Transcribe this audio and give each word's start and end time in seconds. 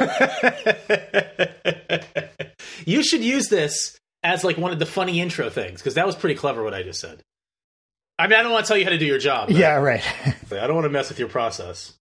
you 2.86 3.02
should 3.02 3.22
use 3.22 3.48
this 3.48 3.98
as 4.22 4.44
like 4.44 4.58
one 4.58 4.72
of 4.72 4.78
the 4.78 4.86
funny 4.86 5.20
intro 5.20 5.50
things 5.50 5.80
because 5.80 5.94
that 5.94 6.06
was 6.06 6.16
pretty 6.16 6.34
clever 6.34 6.62
what 6.62 6.74
I 6.74 6.82
just 6.82 7.00
said. 7.00 7.22
I 8.18 8.26
mean, 8.26 8.38
I 8.38 8.42
don't 8.42 8.52
want 8.52 8.66
to 8.66 8.68
tell 8.68 8.76
you 8.76 8.84
how 8.84 8.90
to 8.90 8.98
do 8.98 9.06
your 9.06 9.18
job. 9.18 9.50
Yeah, 9.50 9.76
right. 9.76 10.02
I 10.50 10.66
don't 10.66 10.74
want 10.74 10.84
to 10.84 10.90
mess 10.90 11.08
with 11.08 11.18
your 11.18 11.28
process. 11.28 11.94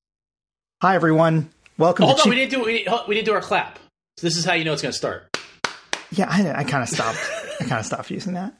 Hi, 0.81 0.95
everyone. 0.95 1.49
Welcome 1.77 2.03
oh, 2.03 2.07
Hold 2.07 2.17
to 2.17 2.21
on, 2.21 2.25
Cheap- 2.25 2.29
we 2.29 2.35
didn't 2.35 2.51
do 2.51 2.63
we 2.65 2.87
we 3.07 3.15
didn't 3.15 3.25
do 3.25 3.33
our 3.33 3.41
clap. 3.41 3.79
So 4.17 4.27
this 4.27 4.35
is 4.35 4.43
how 4.43 4.53
you 4.53 4.65
know 4.65 4.73
it's 4.73 4.81
going 4.81 4.91
to 4.91 4.97
start. 4.97 5.29
Yeah, 6.11 6.27
I, 6.29 6.61
I 6.61 6.63
kind 6.65 6.83
of 6.83 6.89
stopped. 6.89 7.19
I 7.61 7.65
kind 7.65 7.79
of 7.79 7.85
stopped 7.85 8.11
using 8.11 8.33
that. 8.33 8.53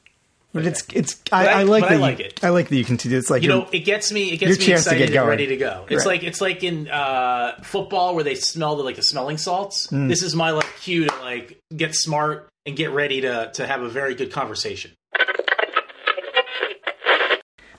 But 0.52 0.66
it's 0.66 0.84
it's. 0.94 1.22
I, 1.32 1.48
I- 1.48 1.60
I, 1.60 1.64
like 1.64 1.84
that. 1.84 1.92
I 1.92 1.96
you- 1.96 2.02
like 2.02 2.20
it. 2.20 2.44
I 2.44 2.50
like 2.50 2.70
that 2.70 2.76
you 2.76 2.84
can 2.84 2.96
do. 2.96 3.16
It's 3.16 3.30
like 3.30 3.44
You 3.44 3.50
know, 3.50 3.68
it 3.72 3.82
gets 3.82 4.12
me. 4.12 4.32
It 4.32 4.38
gets 4.38 4.58
me 4.58 4.66
chance 4.66 4.86
to 4.86 4.90
excited 4.92 5.12
get 5.12 5.20
and 5.20 5.30
ready 5.30 5.46
to 5.48 5.58
go. 5.58 5.86
It's 5.90 6.06
Right. 6.06 6.14
like 6.22 6.24
it's 6.24 6.42
like 6.42 6.64
in 6.64 6.88
uh, 6.90 7.60
football 7.62 8.16
where 8.16 8.24
they 8.24 8.34
smell 8.36 8.76
the 8.76 8.84
like 8.84 8.96
the 8.96 9.04
smelling 9.04 9.38
salts. 9.38 9.88
Mm. 9.88 10.08
This 10.10 10.24
is 10.24 10.36
my 10.36 10.50
like 10.52 10.66
cue 10.82 11.06
to 11.06 11.16
like 11.22 11.60
get 11.76 11.94
smart 11.94 12.50
and 12.66 12.76
get 12.76 12.90
ready 12.92 13.22
to 13.22 13.52
to 13.54 13.68
have 13.68 13.84
a 13.84 13.90
very 13.90 14.16
good 14.16 14.32
conversation. 14.32 14.92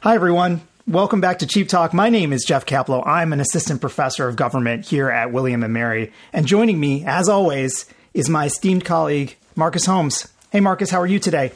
Hi, 0.02 0.14
everyone. 0.14 0.60
Welcome 0.86 1.20
back 1.20 1.40
to 1.40 1.46
Cheap 1.46 1.68
Talk. 1.68 1.92
My 1.92 2.08
name 2.08 2.32
is 2.32 2.44
Jeff 2.44 2.66
Kaplow. 2.66 3.06
I'm 3.06 3.32
an 3.32 3.40
assistant 3.40 3.80
professor 3.80 4.26
of 4.28 4.36
government 4.36 4.86
here 4.86 5.10
at 5.10 5.30
William 5.32 5.62
and 5.62 5.72
Mary. 5.74 6.12
And 6.32 6.46
joining 6.46 6.80
me, 6.80 7.04
as 7.04 7.28
always, 7.28 7.86
is 8.14 8.28
my 8.28 8.46
esteemed 8.46 8.84
colleague, 8.84 9.36
Marcus 9.56 9.84
Holmes. 9.86 10.26
Hey, 10.50 10.60
Marcus, 10.60 10.90
how 10.90 11.00
are 11.00 11.06
you 11.06 11.18
today? 11.18 11.52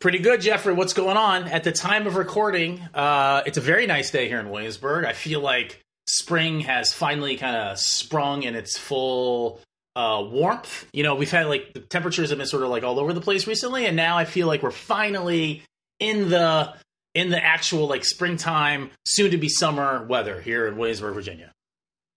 Pretty 0.00 0.20
good, 0.20 0.40
Jeffrey. 0.40 0.74
What's 0.74 0.92
going 0.92 1.16
on? 1.16 1.48
At 1.48 1.64
the 1.64 1.72
time 1.72 2.06
of 2.06 2.14
recording, 2.14 2.80
uh, 2.94 3.42
it's 3.46 3.58
a 3.58 3.60
very 3.60 3.86
nice 3.88 4.12
day 4.12 4.28
here 4.28 4.38
in 4.38 4.48
Williamsburg. 4.48 5.04
I 5.04 5.12
feel 5.12 5.40
like 5.40 5.80
spring 6.06 6.60
has 6.60 6.92
finally 6.92 7.36
kind 7.36 7.56
of 7.56 7.80
sprung 7.80 8.44
in 8.44 8.54
its 8.54 8.78
full 8.78 9.60
uh, 9.96 10.24
warmth. 10.24 10.86
You 10.92 11.02
know, 11.02 11.16
we've 11.16 11.30
had 11.30 11.48
like 11.48 11.72
the 11.74 11.80
temperatures 11.80 12.30
have 12.30 12.38
been 12.38 12.46
sort 12.46 12.62
of 12.62 12.68
like 12.68 12.84
all 12.84 13.00
over 13.00 13.12
the 13.12 13.20
place 13.20 13.48
recently, 13.48 13.86
and 13.86 13.96
now 13.96 14.16
I 14.16 14.24
feel 14.24 14.46
like 14.46 14.62
we're 14.62 14.70
finally 14.70 15.64
in 15.98 16.28
the 16.30 16.74
in 17.16 17.30
the 17.30 17.44
actual 17.44 17.88
like 17.88 18.04
springtime, 18.04 18.90
soon 19.04 19.32
to 19.32 19.36
be 19.36 19.48
summer 19.48 20.04
weather 20.04 20.40
here 20.40 20.68
in 20.68 20.76
Williamsburg, 20.76 21.14
Virginia. 21.14 21.50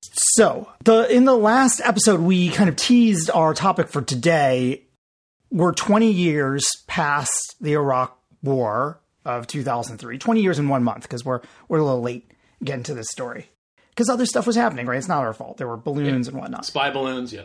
So, 0.04 0.70
the 0.84 1.12
in 1.12 1.26
the 1.26 1.36
last 1.36 1.82
episode, 1.84 2.20
we 2.20 2.50
kind 2.50 2.70
of 2.70 2.76
teased 2.76 3.32
our 3.32 3.56
topic 3.56 3.88
for 3.88 4.04
today. 4.04 4.84
We're 5.54 5.74
20 5.74 6.10
years 6.10 6.66
past 6.88 7.58
the 7.60 7.74
Iraq 7.74 8.18
War 8.42 9.02
of 9.26 9.48
2003. 9.48 10.18
20 10.18 10.42
years 10.42 10.60
in 10.60 10.70
one 10.70 10.82
month 10.82 11.02
because 11.04 11.26
we're 11.26 11.42
we're 11.68 11.80
a 11.80 11.84
little 11.84 12.02
late 12.02 12.32
getting 12.64 12.84
to 12.84 12.94
this 12.94 13.10
story 13.12 13.50
because 13.90 14.08
other 14.08 14.26
stuff 14.26 14.48
was 14.48 14.56
happening. 14.56 14.86
Right? 14.86 14.98
It's 14.98 15.10
not 15.10 15.26
our 15.26 15.34
fault. 15.34 15.58
There 15.58 15.68
were 15.68 15.76
balloons 15.76 16.30
and 16.30 16.38
whatnot. 16.38 16.66
Spy 16.66 16.90
balloons, 16.90 17.34
yeah. 17.34 17.44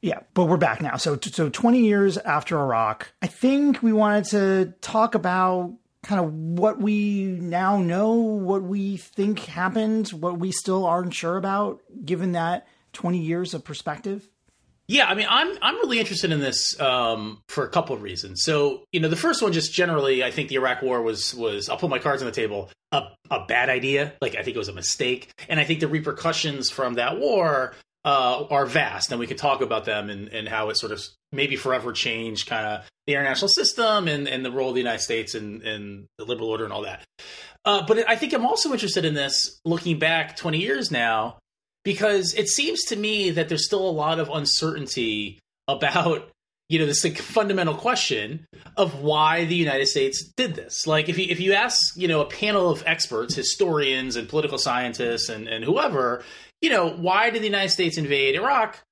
Yeah, 0.00 0.20
but 0.34 0.44
we're 0.44 0.58
back 0.58 0.80
now. 0.80 0.96
So, 0.96 1.18
so 1.20 1.48
20 1.48 1.80
years 1.80 2.18
after 2.18 2.60
Iraq, 2.60 3.12
I 3.20 3.26
think 3.26 3.82
we 3.82 3.92
wanted 3.92 4.26
to 4.26 4.74
talk 4.80 5.16
about 5.16 5.74
kind 6.04 6.24
of 6.24 6.32
what 6.32 6.80
we 6.80 7.24
now 7.24 7.78
know, 7.78 8.12
what 8.12 8.62
we 8.62 8.96
think 8.96 9.40
happened, 9.40 10.10
what 10.10 10.38
we 10.38 10.52
still 10.52 10.86
aren't 10.86 11.14
sure 11.14 11.36
about, 11.36 11.82
given 12.04 12.30
that 12.32 12.68
20 12.96 13.18
years 13.18 13.52
of 13.52 13.62
perspective. 13.62 14.26
Yeah, 14.88 15.06
I 15.06 15.14
mean, 15.14 15.26
I'm 15.28 15.56
I'm 15.60 15.74
really 15.76 15.98
interested 15.98 16.32
in 16.32 16.40
this 16.40 16.80
um, 16.80 17.42
for 17.48 17.64
a 17.64 17.68
couple 17.68 17.94
of 17.94 18.02
reasons. 18.02 18.42
So, 18.42 18.84
you 18.92 19.00
know, 19.00 19.08
the 19.08 19.16
first 19.16 19.42
one, 19.42 19.52
just 19.52 19.72
generally, 19.74 20.24
I 20.24 20.30
think 20.30 20.48
the 20.48 20.54
Iraq 20.54 20.80
War 20.80 21.02
was 21.02 21.34
was 21.34 21.68
I'll 21.68 21.76
put 21.76 21.90
my 21.90 21.98
cards 21.98 22.22
on 22.22 22.26
the 22.26 22.32
table 22.32 22.70
a 22.92 23.02
a 23.30 23.44
bad 23.46 23.68
idea. 23.68 24.14
Like 24.22 24.36
I 24.36 24.42
think 24.42 24.56
it 24.56 24.58
was 24.58 24.68
a 24.68 24.72
mistake, 24.72 25.32
and 25.48 25.60
I 25.60 25.64
think 25.64 25.80
the 25.80 25.88
repercussions 25.88 26.70
from 26.70 26.94
that 26.94 27.18
war 27.18 27.74
uh, 28.04 28.44
are 28.48 28.64
vast, 28.64 29.10
and 29.10 29.18
we 29.18 29.26
can 29.26 29.36
talk 29.36 29.60
about 29.60 29.84
them 29.84 30.08
and 30.08 30.28
and 30.28 30.48
how 30.48 30.70
it 30.70 30.76
sort 30.76 30.92
of 30.92 31.04
maybe 31.32 31.56
forever 31.56 31.92
changed 31.92 32.48
kind 32.48 32.64
of 32.64 32.88
the 33.06 33.12
international 33.12 33.48
system 33.48 34.06
and 34.08 34.28
and 34.28 34.44
the 34.44 34.52
role 34.52 34.68
of 34.68 34.76
the 34.76 34.80
United 34.80 35.02
States 35.02 35.34
and 35.34 35.62
and 35.62 36.06
the 36.16 36.24
liberal 36.24 36.48
order 36.48 36.64
and 36.64 36.72
all 36.72 36.82
that. 36.82 37.04
Uh, 37.64 37.84
but 37.84 38.08
I 38.08 38.14
think 38.14 38.32
I'm 38.32 38.46
also 38.46 38.72
interested 38.72 39.04
in 39.04 39.14
this 39.14 39.60
looking 39.64 39.98
back 39.98 40.36
20 40.36 40.58
years 40.58 40.92
now 40.92 41.38
because 41.86 42.34
it 42.34 42.48
seems 42.48 42.82
to 42.86 42.96
me 42.96 43.30
that 43.30 43.48
there's 43.48 43.64
still 43.64 43.88
a 43.88 43.90
lot 43.90 44.18
of 44.18 44.28
uncertainty 44.28 45.38
about 45.68 46.28
you 46.68 46.80
know 46.80 46.86
this 46.86 47.04
like, 47.04 47.16
fundamental 47.16 47.76
question 47.76 48.44
of 48.76 49.00
why 49.00 49.44
the 49.44 49.54
United 49.54 49.86
States 49.86 50.24
did 50.36 50.56
this. 50.56 50.88
Like 50.88 51.08
if 51.08 51.16
you 51.16 51.26
if 51.30 51.38
you 51.38 51.52
ask 51.52 51.96
you 51.96 52.08
know 52.08 52.20
a 52.22 52.26
panel 52.26 52.70
of 52.70 52.82
experts, 52.86 53.36
historians 53.36 54.16
and 54.16 54.28
political 54.28 54.58
scientists 54.58 55.28
and 55.28 55.46
and 55.46 55.64
whoever, 55.64 56.24
you 56.60 56.70
know 56.70 56.90
why 56.90 57.30
did 57.30 57.42
the 57.42 57.46
United 57.46 57.70
States 57.70 57.98
invade 57.98 58.34
Iraq? 58.34 58.82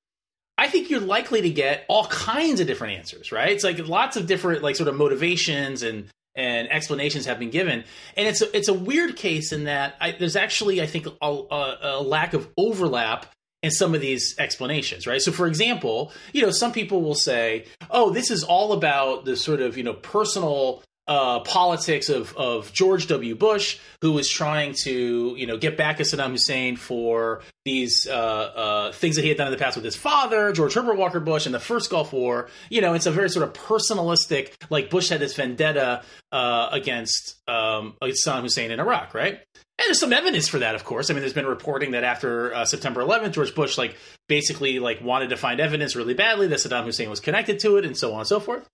I 0.57 0.69
think 0.69 0.89
you're 0.89 1.01
likely 1.01 1.43
to 1.43 1.51
get 1.51 1.85
all 1.89 2.07
kinds 2.07 2.61
of 2.61 2.69
different 2.69 2.97
answers, 2.97 3.33
right? 3.33 3.51
It's 3.51 3.65
like 3.65 3.89
lots 3.89 4.17
of 4.17 4.29
different 4.29 4.63
like 4.63 4.77
sort 4.77 4.89
of 4.89 4.95
motivations 4.95 5.83
and 5.83 6.07
and 6.35 6.71
explanations 6.71 7.27
have 7.27 7.39
been 7.39 7.51
given, 7.51 7.85
and 8.17 8.29
it's 8.29 8.43
a, 8.43 8.57
it's 8.57 8.69
a 8.69 8.75
weird 8.75 9.17
case 9.17 9.53
in 9.53 9.65
that 9.65 9.95
I, 10.01 10.13
there's 10.13 10.37
actually 10.37 10.83
I 10.83 10.87
think 10.87 11.07
a, 11.07 11.27
a, 11.27 11.79
a 11.83 12.03
lack 12.03 12.35
of 12.35 12.49
overlap 12.57 13.27
in 13.63 13.71
some 13.71 13.95
of 13.95 14.01
these 14.03 14.35
explanations, 14.39 15.07
right? 15.07 15.23
So, 15.23 15.33
for 15.33 15.47
example, 15.47 16.13
you 16.33 16.43
know, 16.43 16.51
some 16.51 16.73
people 16.73 17.01
will 17.03 17.15
say, 17.15 17.65
"Oh, 17.91 18.11
this 18.11 18.31
is 18.31 18.45
all 18.45 18.73
about 18.73 19.25
the 19.25 19.37
sort 19.37 19.61
of 19.61 19.77
you 19.77 19.85
know 19.85 19.95
personal." 19.95 20.83
Uh, 21.07 21.41
politics 21.41 22.09
of 22.09 22.35
of 22.35 22.73
George 22.73 23.09
W. 23.09 23.35
Bush, 23.35 23.79
who 24.01 24.13
was 24.13 24.27
trying 24.29 24.75
to 24.85 25.35
you 25.37 25.47
know 25.47 25.59
get 25.59 25.77
back 25.77 26.01
at 26.01 26.07
Saddam 26.07 26.31
Hussein 26.31 26.77
for 26.77 27.43
these 27.67 28.07
uh, 28.07 28.13
uh, 28.13 28.93
things 28.93 29.17
that 29.17 29.23
he 29.23 29.29
had 29.29 29.37
done 29.37 29.47
in 29.47 29.53
the 29.53 29.59
past 29.59 29.77
with 29.77 29.85
his 29.85 29.97
father, 29.97 30.53
George 30.53 30.73
Herbert 30.73 30.97
Walker 30.97 31.21
Bush, 31.21 31.45
in 31.45 31.53
the 31.53 31.61
first 31.61 31.91
Gulf 31.91 32.13
War. 32.13 32.49
You 32.71 32.81
know, 32.81 32.95
it's 32.95 33.05
a 33.05 33.11
very 33.11 33.29
sort 33.29 33.47
of 33.47 33.53
personalistic, 33.53 34.53
like 34.71 34.89
Bush 34.89 35.11
had 35.11 35.21
this 35.21 35.35
vendetta 35.35 36.03
uh, 36.33 36.69
against 36.73 37.37
um, 37.49 37.97
Saddam 38.03 38.43
Hussein 38.43 38.71
in 38.71 38.81
Iraq, 38.81 39.13
right? 39.13 39.41
And 39.77 39.87
there's 39.87 39.99
some 39.99 40.13
evidence 40.13 40.47
for 40.47 40.61
that, 40.61 40.77
of 40.77 40.85
course. 40.85 41.11
I 41.11 41.15
mean, 41.15 41.21
there's 41.21 41.33
been 41.33 41.47
reporting 41.47 41.91
that 41.93 42.05
after 42.05 42.55
uh, 42.55 42.65
September 42.65 43.03
11th, 43.03 43.33
George 43.33 43.55
Bush 43.55 43.77
like 43.77 43.97
basically 44.29 44.79
like 44.79 45.03
wanted 45.03 45.31
to 45.31 45.37
find 45.37 45.61
evidence 45.61 45.97
really 45.97 46.15
badly 46.15 46.47
that 46.47 46.61
Saddam 46.61 46.85
Hussein 46.85 47.11
was 47.11 47.21
connected 47.21 47.59
to 47.61 47.77
it, 47.77 47.85
and 47.85 47.97
so 47.97 48.13
on 48.13 48.21
and 48.21 48.29
so 48.29 48.39
forth. 48.39 48.69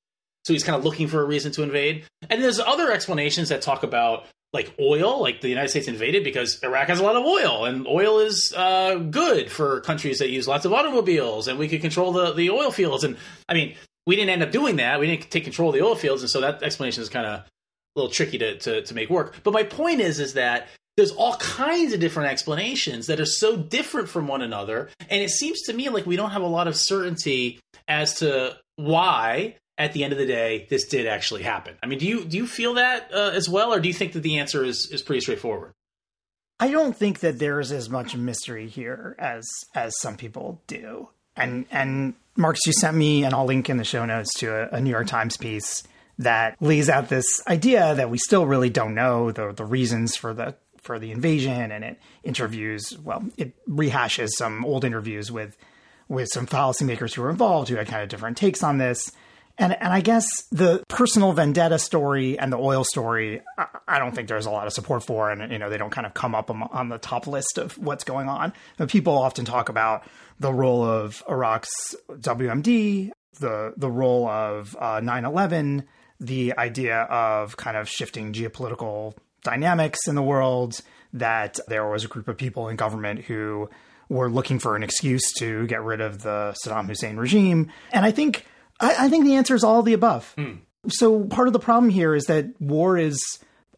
So 0.45 0.53
he's 0.53 0.65
kind 0.65 0.77
of 0.77 0.85
looking 0.85 1.09
for 1.09 1.21
a 1.21 1.25
reason 1.25 1.53
to 1.53 1.63
invade. 1.63 2.05
And 2.29 2.43
there's 2.43 2.59
other 2.61 2.91
explanations 2.91 3.51
that 3.51 3.63
talk 3.63 3.83
about 3.83 4.27
like 4.53 4.75
oil, 4.81 5.21
like 5.21 5.41
the 5.41 5.49
United 5.49 5.69
States 5.69 5.87
invaded 5.87 6.25
because 6.25 6.63
Iraq 6.63 6.89
has 6.89 6.99
a 6.99 7.05
lot 7.05 7.15
of 7.15 7.25
oil, 7.25 7.67
and 7.67 7.87
oil 7.87 8.19
is 8.19 8.53
uh, 8.57 8.97
good 8.97 9.51
for 9.51 9.81
countries 9.81 10.19
that 10.19 10.31
use 10.31 10.49
lots 10.49 10.65
of 10.65 10.73
automobiles, 10.73 11.47
and 11.47 11.59
we 11.59 11.69
could 11.69 11.81
control 11.81 12.13
the 12.13 12.33
the 12.33 12.51
oil 12.51 12.71
fields. 12.71 13.05
And 13.05 13.17
I 13.49 13.55
mean, 13.55 13.77
we 14.07 14.17
didn't 14.17 14.31
end 14.31 14.43
up 14.43 14.51
doing 14.51 14.77
that. 14.77 14.99
We 14.99 15.07
didn't 15.07 15.31
take 15.31 15.45
control 15.45 15.69
of 15.71 15.75
the 15.77 15.83
oil 15.83 15.95
fields, 15.95 16.23
and 16.23 16.31
so 16.31 16.41
that 16.41 16.63
explanation 16.63 17.03
is 17.03 17.09
kind 17.09 17.27
of 17.27 17.33
a 17.41 17.45
little 17.95 18.11
tricky 18.11 18.39
to, 18.39 18.59
to 18.59 18.83
to 18.83 18.95
make 18.95 19.09
work. 19.09 19.37
But 19.45 19.55
my 19.55 19.63
point 19.63 20.01
is, 20.01 20.19
is 20.19 20.35
that 20.35 20.67
there's 20.97 21.13
all 21.13 21.37
kinds 21.37 21.93
of 21.93 22.01
different 22.01 22.31
explanations 22.31 23.07
that 23.07 23.21
are 23.21 23.27
so 23.27 23.57
different 23.57 24.09
from 24.09 24.27
one 24.27 24.43
another, 24.43 24.91
and 25.09 25.23
it 25.23 25.31
seems 25.31 25.63
to 25.63 25.73
me 25.73 25.91
like 25.91 26.07
we 26.07 26.17
don't 26.17 26.31
have 26.31 26.43
a 26.43 26.47
lot 26.47 26.67
of 26.67 26.75
certainty 26.75 27.61
as 27.87 28.15
to 28.15 28.57
why 28.75 29.55
at 29.81 29.95
the 29.95 30.05
end 30.05 30.13
of 30.13 30.19
the 30.19 30.27
day 30.27 30.67
this 30.69 30.87
did 30.87 31.07
actually 31.07 31.43
happen. 31.43 31.75
I 31.83 31.87
mean, 31.87 31.99
do 31.99 32.07
you 32.07 32.25
do 32.25 32.37
you 32.37 32.47
feel 32.47 32.75
that 32.75 33.11
uh, 33.13 33.33
as 33.35 33.49
well, 33.49 33.73
or 33.73 33.81
do 33.81 33.89
you 33.89 33.95
think 33.95 34.13
that 34.13 34.21
the 34.21 34.39
answer 34.39 34.63
is 34.63 34.89
is 34.93 35.03
pretty 35.03 35.23
straightforward? 35.23 35.73
I 36.61 36.71
don't 36.71 36.95
think 36.95 37.21
that 37.21 37.39
there's 37.39 37.73
as 37.73 37.89
much 37.89 38.15
mystery 38.15 38.69
here 38.69 39.17
as 39.19 39.49
as 39.75 39.99
some 39.99 40.17
people 40.17 40.61
do. 40.67 41.09
And 41.35 41.65
and 41.71 42.15
Marcus, 42.37 42.67
you 42.67 42.75
sent 42.75 42.97
me, 42.97 43.25
and 43.25 43.35
I'll 43.35 43.47
link 43.47 43.71
in 43.71 43.79
the 43.79 43.85
show 43.85 44.05
notes 44.05 44.35
to 44.35 44.55
a, 44.55 44.77
a 44.77 44.81
New 44.81 44.91
York 44.91 45.07
Times 45.07 45.39
piece 45.39 45.83
that 46.19 46.61
lays 46.61 46.91
out 46.91 47.09
this 47.09 47.27
idea 47.49 47.95
that 47.95 48.11
we 48.11 48.19
still 48.19 48.47
really 48.47 48.71
don't 48.71 48.95
know 48.95 49.33
the 49.33 49.53
the 49.53 49.65
reasons 49.65 50.15
for 50.15 50.35
the 50.35 50.55
for 50.77 50.99
the 50.99 51.11
invasion, 51.11 51.73
and 51.73 51.83
it 51.83 51.99
interviews 52.23 52.99
well, 53.03 53.25
it 53.39 53.55
rehashes 53.67 54.29
some 54.37 54.63
old 54.67 54.85
interviews 54.85 55.33
with 55.33 55.57
with 56.09 56.29
some 56.29 56.47
policymakers 56.47 57.15
who 57.15 57.23
were 57.23 57.31
involved 57.31 57.71
who 57.71 57.77
had 57.77 57.87
kind 57.87 58.03
of 58.03 58.11
different 58.11 58.37
takes 58.37 58.63
on 58.63 58.77
this. 58.77 59.11
And 59.61 59.77
and 59.79 59.93
I 59.93 60.01
guess 60.01 60.27
the 60.51 60.83
personal 60.89 61.33
vendetta 61.33 61.79
story 61.79 62.39
and 62.39 62.51
the 62.51 62.57
oil 62.57 62.83
story, 62.83 63.43
I, 63.59 63.67
I 63.87 63.99
don't 63.99 64.15
think 64.15 64.27
there's 64.27 64.47
a 64.47 64.51
lot 64.51 64.67
of 64.67 64.73
support 64.73 65.03
for, 65.03 65.31
and 65.31 65.53
you 65.53 65.59
know 65.59 65.69
they 65.69 65.77
don't 65.77 65.91
kind 65.91 66.07
of 66.07 66.15
come 66.15 66.35
up 66.35 66.51
on, 66.51 66.63
on 66.63 66.89
the 66.89 66.97
top 66.97 67.27
list 67.27 67.59
of 67.59 67.77
what's 67.77 68.03
going 68.03 68.29
on. 68.29 68.55
People 68.89 69.19
often 69.19 69.45
talk 69.45 69.69
about 69.69 70.03
the 70.41 70.53
role 70.53 70.83
of 70.83 71.23
Iraq's 71.29 71.95
WMD, 72.09 73.11
the 73.39 73.75
the 73.77 73.91
role 73.91 74.27
of 74.27 74.75
uh, 74.81 75.01
9/11, 75.01 75.85
the 76.19 76.55
idea 76.57 77.03
of 77.03 77.59
kind 77.59 77.77
of 77.77 77.87
shifting 77.87 78.33
geopolitical 78.33 79.15
dynamics 79.45 80.09
in 80.09 80.15
the 80.15 80.23
world. 80.23 80.81
That 81.13 81.59
there 81.69 81.87
was 81.87 82.05
a 82.05 82.09
group 82.09 82.29
of 82.29 82.39
people 82.39 82.69
in 82.69 82.77
government 82.77 83.25
who 83.25 83.69
were 84.09 84.31
looking 84.31 84.59
for 84.59 84.75
an 84.75 84.83
excuse 84.83 85.35
to 85.35 85.67
get 85.67 85.83
rid 85.83 86.01
of 86.01 86.23
the 86.23 86.57
Saddam 86.65 86.87
Hussein 86.87 87.19
regime, 87.19 87.71
and 87.93 88.07
I 88.07 88.11
think 88.11 88.47
I, 88.81 89.07
I 89.07 89.09
think 89.09 89.25
the 89.25 89.37
answer 89.37 89.55
is 89.55 89.63
all 89.63 89.81
of 89.81 89.85
the 89.85 89.93
above. 89.93 90.35
So 90.89 91.25
part 91.25 91.47
of 91.47 91.53
the 91.53 91.61
problem 91.61 91.91
here 91.91 92.15
is 92.15 92.25
that 92.25 92.61
war 92.61 92.97
is 92.97 93.21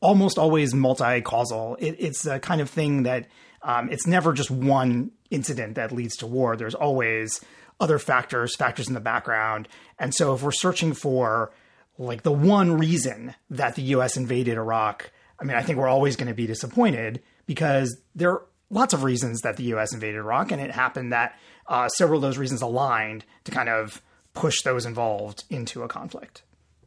almost 0.01 0.39
always 0.39 0.75
multi-causal. 0.75 1.77
It, 1.81 1.97
it's 1.99 2.27
a 2.27 2.39
kind 2.39 2.61
of 2.61 2.71
thing 2.71 3.03
that 3.05 3.29
um, 3.63 3.91
it's 3.91 4.07
never 4.07 4.33
just 4.33 4.51
one 4.51 5.11
incident 5.31 5.77
that 5.77 5.93
leads 5.93 6.17
to 6.17 6.27
war. 6.27 6.57
There's 6.57 6.75
always 6.75 7.41
other 7.81 7.99
factors, 7.99 8.55
factors 8.55 8.89
in 8.89 8.95
the 8.95 9.01
background. 9.01 9.69
And 9.99 10.15
so 10.15 10.35
if 10.35 10.43
we're 10.43 10.53
searching 10.53 10.93
for 10.93 11.53
like 11.99 12.23
the 12.23 12.33
one 12.33 12.79
reason 12.79 13.35
that 13.51 13.75
the 13.75 13.83
US 13.83 14.17
invaded 14.17 14.57
Iraq, 14.57 15.11
I 15.41 15.45
mean, 15.45 15.57
I 15.57 15.63
think 15.63 15.79
we're 15.79 15.89
always 15.89 16.17
going 16.17 16.29
to 16.29 16.35
be 16.35 16.47
disappointed 16.47 17.23
because 17.47 17.97
there 18.15 18.31
are 18.31 18.43
lots 18.71 18.95
of 18.95 19.03
reasons 19.03 19.41
that 19.41 19.57
the 19.57 19.65
US 19.75 19.93
invaded 19.93 20.17
Iraq. 20.17 20.53
And 20.53 20.61
it 20.61 20.71
happened 20.71 21.13
that 21.13 21.39
uh, 21.67 21.89
several 21.89 22.19
of 22.19 22.23
those 22.23 22.39
reasons 22.39 22.63
aligned 22.63 23.25
to 23.45 23.51
kind 23.53 23.69
of 23.69 24.01
push 24.35 24.63
those 24.63 24.87
involved 24.87 25.45
into 25.51 25.83
a 25.83 25.89
conflict. 25.89 26.43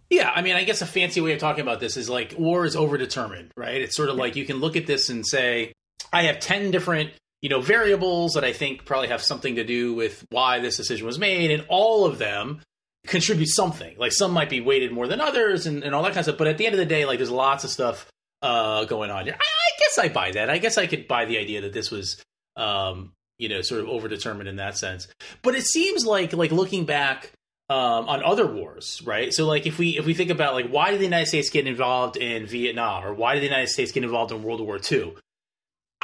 Yeah, 0.09 0.31
I 0.33 0.42
mean, 0.42 0.56
I 0.56 0.63
guess 0.63 0.81
a 0.81 0.86
fancy 0.86 1.19
way 1.19 1.33
of 1.33 1.39
talking 1.39 1.62
about 1.62 1.80
this 1.80 1.97
is 1.97 2.09
like 2.09 2.36
war 2.38 2.65
is 2.65 2.75
overdetermined, 2.75 3.50
right? 3.57 3.81
It's 3.81 3.95
sort 3.95 4.09
of 4.09 4.18
like 4.18 4.36
you 4.36 4.45
can 4.45 4.57
look 4.57 4.75
at 4.75 4.86
this 4.86 5.09
and 5.09 5.25
say, 5.25 5.74
I 6.13 6.24
have 6.24 6.39
10 6.39 6.71
different 6.71 7.12
you 7.45 7.50
know 7.50 7.62
variables 7.62 8.33
that 8.33 8.44
I 8.44 8.53
think 8.53 8.86
probably 8.86 9.09
have 9.09 9.21
something 9.21 9.57
to 9.57 9.63
do 9.63 9.94
with 9.94 10.25
why 10.31 10.59
this 10.62 10.77
decision 10.77 11.06
was 11.06 11.19
made, 11.19 11.51
and 11.51 11.63
all 11.69 12.06
of 12.06 12.18
them 12.18 12.62
contribute 13.06 13.50
something. 13.50 13.95
Like 14.00 14.13
some 14.13 14.31
might 14.31 14.50
be 14.50 14.62
weighted 14.62 14.92
more 14.92 15.07
than 15.07 15.21
others, 15.21 15.68
and, 15.68 15.83
and 15.83 15.94
all 15.94 16.01
that 16.01 16.09
kind 16.09 16.19
of 16.19 16.25
stuff. 16.25 16.38
But 16.39 16.47
at 16.47 16.57
the 16.57 16.65
end 16.65 16.74
of 16.74 16.80
the 16.80 16.88
day, 16.88 17.06
like 17.06 17.19
there's 17.19 17.30
lots 17.30 17.63
of 17.63 17.69
stuff 17.69 18.07
uh, 18.42 18.86
going 18.86 19.12
on 19.12 19.25
here. 19.25 19.36
I, 19.36 19.44
I, 19.44 19.71
guess 19.77 20.00
I 20.00 20.09
buy 20.09 20.31
that. 20.31 20.50
I 20.50 20.57
guess 20.57 20.80
I 20.80 20.88
could 20.88 21.07
buy 21.07 21.25
the 21.25 21.38
idea 21.38 21.62
that 21.62 21.74
this 21.74 21.92
was, 21.92 22.19
um, 22.56 23.12
you 23.38 23.47
know, 23.50 23.62
sort 23.62 23.81
of 23.81 23.88
overdetermined 23.88 24.47
in 24.47 24.56
that 24.56 24.77
sense. 24.77 25.07
But 25.44 25.53
it 25.53 25.65
seems 25.65 26.03
like 26.03 26.33
like 26.33 26.51
looking 26.51 26.86
back. 26.86 27.31
Um, 27.67 28.07
on 28.07 28.23
other 28.23 28.45
wars, 28.45 29.01
right? 29.06 29.33
So, 29.33 29.47
like, 29.47 29.65
if 29.65 29.79
we 29.79 29.97
if 29.97 30.06
we 30.06 30.13
think 30.13 30.29
about 30.29 30.53
like 30.53 30.69
why 30.69 30.91
did 30.91 31.00
the 31.00 31.06
United 31.06 31.25
States 31.25 31.50
get 31.50 31.65
involved 31.65 32.15
in 32.15 32.45
Vietnam, 32.45 33.03
or 33.03 33.12
why 33.12 33.33
did 33.33 33.41
the 33.41 33.47
United 33.47 33.69
States 33.69 33.91
get 33.91 34.03
involved 34.03 34.31
in 34.31 34.44
World 34.44 34.62
War 34.62 34.79
II? 34.91 35.15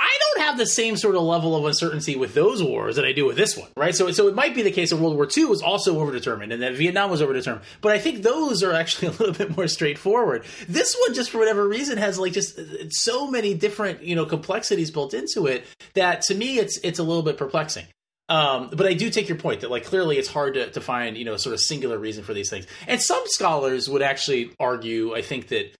I 0.01 0.17
don't 0.19 0.45
have 0.45 0.57
the 0.57 0.65
same 0.65 0.97
sort 0.97 1.15
of 1.15 1.21
level 1.21 1.55
of 1.55 1.63
uncertainty 1.63 2.15
with 2.15 2.33
those 2.33 2.63
wars 2.63 2.95
that 2.95 3.05
I 3.05 3.11
do 3.11 3.25
with 3.25 3.37
this 3.37 3.55
one, 3.55 3.67
right? 3.77 3.93
So, 3.93 4.09
so 4.11 4.27
it 4.27 4.33
might 4.33 4.55
be 4.55 4.63
the 4.63 4.71
case 4.71 4.89
that 4.89 4.95
World 4.95 5.15
War 5.15 5.27
II 5.35 5.45
was 5.45 5.61
also 5.61 6.03
overdetermined 6.03 6.51
and 6.51 6.63
that 6.63 6.73
Vietnam 6.73 7.11
was 7.11 7.21
overdetermined, 7.21 7.61
but 7.81 7.91
I 7.91 7.99
think 7.99 8.23
those 8.23 8.63
are 8.63 8.73
actually 8.73 9.07
a 9.09 9.11
little 9.11 9.33
bit 9.33 9.55
more 9.55 9.67
straightforward. 9.67 10.43
This 10.67 10.95
one, 10.99 11.13
just 11.13 11.29
for 11.29 11.37
whatever 11.37 11.67
reason, 11.67 11.99
has 11.99 12.17
like 12.17 12.33
just 12.33 12.59
so 12.89 13.29
many 13.29 13.53
different 13.53 14.01
you 14.01 14.15
know 14.15 14.25
complexities 14.25 14.89
built 14.89 15.13
into 15.13 15.45
it 15.45 15.65
that 15.93 16.21
to 16.23 16.35
me 16.35 16.57
it's 16.57 16.79
it's 16.83 16.97
a 16.97 17.03
little 17.03 17.23
bit 17.23 17.37
perplexing. 17.37 17.85
Um, 18.31 18.69
but 18.71 18.87
I 18.87 18.93
do 18.93 19.09
take 19.09 19.27
your 19.27 19.37
point 19.37 19.59
that 19.59 19.69
like 19.69 19.83
clearly 19.83 20.17
it's 20.17 20.29
hard 20.29 20.53
to, 20.53 20.71
to 20.71 20.79
find 20.79 21.17
you 21.17 21.25
know 21.25 21.35
sort 21.35 21.53
of 21.53 21.59
singular 21.59 21.97
reason 21.97 22.23
for 22.23 22.33
these 22.33 22.49
things, 22.49 22.65
and 22.87 23.01
some 23.01 23.21
scholars 23.25 23.89
would 23.89 24.01
actually 24.01 24.51
argue 24.57 25.13
I 25.13 25.21
think 25.21 25.49
that 25.49 25.75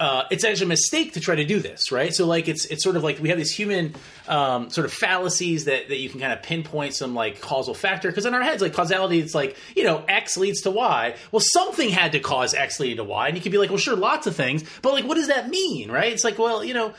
uh, 0.00 0.24
it's 0.30 0.44
actually 0.44 0.66
a 0.66 0.68
mistake 0.68 1.14
to 1.14 1.20
try 1.20 1.34
to 1.34 1.46
do 1.46 1.60
this, 1.60 1.90
right? 1.90 2.12
So 2.12 2.26
like 2.26 2.46
it's 2.46 2.66
it's 2.66 2.84
sort 2.84 2.96
of 2.96 3.04
like 3.04 3.20
we 3.20 3.30
have 3.30 3.38
these 3.38 3.52
human 3.52 3.94
um, 4.28 4.68
sort 4.68 4.84
of 4.84 4.92
fallacies 4.92 5.64
that 5.64 5.88
that 5.88 5.96
you 5.96 6.10
can 6.10 6.20
kind 6.20 6.34
of 6.34 6.42
pinpoint 6.42 6.92
some 6.92 7.14
like 7.14 7.40
causal 7.40 7.72
factor 7.72 8.10
because 8.10 8.26
in 8.26 8.34
our 8.34 8.42
heads 8.42 8.60
like 8.60 8.74
causality 8.74 9.18
it's 9.18 9.34
like 9.34 9.56
you 9.74 9.84
know 9.84 10.04
X 10.06 10.36
leads 10.36 10.60
to 10.62 10.70
Y. 10.70 11.14
Well, 11.32 11.40
something 11.40 11.88
had 11.88 12.12
to 12.12 12.20
cause 12.20 12.52
X 12.52 12.80
leading 12.80 12.98
to 12.98 13.04
Y, 13.04 13.28
and 13.28 13.36
you 13.36 13.42
could 13.42 13.50
be 13.52 13.56
like, 13.56 13.70
well, 13.70 13.78
sure, 13.78 13.96
lots 13.96 14.26
of 14.26 14.36
things, 14.36 14.62
but 14.82 14.92
like 14.92 15.06
what 15.06 15.14
does 15.14 15.28
that 15.28 15.48
mean, 15.48 15.90
right? 15.90 16.12
It's 16.12 16.24
like 16.24 16.38
well, 16.38 16.62
you 16.62 16.74
know, 16.74 16.92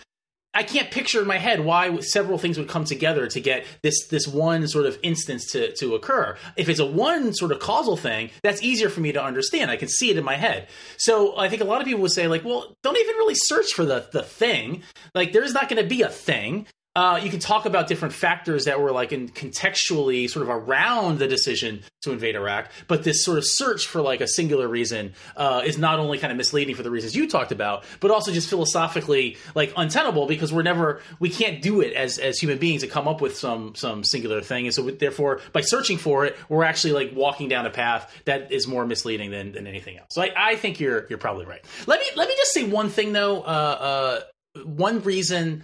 I 0.55 0.63
can't 0.63 0.89
picture 0.89 1.21
in 1.21 1.27
my 1.27 1.37
head 1.37 1.59
why 1.59 1.99
several 1.99 2.37
things 2.37 2.57
would 2.57 2.69
come 2.69 2.85
together 2.85 3.27
to 3.27 3.39
get 3.41 3.65
this 3.83 4.07
this 4.07 4.27
one 4.27 4.67
sort 4.67 4.85
of 4.85 4.97
instance 5.03 5.51
to 5.51 5.73
to 5.75 5.95
occur. 5.95 6.37
If 6.55 6.69
it's 6.69 6.79
a 6.79 6.85
one 6.85 7.33
sort 7.33 7.51
of 7.51 7.59
causal 7.59 7.97
thing, 7.97 8.29
that's 8.41 8.63
easier 8.63 8.89
for 8.89 9.01
me 9.01 9.11
to 9.11 9.23
understand. 9.23 9.69
I 9.69 9.75
can 9.75 9.89
see 9.89 10.09
it 10.09 10.17
in 10.17 10.23
my 10.23 10.37
head. 10.37 10.67
So 10.97 11.37
I 11.37 11.49
think 11.49 11.61
a 11.61 11.65
lot 11.65 11.81
of 11.81 11.87
people 11.87 12.01
would 12.01 12.11
say 12.11 12.27
like, 12.27 12.45
well, 12.45 12.75
don't 12.81 12.97
even 12.97 13.15
really 13.17 13.35
search 13.35 13.73
for 13.73 13.85
the 13.85 14.07
the 14.11 14.23
thing. 14.23 14.81
Like 15.13 15.33
there's 15.33 15.53
not 15.53 15.69
going 15.69 15.83
to 15.83 15.87
be 15.87 16.01
a 16.01 16.09
thing 16.09 16.67
uh, 16.95 17.19
you 17.21 17.30
can 17.30 17.39
talk 17.39 17.65
about 17.65 17.88
different 17.88 18.13
factors 18.13 18.65
that 18.65 18.80
were 18.80 18.92
like 18.92 19.12
in 19.12 19.27
contextually 19.27 20.30
sort 20.30 20.44
of 20.44 20.50
around 20.50 21.19
the 21.19 21.27
decision 21.27 21.81
to 22.03 22.12
invade 22.12 22.36
Iraq, 22.36 22.69
but 22.88 23.03
this 23.03 23.24
sort 23.24 23.38
of 23.38 23.45
search 23.45 23.86
for 23.86 24.01
like 24.01 24.21
a 24.21 24.27
singular 24.27 24.68
reason 24.68 25.13
uh, 25.36 25.62
is 25.65 25.77
not 25.77 26.00
only 26.00 26.18
kind 26.18 26.31
of 26.31 26.38
misleading 26.38 26.74
for 26.74 26.83
the 26.83 26.92
reasons 26.92 27.13
you 27.13 27.27
talked 27.27 27.51
about, 27.51 27.83
but 28.00 28.12
also 28.12 28.31
just 28.31 28.50
philosophically 28.50 29.36
like 29.56 29.74
untenable 29.75 30.25
because 30.25 30.53
we're 30.53 30.63
never 30.63 31.01
we 31.19 31.30
can't 31.30 31.62
do 31.62 31.81
it 31.81 31.94
as 31.94 32.18
as 32.18 32.39
human 32.39 32.57
beings 32.57 32.81
to 32.81 32.88
come 32.88 33.09
up 33.09 33.19
with 33.19 33.36
some 33.36 33.75
some 33.75 34.03
singular 34.03 34.41
thing, 34.41 34.65
and 34.65 34.74
so 34.74 34.89
therefore 34.89 35.41
by 35.51 35.62
searching 35.62 35.98
for 35.98 36.25
it, 36.25 36.38
we're 36.48 36.63
actually 36.63 36.94
like 36.94 37.12
walking 37.13 37.50
down 37.50 37.65
a 37.65 37.71
path 37.71 38.09
that 38.24 38.53
is 38.53 38.68
more 38.68 38.86
misleading 38.86 39.31
than 39.31 39.51
than 39.51 39.68
anything 39.68 39.98
else. 39.98 40.07
So 40.12 40.21
I, 40.21 40.31
I 40.36 40.56
think 40.56 40.80
you're 40.80 41.06
you're 41.09 41.19
probably 41.19 41.45
right. 41.45 41.63
Let 41.88 42.00
me 42.00 42.06
let 42.15 42.30
me 42.30 42.36
just 42.38 42.53
say 42.53 42.63
one 42.63 42.88
thing 42.88 43.12
though. 43.12 43.41
Uh, 43.41 44.21
uh, 44.56 44.62
one 44.63 45.01
reason 45.01 45.63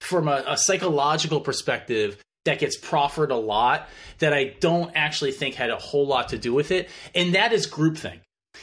from 0.00 0.28
a, 0.28 0.44
a 0.46 0.56
psychological 0.56 1.40
perspective 1.40 2.22
that 2.44 2.58
gets 2.58 2.78
proffered 2.78 3.30
a 3.30 3.36
lot 3.36 3.88
that 4.18 4.32
I 4.32 4.54
don't 4.60 4.90
actually 4.94 5.32
think 5.32 5.54
had 5.54 5.70
a 5.70 5.76
whole 5.76 6.06
lot 6.06 6.30
to 6.30 6.38
do 6.38 6.54
with 6.54 6.70
it, 6.70 6.88
and 7.14 7.34
that 7.34 7.52
is 7.52 7.66
groupthink. 7.66 8.20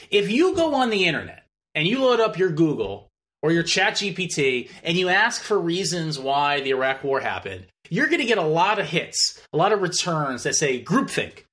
If 0.09 0.31
you 0.31 0.55
go 0.55 0.75
on 0.75 0.89
the 0.89 1.05
internet 1.05 1.43
and 1.73 1.87
you 1.87 1.99
load 1.99 2.19
up 2.19 2.37
your 2.37 2.49
Google 2.49 3.09
or 3.43 3.51
your 3.51 3.63
Chat 3.63 3.93
GPT 3.93 4.69
and 4.83 4.97
you 4.97 5.09
ask 5.09 5.43
for 5.43 5.59
reasons 5.59 6.17
why 6.17 6.61
the 6.61 6.71
Iraq 6.71 7.03
War 7.03 7.19
happened, 7.19 7.67
you're 7.89 8.07
going 8.07 8.21
to 8.21 8.25
get 8.25 8.37
a 8.37 8.43
lot 8.43 8.79
of 8.79 8.87
hits, 8.87 9.39
a 9.53 9.57
lot 9.57 9.71
of 9.71 9.81
returns 9.81 10.43
that 10.43 10.55
say 10.55 10.83
groupthink. 10.83 11.43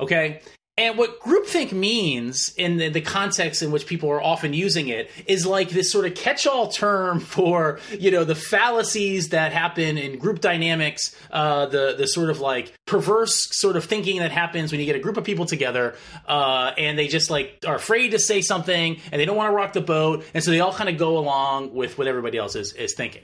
Okay, 0.00 0.40
and 0.76 0.98
what 0.98 1.20
groupthink 1.20 1.70
means 1.72 2.52
in 2.56 2.78
the, 2.78 2.88
the, 2.88 3.00
context 3.00 3.62
in 3.62 3.70
which 3.70 3.86
people 3.86 4.10
are 4.10 4.20
often 4.20 4.52
using 4.52 4.88
it 4.88 5.08
is 5.26 5.46
like 5.46 5.70
this 5.70 5.92
sort 5.92 6.04
of 6.04 6.14
catch-all 6.16 6.68
term 6.68 7.20
for 7.34 7.78
you 7.98 8.10
know 8.10 8.24
the 8.24 8.34
fallacies 8.34 9.28
that 9.28 9.52
happen 9.52 9.98
in 9.98 10.18
group 10.18 10.40
dynamics, 10.40 11.14
uh, 11.30 11.66
the 11.66 11.94
the 11.96 12.06
sort 12.06 12.30
of 12.30 12.40
like 12.40 12.72
perverse 12.86 13.48
sort 13.52 13.76
of 13.76 13.84
thinking 13.84 14.18
that 14.18 14.32
happens 14.32 14.72
when 14.72 14.80
you 14.80 14.86
get 14.86 14.96
a 14.96 15.00
group 15.00 15.16
of 15.16 15.24
people 15.24 15.46
together 15.46 15.94
uh, 16.26 16.72
and 16.76 16.98
they 16.98 17.06
just 17.06 17.30
like 17.30 17.58
are 17.66 17.76
afraid 17.76 18.10
to 18.10 18.18
say 18.18 18.40
something 18.40 19.00
and 19.12 19.20
they 19.20 19.24
don't 19.24 19.36
want 19.36 19.50
to 19.50 19.54
rock 19.54 19.72
the 19.72 19.80
boat, 19.80 20.24
and 20.34 20.42
so 20.42 20.50
they 20.50 20.60
all 20.60 20.72
kind 20.72 20.88
of 20.88 20.98
go 20.98 21.18
along 21.18 21.74
with 21.74 21.98
what 21.98 22.06
everybody 22.06 22.38
else 22.38 22.56
is 22.56 22.72
is 22.72 22.94
thinking. 22.96 23.22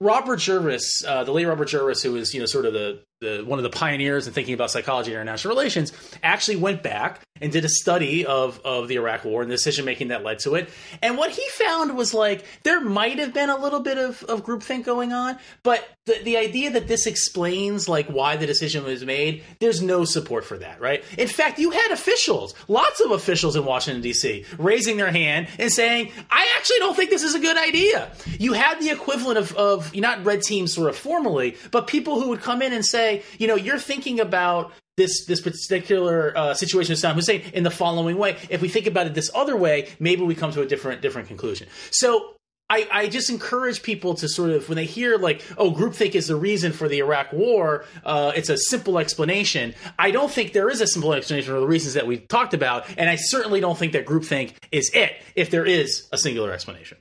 Robert 0.00 0.40
Jervis, 0.40 1.04
uh, 1.06 1.24
the 1.24 1.32
late 1.32 1.46
Robert 1.46 1.68
Jervis, 1.68 2.02
who 2.02 2.12
was 2.12 2.34
you 2.34 2.40
know 2.40 2.46
sort 2.46 2.66
of 2.66 2.72
the 2.72 3.02
the, 3.22 3.42
one 3.42 3.58
of 3.58 3.62
the 3.62 3.70
pioneers 3.70 4.26
in 4.26 4.34
thinking 4.34 4.52
about 4.52 4.70
psychology 4.70 5.12
and 5.12 5.20
international 5.20 5.54
relations, 5.54 5.92
actually 6.22 6.56
went 6.56 6.82
back 6.82 7.20
and 7.42 7.52
did 7.52 7.64
a 7.64 7.68
study 7.68 8.24
of, 8.24 8.60
of 8.64 8.88
the 8.88 8.94
Iraq 8.94 9.24
War 9.24 9.42
and 9.42 9.50
the 9.50 9.54
decision 9.54 9.84
making 9.84 10.08
that 10.08 10.22
led 10.22 10.38
to 10.40 10.54
it. 10.54 10.70
And 11.02 11.18
what 11.18 11.30
he 11.30 11.42
found 11.50 11.96
was 11.96 12.14
like 12.14 12.44
there 12.62 12.80
might 12.80 13.18
have 13.18 13.34
been 13.34 13.50
a 13.50 13.58
little 13.58 13.80
bit 13.80 13.98
of, 13.98 14.22
of 14.24 14.44
groupthink 14.44 14.84
going 14.84 15.12
on, 15.12 15.38
but 15.62 15.86
the, 16.06 16.20
the 16.22 16.36
idea 16.36 16.70
that 16.70 16.88
this 16.88 17.06
explains 17.06 17.88
like 17.88 18.06
why 18.06 18.36
the 18.36 18.46
decision 18.46 18.84
was 18.84 19.04
made, 19.04 19.42
there's 19.58 19.82
no 19.82 20.04
support 20.04 20.44
for 20.44 20.58
that, 20.58 20.80
right? 20.80 21.04
In 21.18 21.28
fact, 21.28 21.58
you 21.58 21.70
had 21.70 21.90
officials, 21.90 22.54
lots 22.68 23.00
of 23.00 23.10
officials 23.10 23.56
in 23.56 23.64
Washington, 23.64 24.02
D.C., 24.02 24.44
raising 24.58 24.96
their 24.96 25.10
hand 25.10 25.48
and 25.58 25.70
saying, 25.72 26.12
I 26.30 26.48
actually 26.56 26.78
don't 26.78 26.96
think 26.96 27.10
this 27.10 27.22
is 27.22 27.34
a 27.34 27.40
good 27.40 27.56
idea. 27.56 28.10
You 28.38 28.52
had 28.52 28.80
the 28.80 28.90
equivalent 28.90 29.38
of, 29.38 29.52
of 29.54 29.94
not 29.94 30.24
red 30.24 30.42
teams 30.42 30.72
sort 30.72 30.88
of 30.88 30.96
formally, 30.96 31.56
but 31.70 31.86
people 31.86 32.20
who 32.20 32.28
would 32.28 32.40
come 32.40 32.62
in 32.62 32.72
and 32.72 32.84
say, 32.84 33.22
you 33.38 33.48
know, 33.48 33.56
you're 33.56 33.78
thinking 33.78 34.20
about 34.20 34.72
this 35.02 35.24
this 35.26 35.40
particular 35.40 36.32
uh, 36.36 36.54
situation 36.54 36.92
with 36.92 37.00
Saddam 37.00 37.14
Hussein 37.14 37.42
in 37.52 37.64
the 37.64 37.70
following 37.70 38.16
way. 38.16 38.36
If 38.48 38.62
we 38.62 38.68
think 38.68 38.86
about 38.86 39.06
it 39.06 39.14
this 39.14 39.30
other 39.34 39.56
way, 39.56 39.88
maybe 39.98 40.22
we 40.22 40.34
come 40.34 40.52
to 40.52 40.62
a 40.62 40.66
different 40.66 41.02
different 41.02 41.28
conclusion. 41.28 41.68
So 41.90 42.34
I, 42.70 42.88
I, 42.90 43.08
just 43.08 43.28
encourage 43.28 43.82
people 43.82 44.14
to 44.14 44.28
sort 44.28 44.48
of 44.48 44.68
when 44.70 44.76
they 44.76 44.86
hear 44.86 45.18
like 45.18 45.44
oh 45.58 45.72
groupthink 45.72 46.14
is 46.14 46.28
the 46.28 46.36
reason 46.36 46.72
for 46.72 46.88
the 46.88 47.00
iraq 47.00 47.30
war 47.32 47.84
uh, 48.04 48.32
it's 48.34 48.48
a 48.48 48.56
simple 48.56 48.98
explanation 48.98 49.74
i 49.98 50.10
don't 50.10 50.30
think 50.30 50.54
there 50.54 50.70
is 50.70 50.80
a 50.80 50.86
simple 50.86 51.12
explanation 51.12 51.52
for 51.52 51.60
the 51.60 51.66
reasons 51.66 51.94
that 51.94 52.06
we 52.06 52.16
talked 52.16 52.54
about 52.54 52.86
and 52.96 53.10
i 53.10 53.16
certainly 53.16 53.60
don't 53.60 53.76
think 53.76 53.92
that 53.92 54.06
groupthink 54.06 54.54
is 54.70 54.90
it 54.94 55.12
if 55.34 55.50
there 55.50 55.66
is 55.66 56.08
a 56.12 56.18
singular 56.18 56.50
explanation 56.50 56.96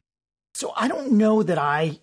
so 0.56 0.74
i 0.76 0.90
don't 0.90 1.12
know 1.14 1.42
that 1.42 1.58
i 1.58 1.98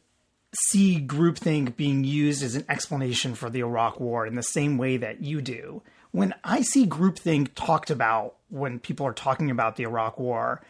see 0.54 1.00
groupthink 1.00 1.76
being 1.76 2.04
used 2.04 2.42
as 2.42 2.54
an 2.54 2.64
explanation 2.68 3.34
for 3.34 3.50
the 3.50 3.60
iraq 3.60 4.00
war 4.00 4.26
in 4.26 4.34
the 4.34 4.42
same 4.42 4.78
way 4.78 4.96
that 4.96 5.22
you 5.22 5.40
do 5.40 5.82
when 6.10 6.34
i 6.44 6.60
see 6.60 6.86
groupthink 6.86 7.48
talked 7.54 7.90
about 7.90 8.36
when 8.48 8.78
people 8.78 9.06
are 9.06 9.12
talking 9.12 9.50
about 9.50 9.76
the 9.76 9.82
iraq 9.84 10.18
war 10.18 10.62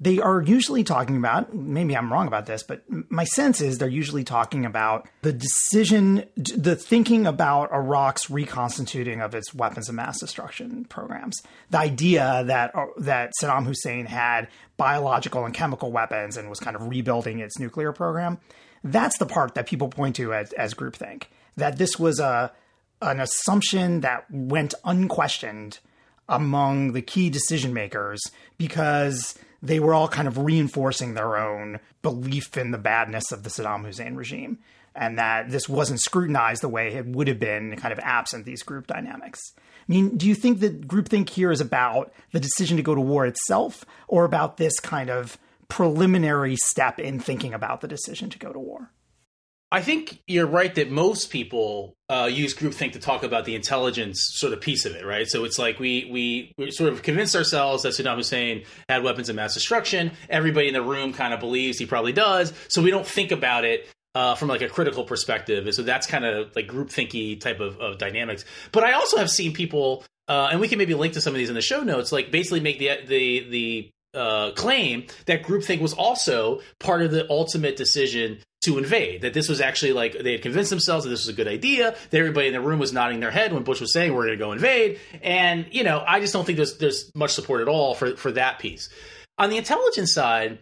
they 0.00 0.18
are 0.18 0.42
usually 0.42 0.82
talking 0.82 1.16
about, 1.16 1.54
maybe 1.54 1.96
I'm 1.96 2.12
wrong 2.12 2.26
about 2.26 2.46
this, 2.46 2.62
but 2.62 2.82
my 3.08 3.24
sense 3.24 3.60
is 3.60 3.78
they're 3.78 3.88
usually 3.88 4.24
talking 4.24 4.66
about 4.66 5.08
the 5.22 5.32
decision, 5.32 6.24
the 6.36 6.74
thinking 6.74 7.26
about 7.26 7.72
Iraq's 7.72 8.28
reconstituting 8.28 9.20
of 9.20 9.34
its 9.34 9.54
weapons 9.54 9.88
of 9.88 9.94
mass 9.94 10.18
destruction 10.18 10.84
programs. 10.86 11.40
The 11.70 11.78
idea 11.78 12.42
that, 12.46 12.74
uh, 12.74 12.86
that 12.98 13.32
Saddam 13.40 13.66
Hussein 13.66 14.06
had 14.06 14.48
biological 14.76 15.44
and 15.44 15.54
chemical 15.54 15.92
weapons 15.92 16.36
and 16.36 16.50
was 16.50 16.58
kind 16.58 16.74
of 16.74 16.88
rebuilding 16.88 17.38
its 17.38 17.58
nuclear 17.60 17.92
program. 17.92 18.40
That's 18.84 19.18
the 19.18 19.26
part 19.26 19.54
that 19.54 19.66
people 19.66 19.88
point 19.88 20.16
to 20.16 20.34
as, 20.34 20.52
as 20.52 20.74
groupthink. 20.74 21.24
That 21.56 21.78
this 21.78 21.98
was 21.98 22.20
a, 22.20 22.52
an 23.00 23.18
assumption 23.18 24.02
that 24.02 24.30
went 24.30 24.74
unquestioned 24.84 25.78
among 26.28 26.92
the 26.92 27.02
key 27.02 27.30
decision 27.30 27.72
makers 27.72 28.22
because 28.58 29.34
they 29.62 29.80
were 29.80 29.94
all 29.94 30.08
kind 30.08 30.28
of 30.28 30.38
reinforcing 30.38 31.14
their 31.14 31.36
own 31.36 31.80
belief 32.02 32.56
in 32.56 32.70
the 32.70 32.78
badness 32.78 33.32
of 33.32 33.42
the 33.42 33.50
Saddam 33.50 33.84
Hussein 33.84 34.14
regime 34.14 34.58
and 34.94 35.18
that 35.18 35.50
this 35.50 35.68
wasn't 35.68 36.00
scrutinized 36.00 36.62
the 36.62 36.68
way 36.68 36.94
it 36.94 37.06
would 37.06 37.28
have 37.28 37.40
been 37.40 37.74
kind 37.76 37.92
of 37.92 37.98
absent 38.00 38.44
these 38.44 38.62
group 38.62 38.86
dynamics. 38.86 39.40
I 39.56 39.92
mean, 39.92 40.16
do 40.16 40.26
you 40.26 40.34
think 40.34 40.60
that 40.60 40.86
groupthink 40.86 41.30
here 41.30 41.50
is 41.50 41.60
about 41.60 42.12
the 42.32 42.40
decision 42.40 42.76
to 42.76 42.82
go 42.82 42.94
to 42.94 43.00
war 43.00 43.26
itself 43.26 43.84
or 44.06 44.24
about 44.24 44.56
this 44.56 44.78
kind 44.80 45.10
of 45.10 45.36
preliminary 45.68 46.56
step 46.56 46.98
in 46.98 47.20
thinking 47.20 47.54
about 47.54 47.80
the 47.80 47.88
decision 47.88 48.30
to 48.30 48.38
go 48.38 48.52
to 48.52 48.58
war? 48.58 48.90
I 49.74 49.82
think 49.82 50.20
you're 50.28 50.46
right 50.46 50.72
that 50.76 50.92
most 50.92 51.30
people 51.30 51.96
uh, 52.08 52.30
use 52.32 52.54
groupthink 52.54 52.92
to 52.92 53.00
talk 53.00 53.24
about 53.24 53.44
the 53.44 53.56
intelligence 53.56 54.20
sort 54.34 54.52
of 54.52 54.60
piece 54.60 54.84
of 54.84 54.94
it, 54.94 55.04
right? 55.04 55.26
So 55.26 55.44
it's 55.44 55.58
like 55.58 55.80
we, 55.80 56.08
we 56.12 56.52
we 56.56 56.70
sort 56.70 56.92
of 56.92 57.02
convinced 57.02 57.34
ourselves 57.34 57.82
that 57.82 57.94
Saddam 57.94 58.14
Hussein 58.14 58.66
had 58.88 59.02
weapons 59.02 59.28
of 59.28 59.34
mass 59.34 59.52
destruction. 59.54 60.12
Everybody 60.30 60.68
in 60.68 60.74
the 60.74 60.82
room 60.82 61.12
kind 61.12 61.34
of 61.34 61.40
believes 61.40 61.76
he 61.76 61.86
probably 61.86 62.12
does, 62.12 62.52
so 62.68 62.82
we 62.82 62.92
don't 62.92 63.06
think 63.06 63.32
about 63.32 63.64
it 63.64 63.88
uh, 64.14 64.36
from 64.36 64.48
like 64.48 64.62
a 64.62 64.68
critical 64.68 65.02
perspective. 65.02 65.66
And 65.66 65.74
so 65.74 65.82
that's 65.82 66.06
kind 66.06 66.24
of 66.24 66.54
like 66.54 66.68
groupthinky 66.68 67.40
type 67.40 67.58
of, 67.58 67.80
of 67.80 67.98
dynamics. 67.98 68.44
But 68.70 68.84
I 68.84 68.92
also 68.92 69.16
have 69.16 69.30
seen 69.30 69.54
people, 69.54 70.04
uh, 70.28 70.50
and 70.52 70.60
we 70.60 70.68
can 70.68 70.78
maybe 70.78 70.94
link 70.94 71.14
to 71.14 71.20
some 71.20 71.34
of 71.34 71.38
these 71.38 71.48
in 71.48 71.56
the 71.56 71.62
show 71.62 71.82
notes, 71.82 72.12
like 72.12 72.30
basically 72.30 72.60
make 72.60 72.78
the 72.78 72.90
the 73.06 73.48
the 73.50 73.90
uh, 74.14 74.52
claim 74.52 75.06
that 75.26 75.42
groupthink 75.42 75.80
was 75.80 75.92
also 75.92 76.60
part 76.78 77.02
of 77.02 77.10
the 77.10 77.28
ultimate 77.30 77.76
decision 77.76 78.38
to 78.64 78.78
invade. 78.78 79.22
That 79.22 79.34
this 79.34 79.48
was 79.48 79.60
actually 79.60 79.92
like 79.92 80.18
they 80.18 80.32
had 80.32 80.42
convinced 80.42 80.70
themselves 80.70 81.04
that 81.04 81.10
this 81.10 81.26
was 81.26 81.28
a 81.28 81.36
good 81.36 81.48
idea. 81.48 81.94
That 82.10 82.18
everybody 82.18 82.48
in 82.48 82.52
the 82.52 82.60
room 82.60 82.78
was 82.78 82.92
nodding 82.92 83.20
their 83.20 83.30
head 83.30 83.52
when 83.52 83.62
Bush 83.62 83.80
was 83.80 83.92
saying 83.92 84.14
we're 84.14 84.26
going 84.26 84.38
to 84.38 84.44
go 84.44 84.52
invade. 84.52 85.00
And 85.22 85.66
you 85.70 85.84
know, 85.84 86.02
I 86.06 86.20
just 86.20 86.32
don't 86.32 86.44
think 86.44 86.56
there's 86.56 86.78
there's 86.78 87.10
much 87.14 87.32
support 87.32 87.60
at 87.60 87.68
all 87.68 87.94
for 87.94 88.16
for 88.16 88.32
that 88.32 88.58
piece. 88.58 88.88
On 89.38 89.50
the 89.50 89.56
intelligence 89.56 90.12
side, 90.12 90.58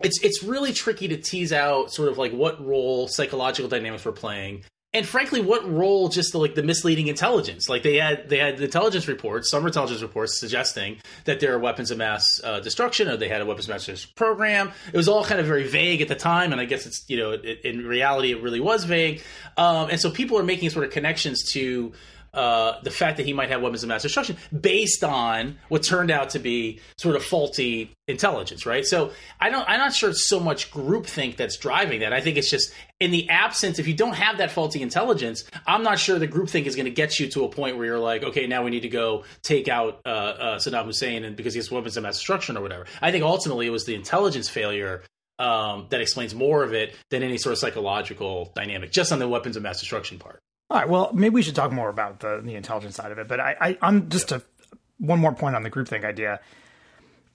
it's 0.00 0.22
it's 0.22 0.42
really 0.42 0.72
tricky 0.72 1.08
to 1.08 1.16
tease 1.16 1.52
out 1.52 1.92
sort 1.92 2.08
of 2.08 2.18
like 2.18 2.32
what 2.32 2.64
role 2.64 3.08
psychological 3.08 3.68
dynamics 3.68 4.04
were 4.04 4.12
playing 4.12 4.64
and 4.94 5.04
frankly, 5.04 5.40
what 5.40 5.68
role 5.68 6.08
just 6.08 6.30
the, 6.30 6.38
like 6.38 6.54
the 6.54 6.62
misleading 6.62 7.08
intelligence? 7.08 7.68
Like 7.68 7.82
they 7.82 7.96
had 7.96 8.28
they 8.28 8.38
had 8.38 8.60
intelligence 8.60 9.08
reports, 9.08 9.50
some 9.50 9.66
intelligence 9.66 10.00
reports 10.00 10.38
suggesting 10.38 10.98
that 11.24 11.40
there 11.40 11.52
are 11.52 11.58
weapons 11.58 11.90
of 11.90 11.98
mass 11.98 12.40
uh, 12.44 12.60
destruction, 12.60 13.08
or 13.08 13.16
they 13.16 13.28
had 13.28 13.42
a 13.42 13.46
weapons 13.46 13.66
of 13.66 13.70
mass 13.70 13.86
destruction 13.86 14.12
program. 14.14 14.70
It 14.92 14.96
was 14.96 15.08
all 15.08 15.24
kind 15.24 15.40
of 15.40 15.46
very 15.46 15.66
vague 15.66 16.00
at 16.00 16.06
the 16.06 16.14
time, 16.14 16.52
and 16.52 16.60
I 16.60 16.64
guess 16.64 16.86
it's 16.86 17.04
you 17.08 17.16
know 17.16 17.32
it, 17.32 17.62
in 17.64 17.84
reality 17.84 18.30
it 18.30 18.40
really 18.40 18.60
was 18.60 18.84
vague. 18.84 19.20
Um, 19.56 19.90
and 19.90 20.00
so 20.00 20.10
people 20.10 20.38
are 20.38 20.44
making 20.44 20.70
sort 20.70 20.84
of 20.84 20.92
connections 20.92 21.42
to 21.52 21.92
uh, 22.34 22.80
the 22.82 22.90
fact 22.90 23.16
that 23.16 23.26
he 23.26 23.32
might 23.32 23.48
have 23.50 23.62
weapons 23.62 23.82
of 23.82 23.88
mass 23.88 24.02
destruction 24.02 24.36
based 24.58 25.04
on 25.04 25.58
what 25.68 25.82
turned 25.82 26.10
out 26.10 26.30
to 26.30 26.38
be 26.38 26.80
sort 26.98 27.16
of 27.16 27.24
faulty 27.24 27.92
intelligence, 28.08 28.66
right? 28.66 28.84
So 28.84 29.12
I 29.40 29.50
don't, 29.50 29.66
I'm 29.68 29.78
not 29.78 29.94
sure 29.94 30.10
it's 30.10 30.28
so 30.28 30.40
much 30.40 30.70
groupthink 30.70 31.36
that's 31.36 31.56
driving 31.56 32.00
that. 32.00 32.12
I 32.12 32.20
think 32.20 32.36
it's 32.36 32.50
just 32.50 32.72
in 33.00 33.10
the 33.10 33.28
absence, 33.30 33.78
if 33.78 33.86
you 33.86 33.94
don't 33.94 34.14
have 34.14 34.38
that 34.38 34.50
faulty 34.50 34.82
intelligence, 34.82 35.44
I'm 35.66 35.82
not 35.82 35.98
sure 35.98 36.18
the 36.18 36.28
groupthink 36.28 36.66
is 36.66 36.76
going 36.76 36.86
to 36.86 36.90
get 36.90 37.18
you 37.18 37.28
to 37.30 37.44
a 37.44 37.48
point 37.48 37.76
where 37.76 37.86
you're 37.86 37.98
like, 37.98 38.22
okay, 38.22 38.46
now 38.46 38.64
we 38.64 38.70
need 38.70 38.82
to 38.82 38.88
go 38.88 39.24
take 39.42 39.68
out 39.68 40.00
uh, 40.04 40.08
uh, 40.08 40.58
Saddam 40.58 40.86
Hussein 40.86 41.24
and 41.24 41.36
because 41.36 41.54
he 41.54 41.58
has 41.58 41.70
weapons 41.70 41.96
of 41.96 42.02
mass 42.02 42.16
destruction 42.16 42.56
or 42.56 42.62
whatever. 42.62 42.86
I 43.00 43.10
think 43.10 43.24
ultimately 43.24 43.66
it 43.66 43.70
was 43.70 43.86
the 43.86 43.94
intelligence 43.94 44.48
failure 44.48 45.02
um, 45.38 45.86
that 45.90 46.00
explains 46.00 46.34
more 46.34 46.62
of 46.62 46.72
it 46.74 46.94
than 47.10 47.22
any 47.22 47.38
sort 47.38 47.52
of 47.52 47.58
psychological 47.58 48.52
dynamic, 48.54 48.92
just 48.92 49.12
on 49.12 49.18
the 49.18 49.28
weapons 49.28 49.56
of 49.56 49.62
mass 49.62 49.80
destruction 49.80 50.18
part. 50.18 50.40
All 50.70 50.78
right. 50.78 50.88
Well, 50.88 51.10
maybe 51.12 51.34
we 51.34 51.42
should 51.42 51.54
talk 51.54 51.72
more 51.72 51.88
about 51.88 52.20
the 52.20 52.40
the 52.42 52.54
intelligence 52.54 52.96
side 52.96 53.12
of 53.12 53.18
it. 53.18 53.28
But 53.28 53.40
I, 53.40 53.76
I 53.80 53.88
am 53.88 54.08
just 54.08 54.30
yeah. 54.30 54.38
a 54.38 54.76
one 54.98 55.18
more 55.18 55.34
point 55.34 55.56
on 55.56 55.62
the 55.62 55.70
groupthink 55.70 56.04
idea. 56.04 56.40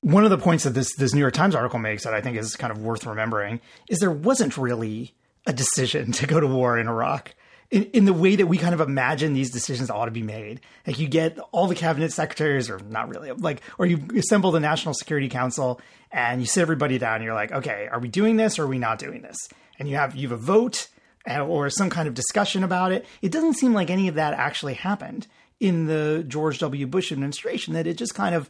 One 0.01 0.24
of 0.24 0.29
the 0.29 0.38
points 0.38 0.63
that 0.63 0.71
this 0.71 0.95
this 0.95 1.13
New 1.13 1.19
York 1.19 1.33
Times 1.33 1.55
article 1.55 1.79
makes 1.79 2.03
that 2.03 2.13
I 2.13 2.21
think 2.21 2.38
is 2.38 2.55
kind 2.55 2.71
of 2.71 2.79
worth 2.79 3.05
remembering 3.05 3.62
is 3.88 4.00
there 4.00 4.12
wasn't 4.12 4.57
really 4.57 5.13
a 5.45 5.53
decision 5.53 6.12
to 6.13 6.27
go 6.27 6.39
to 6.39 6.48
war 6.48 6.77
in 6.77 6.88
Iraq. 6.88 7.36
In, 7.71 7.83
in 7.91 8.05
the 8.05 8.13
way 8.13 8.36
that 8.36 8.48
we 8.48 8.57
kind 8.57 8.74
of 8.74 8.81
imagine 8.81 9.33
these 9.33 9.51
decisions 9.51 9.91
ought 9.91 10.05
to 10.05 10.12
be 10.12 10.24
made. 10.24 10.59
Like 10.88 10.98
you 10.98 11.07
get 11.07 11.38
all 11.51 11.67
the 11.67 11.75
cabinet 11.75 12.12
secretaries, 12.12 12.67
or 12.67 12.79
not 12.79 13.09
really, 13.09 13.31
like, 13.31 13.62
or 13.77 13.86
you 13.86 14.03
assemble 14.17 14.50
the 14.50 14.59
National 14.59 14.95
Security 14.95 15.29
Council 15.29 15.79
and 16.12 16.41
you 16.41 16.48
sit 16.48 16.62
everybody 16.63 16.98
down 16.98 17.17
and 17.17 17.24
you're 17.24 17.36
like, 17.36 17.51
okay, 17.51 17.88
are 17.91 18.00
we 18.00 18.07
doing 18.07 18.38
this 18.38 18.57
or 18.57 18.63
are 18.63 18.67
we 18.67 18.79
not 18.79 18.98
doing 18.98 19.21
this? 19.21 19.38
And 19.77 19.88
you 19.88 19.98
have, 19.98 20.15
you 20.15 20.29
have 20.29 20.39
a 20.39 20.41
vote 20.41 20.88
Uh, 21.29 21.45
or 21.45 21.69
some 21.69 21.89
kind 21.89 22.07
of 22.07 22.13
discussion 22.13 22.63
about 22.63 22.93
it. 22.93 23.05
It 23.21 23.31
doesn't 23.31 23.55
seem 23.55 23.73
like 23.73 23.89
any 23.89 24.07
of 24.07 24.15
that 24.15 24.33
actually 24.33 24.75
happened 24.75 25.27
in 25.59 25.85
the 25.85 26.23
George 26.25 26.59
W. 26.59 26.88
Bush 26.88 27.11
administration, 27.11 27.73
that 27.73 27.85
it 27.85 27.97
just 27.97 28.15
kind 28.15 28.33
of, 28.33 28.49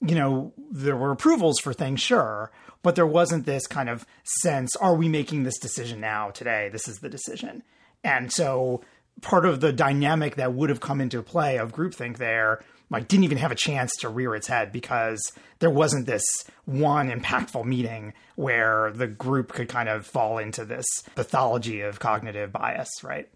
you 0.00 0.14
know, 0.14 0.52
there 0.70 0.96
were 0.96 1.10
approvals 1.10 1.58
for 1.58 1.72
things, 1.72 2.02
sure, 2.02 2.52
but 2.82 2.96
there 2.96 3.06
wasn't 3.06 3.46
this 3.46 3.66
kind 3.66 3.88
of 3.88 4.04
sense 4.42 4.76
are 4.76 4.94
we 4.94 5.08
making 5.08 5.44
this 5.44 5.58
decision 5.58 6.00
now, 6.00 6.30
today? 6.30 6.68
This 6.70 6.86
is 6.86 6.98
the 6.98 7.08
decision. 7.08 7.62
And 8.04 8.30
so 8.30 8.82
part 9.22 9.46
of 9.46 9.60
the 9.60 9.72
dynamic 9.72 10.36
that 10.36 10.52
would 10.52 10.68
have 10.68 10.80
come 10.80 11.00
into 11.00 11.22
play 11.22 11.56
of 11.56 11.72
groupthink 11.72 12.18
there 12.18 12.62
like 12.92 13.08
didn't 13.08 13.24
even 13.24 13.38
have 13.38 13.50
a 13.50 13.56
chance 13.56 13.96
to 13.96 14.08
rear 14.08 14.34
its 14.34 14.46
head 14.46 14.70
because 14.70 15.20
there 15.58 15.70
wasn't 15.70 16.06
this 16.06 16.24
one 16.66 17.10
impactful 17.10 17.64
meeting 17.64 18.12
where 18.36 18.92
the 18.94 19.06
group 19.06 19.52
could 19.52 19.68
kind 19.68 19.88
of 19.88 20.06
fall 20.06 20.38
into 20.38 20.64
this 20.64 20.86
pathology 21.14 21.80
of 21.80 21.98
cognitive 21.98 22.52
bias, 22.52 22.90
right? 23.02 23.28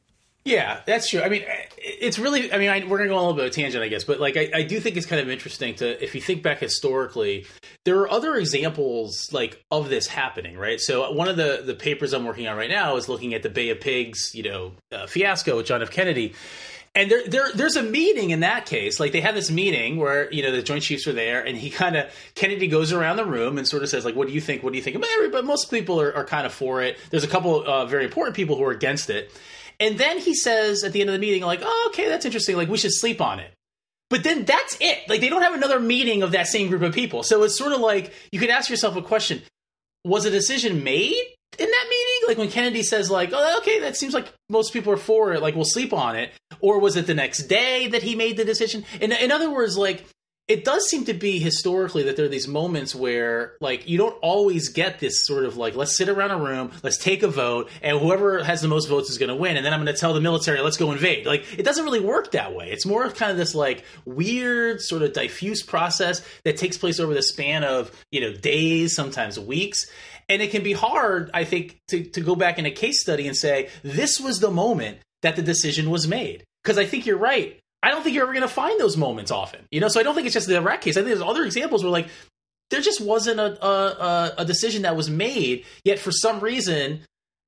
Yeah, 0.46 0.80
that's 0.86 1.10
true. 1.10 1.22
I 1.22 1.28
mean, 1.28 1.42
it's 1.76 2.20
really. 2.20 2.52
I 2.52 2.58
mean, 2.58 2.70
I, 2.70 2.86
we're 2.86 2.98
gonna 2.98 3.08
go 3.08 3.16
a 3.16 3.18
little 3.18 3.34
bit 3.34 3.46
of 3.46 3.50
a 3.50 3.54
tangent, 3.54 3.82
I 3.82 3.88
guess, 3.88 4.04
but 4.04 4.20
like, 4.20 4.36
I, 4.36 4.48
I, 4.54 4.62
do 4.62 4.78
think 4.78 4.96
it's 4.96 5.04
kind 5.04 5.20
of 5.20 5.28
interesting 5.28 5.74
to, 5.76 6.02
if 6.02 6.14
you 6.14 6.20
think 6.20 6.44
back 6.44 6.60
historically, 6.60 7.46
there 7.84 7.98
are 7.98 8.08
other 8.08 8.36
examples 8.36 9.32
like 9.32 9.60
of 9.72 9.88
this 9.88 10.06
happening, 10.06 10.56
right? 10.56 10.80
So 10.80 11.10
one 11.10 11.26
of 11.26 11.36
the 11.36 11.64
the 11.66 11.74
papers 11.74 12.12
I'm 12.12 12.24
working 12.24 12.46
on 12.46 12.56
right 12.56 12.70
now 12.70 12.94
is 12.94 13.08
looking 13.08 13.34
at 13.34 13.42
the 13.42 13.50
Bay 13.50 13.70
of 13.70 13.80
Pigs, 13.80 14.36
you 14.36 14.44
know, 14.44 14.72
uh, 14.92 15.08
fiasco 15.08 15.56
with 15.56 15.66
John 15.66 15.82
F. 15.82 15.90
Kennedy, 15.90 16.32
and 16.96 17.10
there, 17.10 17.28
there, 17.28 17.52
there's 17.54 17.76
a 17.76 17.82
meeting 17.82 18.30
in 18.30 18.40
that 18.40 18.64
case. 18.64 18.98
Like 18.98 19.12
they 19.12 19.20
have 19.20 19.34
this 19.34 19.50
meeting 19.50 19.98
where 19.98 20.32
you 20.32 20.42
know 20.42 20.50
the 20.50 20.62
Joint 20.62 20.82
Chiefs 20.82 21.06
are 21.06 21.12
there, 21.12 21.44
and 21.44 21.56
he 21.56 21.68
kind 21.68 21.94
of 21.94 22.06
Kennedy 22.34 22.68
goes 22.68 22.90
around 22.90 23.18
the 23.18 23.26
room 23.26 23.58
and 23.58 23.68
sort 23.68 23.82
of 23.82 23.90
says 23.90 24.06
like, 24.06 24.16
"What 24.16 24.26
do 24.26 24.32
you 24.32 24.40
think? 24.40 24.62
What 24.62 24.72
do 24.72 24.78
you 24.78 24.82
think?" 24.82 25.04
But 25.30 25.44
most 25.44 25.70
people 25.70 26.00
are, 26.00 26.12
are 26.16 26.24
kind 26.24 26.46
of 26.46 26.54
for 26.54 26.82
it. 26.82 26.96
There's 27.10 27.22
a 27.22 27.28
couple 27.28 27.62
uh, 27.68 27.84
very 27.84 28.04
important 28.04 28.34
people 28.34 28.56
who 28.56 28.64
are 28.64 28.70
against 28.70 29.10
it, 29.10 29.30
and 29.78 29.98
then 29.98 30.18
he 30.18 30.34
says 30.34 30.84
at 30.84 30.92
the 30.92 31.02
end 31.02 31.10
of 31.10 31.14
the 31.14 31.20
meeting, 31.20 31.42
like, 31.42 31.60
"Oh, 31.62 31.90
okay, 31.92 32.08
that's 32.08 32.24
interesting. 32.24 32.56
Like 32.56 32.70
we 32.70 32.78
should 32.78 32.94
sleep 32.94 33.20
on 33.20 33.40
it." 33.40 33.52
But 34.08 34.24
then 34.24 34.46
that's 34.46 34.78
it. 34.80 35.06
Like 35.06 35.20
they 35.20 35.28
don't 35.28 35.42
have 35.42 35.54
another 35.54 35.78
meeting 35.78 36.22
of 36.22 36.32
that 36.32 36.46
same 36.46 36.68
group 36.68 36.80
of 36.80 36.94
people. 36.94 37.22
So 37.22 37.42
it's 37.42 37.58
sort 37.58 37.72
of 37.72 37.80
like 37.80 38.14
you 38.32 38.40
could 38.40 38.50
ask 38.50 38.70
yourself 38.70 38.96
a 38.96 39.02
question: 39.02 39.42
Was 40.02 40.24
a 40.24 40.30
decision 40.30 40.82
made? 40.82 41.35
In 41.58 41.70
that 41.70 41.86
meeting? 41.88 42.28
Like 42.28 42.38
when 42.38 42.50
Kennedy 42.50 42.82
says, 42.82 43.10
like, 43.10 43.30
oh, 43.32 43.58
okay, 43.58 43.80
that 43.80 43.96
seems 43.96 44.14
like 44.14 44.32
most 44.48 44.72
people 44.72 44.92
are 44.92 44.98
for 44.98 45.32
it, 45.32 45.42
like 45.42 45.54
we'll 45.54 45.64
sleep 45.64 45.92
on 45.92 46.16
it. 46.16 46.32
Or 46.60 46.80
was 46.80 46.96
it 46.96 47.06
the 47.06 47.14
next 47.14 47.44
day 47.44 47.88
that 47.88 48.02
he 48.02 48.14
made 48.14 48.36
the 48.36 48.44
decision? 48.44 48.84
In, 49.00 49.12
in 49.12 49.30
other 49.30 49.50
words, 49.50 49.76
like, 49.76 50.04
it 50.48 50.64
does 50.64 50.88
seem 50.88 51.04
to 51.06 51.14
be 51.14 51.40
historically 51.40 52.04
that 52.04 52.16
there 52.16 52.24
are 52.24 52.28
these 52.28 52.46
moments 52.46 52.94
where 52.94 53.54
like 53.60 53.88
you 53.88 53.98
don't 53.98 54.16
always 54.22 54.68
get 54.68 55.00
this 55.00 55.26
sort 55.26 55.44
of 55.44 55.56
like 55.56 55.74
let's 55.74 55.96
sit 55.96 56.08
around 56.08 56.30
a 56.30 56.36
room 56.36 56.70
let's 56.82 56.98
take 56.98 57.22
a 57.24 57.28
vote 57.28 57.68
and 57.82 57.98
whoever 57.98 58.42
has 58.44 58.62
the 58.62 58.68
most 58.68 58.88
votes 58.88 59.10
is 59.10 59.18
going 59.18 59.28
to 59.28 59.34
win 59.34 59.56
and 59.56 59.66
then 59.66 59.72
i'm 59.72 59.82
going 59.82 59.92
to 59.92 60.00
tell 60.00 60.14
the 60.14 60.20
military 60.20 60.60
let's 60.60 60.76
go 60.76 60.92
invade 60.92 61.26
like 61.26 61.44
it 61.58 61.64
doesn't 61.64 61.84
really 61.84 62.00
work 62.00 62.30
that 62.30 62.54
way 62.54 62.70
it's 62.70 62.86
more 62.86 63.04
of 63.04 63.14
kind 63.14 63.32
of 63.32 63.36
this 63.36 63.54
like 63.54 63.84
weird 64.04 64.80
sort 64.80 65.02
of 65.02 65.12
diffuse 65.12 65.62
process 65.62 66.22
that 66.44 66.56
takes 66.56 66.78
place 66.78 67.00
over 67.00 67.12
the 67.12 67.22
span 67.22 67.64
of 67.64 67.90
you 68.12 68.20
know 68.20 68.32
days 68.32 68.94
sometimes 68.94 69.40
weeks 69.40 69.86
and 70.28 70.42
it 70.42 70.50
can 70.50 70.62
be 70.62 70.72
hard, 70.72 71.30
I 71.32 71.44
think, 71.44 71.78
to, 71.88 72.02
to 72.02 72.20
go 72.20 72.34
back 72.34 72.58
in 72.58 72.66
a 72.66 72.70
case 72.70 73.00
study 73.00 73.26
and 73.26 73.36
say, 73.36 73.68
this 73.82 74.18
was 74.20 74.40
the 74.40 74.50
moment 74.50 74.98
that 75.22 75.36
the 75.36 75.42
decision 75.42 75.90
was 75.90 76.08
made. 76.08 76.44
Because 76.62 76.78
I 76.78 76.84
think 76.84 77.06
you're 77.06 77.16
right. 77.16 77.58
I 77.82 77.90
don't 77.90 78.02
think 78.02 78.14
you're 78.14 78.24
ever 78.24 78.32
going 78.32 78.42
to 78.42 78.48
find 78.48 78.80
those 78.80 78.96
moments 78.96 79.30
often. 79.30 79.60
You 79.70 79.80
know, 79.80 79.88
so 79.88 80.00
I 80.00 80.02
don't 80.02 80.14
think 80.14 80.26
it's 80.26 80.34
just 80.34 80.48
the 80.48 80.56
Iraq 80.56 80.80
case. 80.80 80.96
I 80.96 81.00
think 81.00 81.08
there's 81.08 81.22
other 81.22 81.44
examples 81.44 81.84
where 81.84 81.92
like 81.92 82.08
there 82.70 82.80
just 82.80 83.00
wasn't 83.00 83.38
a, 83.38 83.64
a, 83.64 84.34
a 84.38 84.44
decision 84.44 84.82
that 84.82 84.96
was 84.96 85.08
made, 85.08 85.64
yet 85.84 86.00
for 86.00 86.10
some 86.10 86.40
reason 86.40 87.02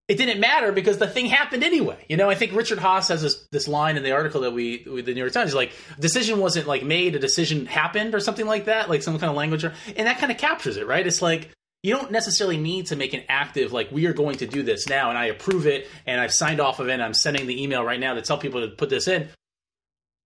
it 0.06 0.16
didn't 0.16 0.40
matter 0.40 0.72
because 0.72 0.96
the 0.96 1.06
thing 1.06 1.26
happened 1.26 1.62
anyway. 1.62 2.02
You 2.08 2.16
know, 2.16 2.30
I 2.30 2.34
think 2.34 2.54
Richard 2.54 2.78
Haass 2.78 3.08
has 3.08 3.20
this, 3.20 3.46
this 3.52 3.68
line 3.68 3.96
in 3.96 4.02
the 4.02 4.12
article 4.12 4.40
that 4.42 4.52
we, 4.52 4.84
the 4.84 5.12
New 5.12 5.20
York 5.20 5.32
Times, 5.32 5.54
like, 5.54 5.72
decision 6.00 6.38
wasn't 6.38 6.66
like 6.66 6.82
made, 6.82 7.14
a 7.14 7.18
decision 7.18 7.66
happened 7.66 8.14
or 8.14 8.20
something 8.20 8.46
like 8.46 8.66
that, 8.66 8.88
like 8.88 9.02
some 9.02 9.18
kind 9.18 9.28
of 9.28 9.36
language. 9.36 9.64
And 9.64 10.06
that 10.06 10.18
kind 10.18 10.32
of 10.32 10.38
captures 10.38 10.78
it, 10.78 10.86
right? 10.86 11.06
It's 11.06 11.20
like, 11.20 11.50
you 11.82 11.94
don't 11.94 12.10
necessarily 12.10 12.56
need 12.56 12.86
to 12.86 12.96
make 12.96 13.14
an 13.14 13.22
active 13.28 13.72
like 13.72 13.90
we 13.92 14.06
are 14.06 14.12
going 14.12 14.36
to 14.36 14.46
do 14.46 14.62
this 14.62 14.88
now 14.88 15.08
and 15.10 15.18
i 15.18 15.26
approve 15.26 15.66
it 15.66 15.88
and 16.06 16.20
i've 16.20 16.32
signed 16.32 16.60
off 16.60 16.80
of 16.80 16.88
it 16.88 16.92
and 16.92 17.02
i'm 17.02 17.14
sending 17.14 17.46
the 17.46 17.62
email 17.62 17.84
right 17.84 18.00
now 18.00 18.14
to 18.14 18.22
tell 18.22 18.38
people 18.38 18.60
to 18.60 18.74
put 18.74 18.90
this 18.90 19.08
in. 19.08 19.28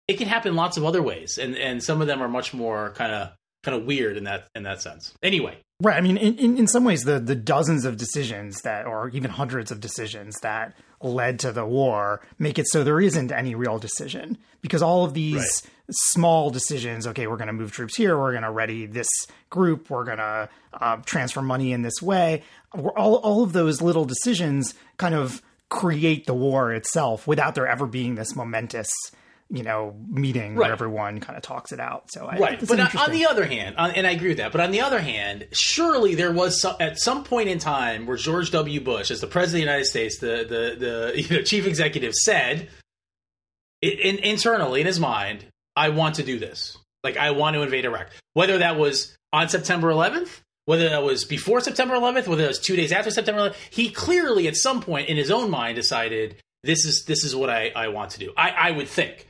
It 0.07 0.19
can 0.19 0.27
happen 0.27 0.55
lots 0.55 0.77
of 0.77 0.85
other 0.85 1.01
ways 1.01 1.37
and 1.37 1.55
and 1.55 1.83
some 1.83 2.01
of 2.01 2.07
them 2.07 2.21
are 2.21 2.27
much 2.27 2.53
more 2.53 2.91
kind 2.91 3.11
of 3.11 3.31
kind 3.63 3.75
of 3.75 3.85
weird 3.85 4.17
in 4.17 4.25
that 4.25 4.47
in 4.53 4.63
that 4.63 4.81
sense. 4.81 5.13
Anyway. 5.23 5.57
Right 5.81 5.97
i 5.97 6.01
mean 6.01 6.15
in, 6.15 6.37
in, 6.37 6.57
in 6.57 6.67
some 6.67 6.83
ways 6.83 7.03
the 7.03 7.19
the 7.19 7.35
dozens 7.35 7.85
of 7.85 7.97
decisions 7.97 8.61
that 8.61 8.85
or 8.85 9.09
even 9.09 9.31
hundreds 9.31 9.71
of 9.71 9.81
decisions 9.81 10.35
that 10.41 10.73
led 11.05 11.39
to 11.39 11.51
the 11.51 11.65
war 11.65 12.21
make 12.39 12.59
it 12.59 12.67
so 12.67 12.83
there 12.83 12.99
isn't 12.99 13.31
any 13.31 13.55
real 13.55 13.77
decision 13.77 14.37
because 14.61 14.81
all 14.81 15.05
of 15.05 15.13
these 15.13 15.35
right. 15.35 15.71
small 15.91 16.49
decisions 16.49 17.07
okay 17.07 17.27
we're 17.27 17.37
going 17.37 17.47
to 17.47 17.53
move 17.53 17.71
troops 17.71 17.95
here 17.95 18.17
we're 18.17 18.31
going 18.31 18.43
to 18.43 18.51
ready 18.51 18.85
this 18.85 19.07
group 19.49 19.89
we're 19.89 20.03
going 20.03 20.17
to 20.17 20.49
uh, 20.73 20.97
transfer 21.05 21.41
money 21.41 21.71
in 21.71 21.81
this 21.81 22.01
way 22.01 22.43
all, 22.73 23.15
all 23.15 23.43
of 23.43 23.53
those 23.53 23.81
little 23.81 24.05
decisions 24.05 24.73
kind 24.97 25.15
of 25.15 25.41
create 25.69 26.25
the 26.25 26.33
war 26.33 26.73
itself 26.73 27.27
without 27.27 27.55
there 27.55 27.67
ever 27.67 27.85
being 27.85 28.15
this 28.15 28.35
momentous 28.35 28.89
you 29.49 29.63
know 29.63 29.95
meeting 30.09 30.55
right. 30.55 30.65
where 30.65 30.71
everyone 30.71 31.19
kind 31.19 31.37
of 31.37 31.43
talks 31.43 31.71
it 31.71 31.79
out. 31.79 32.11
So 32.11 32.25
I 32.25 32.37
right, 32.37 32.67
but 32.67 32.95
on 32.95 33.11
the 33.11 33.27
other 33.27 33.45
hand, 33.45 33.75
uh, 33.77 33.91
and 33.95 34.07
I 34.07 34.11
agree 34.11 34.29
with 34.29 34.37
that. 34.37 34.51
But 34.51 34.61
on 34.61 34.71
the 34.71 34.81
other 34.81 34.99
hand, 34.99 35.47
surely 35.51 36.15
there 36.15 36.31
was 36.31 36.59
some, 36.61 36.75
at 36.79 36.99
some 36.99 37.23
point 37.23 37.49
in 37.49 37.59
time 37.59 38.05
where 38.05 38.17
George 38.17 38.51
W. 38.51 38.81
Bush, 38.81 39.11
as 39.11 39.21
the 39.21 39.27
president 39.27 39.63
of 39.63 39.67
the 39.67 39.71
United 39.71 39.85
States, 39.85 40.17
the 40.19 40.45
the 40.47 40.75
the 40.79 41.21
you 41.21 41.37
know, 41.37 41.43
chief 41.43 41.67
executive, 41.67 42.13
said 42.13 42.69
in, 43.81 44.17
internally 44.19 44.81
in 44.81 44.87
his 44.87 44.99
mind, 44.99 45.45
"I 45.75 45.89
want 45.89 46.15
to 46.15 46.23
do 46.23 46.39
this. 46.39 46.77
Like 47.03 47.17
I 47.17 47.31
want 47.31 47.55
to 47.55 47.61
invade 47.61 47.85
Iraq." 47.85 48.07
Whether 48.33 48.59
that 48.59 48.77
was 48.77 49.15
on 49.31 49.49
September 49.49 49.89
11th 49.89 50.41
whether 50.65 50.89
that 50.89 51.03
was 51.03 51.25
before 51.25 51.61
September 51.61 51.93
11th, 51.93 52.27
whether 52.27 52.43
it 52.43 52.47
was 52.47 52.59
two 52.59 52.75
days 52.75 52.91
after 52.91 53.11
September 53.11 53.41
11th, 53.41 53.55
he 53.69 53.91
clearly 53.91 54.47
at 54.47 54.55
some 54.55 54.81
point 54.81 55.09
in 55.09 55.15
his 55.15 55.29
own 55.29 55.51
mind 55.51 55.75
decided 55.75 56.37
this 56.63 56.85
is 56.85 57.05
this 57.05 57.23
is 57.23 57.35
what 57.35 57.49
I, 57.49 57.71
I 57.75 57.89
want 57.89 58.11
to 58.11 58.19
do. 58.19 58.33
I, 58.35 58.49
I 58.49 58.71
would 58.71 58.87
think. 58.87 59.27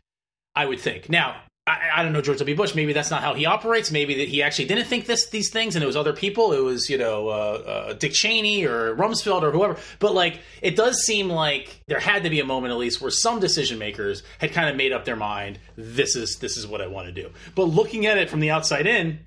I 0.56 0.66
would 0.66 0.80
think. 0.80 1.10
Now, 1.10 1.42
I, 1.68 1.80
I, 1.96 2.04
don't 2.04 2.14
know 2.14 2.22
George 2.22 2.38
W. 2.38 2.56
Bush. 2.56 2.76
Maybe 2.76 2.94
that's 2.94 3.10
not 3.10 3.24
how 3.24 3.34
he 3.34 3.48
operates. 3.48 3.92
Maybe 3.92 4.18
that 4.20 4.28
he 4.28 4.44
actually 4.44 4.66
didn't 4.66 4.86
think 4.86 5.08
this 5.08 5.30
these 5.30 5.50
things, 5.50 5.76
and 5.76 5.84
it 5.84 5.88
was 5.88 5.96
other 5.96 6.14
people. 6.14 6.54
It 6.54 6.60
was 6.60 6.90
you 6.92 6.98
know 6.98 7.30
uh, 7.30 7.32
uh, 7.32 7.94
Dick 7.94 8.14
Cheney 8.14 8.66
or 8.66 8.96
Rumsfeld 8.96 9.42
or 9.42 9.52
whoever. 9.52 9.78
But 10.00 10.14
like, 10.14 10.40
it 10.62 10.76
does 10.76 11.04
seem 11.04 11.28
like 11.28 11.82
there 11.88 12.00
had 12.00 12.24
to 12.24 12.30
be 12.30 12.40
a 12.40 12.46
moment 12.46 12.72
at 12.72 12.78
least 12.78 13.02
where 13.02 13.10
some 13.10 13.40
decision 13.40 13.80
makers 13.80 14.22
had 14.38 14.52
kind 14.52 14.70
of 14.70 14.76
made 14.76 14.94
up 14.94 15.06
their 15.06 15.16
mind. 15.16 15.58
This 15.76 16.16
is 16.16 16.38
this 16.38 16.56
is 16.56 16.68
what 16.68 16.82
I 16.82 16.88
want 16.88 17.08
to 17.08 17.12
do. 17.12 17.32
But 17.56 17.64
looking 17.64 18.06
at 18.06 18.20
it 18.20 18.30
from 18.30 18.42
the 18.42 18.52
outside 18.52 18.86
in, 18.86 19.20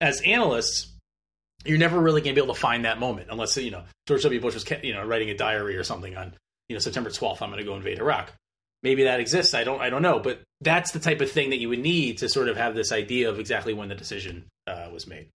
as 0.00 0.22
analysts, 0.22 0.94
you're 1.66 1.78
never 1.78 2.00
really 2.00 2.22
going 2.22 2.34
to 2.34 2.40
be 2.40 2.44
able 2.44 2.54
to 2.54 2.60
find 2.60 2.86
that 2.86 2.98
moment 2.98 3.28
unless 3.30 3.54
you 3.58 3.70
know 3.70 3.82
George 4.06 4.22
W. 4.22 4.40
Bush 4.40 4.54
was 4.54 4.64
you 4.82 4.94
know 4.94 5.04
writing 5.04 5.28
a 5.28 5.36
diary 5.36 5.76
or 5.76 5.84
something 5.84 6.16
on 6.16 6.32
you 6.70 6.74
know 6.74 6.80
September 6.80 7.10
12th. 7.10 7.42
I'm 7.42 7.50
going 7.50 7.62
to 7.62 7.68
go 7.68 7.76
invade 7.76 7.98
Iraq 7.98 8.32
maybe 8.82 9.04
that 9.04 9.20
exists. 9.20 9.54
I 9.54 9.64
don't 9.64 9.80
I 9.80 9.90
don't 9.90 10.02
know, 10.02 10.18
but 10.18 10.42
that's 10.60 10.92
the 10.92 10.98
type 10.98 11.20
of 11.20 11.30
thing 11.30 11.50
that 11.50 11.58
you 11.58 11.68
would 11.68 11.80
need 11.80 12.18
to 12.18 12.28
sort 12.28 12.48
of 12.48 12.56
have 12.56 12.74
this 12.74 12.92
idea 12.92 13.28
of 13.28 13.38
exactly 13.38 13.74
when 13.74 13.88
the 13.88 13.94
decision 13.94 14.44
uh, 14.66 14.88
was 14.92 15.06
made. 15.06 15.28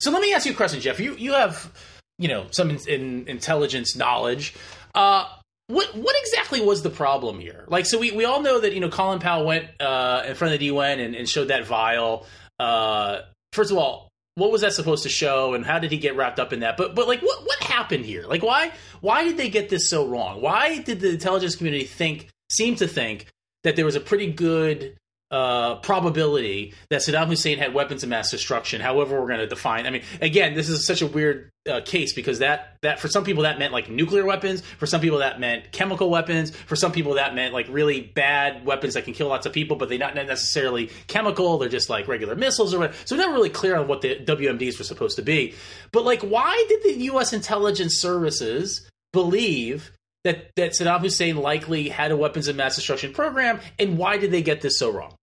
So 0.00 0.10
let 0.10 0.20
me 0.20 0.34
ask 0.34 0.46
you 0.46 0.52
a 0.52 0.56
question, 0.56 0.80
Jeff. 0.80 1.00
You 1.00 1.14
you 1.16 1.32
have 1.32 1.72
you 2.18 2.28
know 2.28 2.46
some 2.50 2.70
in, 2.70 2.78
in 2.88 3.28
intelligence 3.28 3.96
knowledge. 3.96 4.54
Uh, 4.94 5.26
what 5.68 5.96
what 5.96 6.14
exactly 6.20 6.60
was 6.60 6.82
the 6.82 6.90
problem 6.90 7.40
here? 7.40 7.64
Like, 7.68 7.86
so 7.86 7.98
we, 7.98 8.10
we 8.10 8.24
all 8.24 8.42
know 8.42 8.60
that 8.60 8.74
you 8.74 8.80
know 8.80 8.90
Colin 8.90 9.18
Powell 9.18 9.46
went 9.46 9.66
uh, 9.80 10.22
in 10.26 10.34
front 10.34 10.54
of 10.54 10.60
the 10.60 10.66
UN 10.66 11.00
and, 11.00 11.14
and 11.14 11.28
showed 11.28 11.48
that 11.48 11.64
vial. 11.64 12.26
Uh, 12.58 13.20
first 13.52 13.70
of 13.70 13.78
all, 13.78 14.10
what 14.36 14.50
was 14.50 14.62
that 14.62 14.72
supposed 14.72 15.04
to 15.04 15.08
show 15.08 15.54
and 15.54 15.64
how 15.64 15.78
did 15.78 15.92
he 15.92 15.98
get 15.98 16.16
wrapped 16.16 16.40
up 16.40 16.52
in 16.52 16.60
that? 16.60 16.76
But 16.76 16.94
but 16.94 17.06
like 17.06 17.20
what 17.20 17.44
what 17.46 17.62
happened 17.62 18.04
here? 18.04 18.24
Like 18.26 18.42
why 18.42 18.72
why 19.00 19.24
did 19.24 19.36
they 19.36 19.48
get 19.48 19.68
this 19.68 19.88
so 19.88 20.06
wrong? 20.06 20.40
Why 20.40 20.78
did 20.78 21.00
the 21.00 21.10
intelligence 21.10 21.56
community 21.56 21.84
think 21.84 22.30
seem 22.50 22.76
to 22.76 22.88
think 22.88 23.26
that 23.62 23.76
there 23.76 23.84
was 23.84 23.96
a 23.96 24.00
pretty 24.00 24.32
good 24.32 24.96
uh, 25.34 25.74
probability 25.80 26.74
that 26.90 27.00
Saddam 27.00 27.26
Hussein 27.26 27.58
had 27.58 27.74
weapons 27.74 28.04
of 28.04 28.08
mass 28.08 28.30
destruction. 28.30 28.80
However, 28.80 29.20
we're 29.20 29.26
going 29.26 29.40
to 29.40 29.48
define. 29.48 29.84
I 29.84 29.90
mean, 29.90 30.02
again, 30.20 30.54
this 30.54 30.68
is 30.68 30.86
such 30.86 31.02
a 31.02 31.08
weird 31.08 31.50
uh, 31.68 31.80
case 31.84 32.12
because 32.12 32.38
that 32.38 32.76
that 32.82 33.00
for 33.00 33.08
some 33.08 33.24
people 33.24 33.42
that 33.42 33.58
meant 33.58 33.72
like 33.72 33.90
nuclear 33.90 34.24
weapons. 34.24 34.60
For 34.60 34.86
some 34.86 35.00
people 35.00 35.18
that 35.18 35.40
meant 35.40 35.72
chemical 35.72 36.08
weapons. 36.08 36.54
For 36.54 36.76
some 36.76 36.92
people 36.92 37.14
that 37.14 37.34
meant 37.34 37.52
like 37.52 37.66
really 37.68 38.00
bad 38.00 38.64
weapons 38.64 38.94
that 38.94 39.06
can 39.06 39.12
kill 39.12 39.26
lots 39.26 39.44
of 39.44 39.52
people, 39.52 39.76
but 39.76 39.88
they're 39.88 39.98
not 39.98 40.14
necessarily 40.14 40.92
chemical. 41.08 41.58
They're 41.58 41.68
just 41.68 41.90
like 41.90 42.06
regular 42.06 42.36
missiles 42.36 42.72
or 42.72 42.78
whatever. 42.78 42.96
So 43.04 43.16
we're 43.16 43.22
never 43.22 43.32
really 43.32 43.50
clear 43.50 43.76
on 43.76 43.88
what 43.88 44.02
the 44.02 44.14
WMDs 44.14 44.78
were 44.78 44.84
supposed 44.84 45.16
to 45.16 45.22
be. 45.22 45.54
But 45.90 46.04
like, 46.04 46.22
why 46.22 46.64
did 46.68 46.84
the 46.84 47.02
U.S. 47.06 47.32
intelligence 47.32 48.00
services 48.00 48.88
believe 49.12 49.90
that 50.22 50.52
that 50.54 50.74
Saddam 50.74 51.00
Hussein 51.00 51.38
likely 51.38 51.88
had 51.88 52.12
a 52.12 52.16
weapons 52.16 52.46
of 52.46 52.54
mass 52.54 52.76
destruction 52.76 53.12
program, 53.12 53.58
and 53.80 53.98
why 53.98 54.16
did 54.16 54.30
they 54.30 54.40
get 54.40 54.60
this 54.60 54.78
so 54.78 54.92
wrong? 54.92 55.16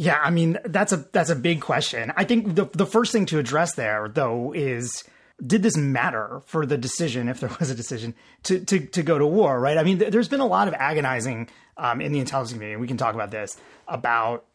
Yeah, 0.00 0.18
I 0.18 0.30
mean 0.30 0.56
that's 0.64 0.94
a 0.94 1.04
that's 1.12 1.28
a 1.28 1.36
big 1.36 1.60
question. 1.60 2.10
I 2.16 2.24
think 2.24 2.54
the 2.54 2.64
the 2.72 2.86
first 2.86 3.12
thing 3.12 3.26
to 3.26 3.38
address 3.38 3.74
there 3.74 4.08
though 4.08 4.50
is 4.54 5.04
did 5.46 5.62
this 5.62 5.76
matter 5.76 6.40
for 6.46 6.64
the 6.64 6.78
decision 6.78 7.28
if 7.28 7.40
there 7.40 7.50
was 7.60 7.68
a 7.68 7.74
decision 7.74 8.14
to 8.44 8.64
to 8.64 8.80
to 8.80 9.02
go 9.02 9.18
to 9.18 9.26
war, 9.26 9.60
right? 9.60 9.76
I 9.76 9.82
mean 9.82 9.98
th- 9.98 10.10
there's 10.10 10.26
been 10.26 10.40
a 10.40 10.46
lot 10.46 10.68
of 10.68 10.74
agonizing 10.74 11.50
um, 11.76 12.00
in 12.00 12.12
the 12.12 12.18
intelligence 12.18 12.54
community. 12.54 12.80
We 12.80 12.86
can 12.86 12.96
talk 12.96 13.14
about 13.14 13.30
this 13.30 13.58
about 13.88 14.46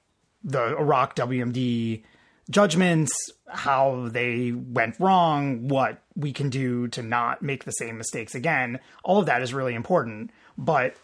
the 0.44 0.76
Iraq 0.78 1.16
WMD 1.16 2.02
judgments, 2.50 3.14
how 3.48 4.08
they 4.10 4.52
went 4.52 5.00
wrong, 5.00 5.68
what 5.68 6.02
we 6.16 6.34
can 6.34 6.50
do 6.50 6.88
to 6.88 7.04
not 7.04 7.44
make 7.44 7.66
the 7.66 7.72
same 7.72 8.00
mistakes 8.00 8.34
again. 8.34 8.80
All 9.04 9.20
of 9.20 9.28
that 9.28 9.44
is 9.44 9.54
really 9.54 9.76
important, 9.76 10.32
but 10.58 10.96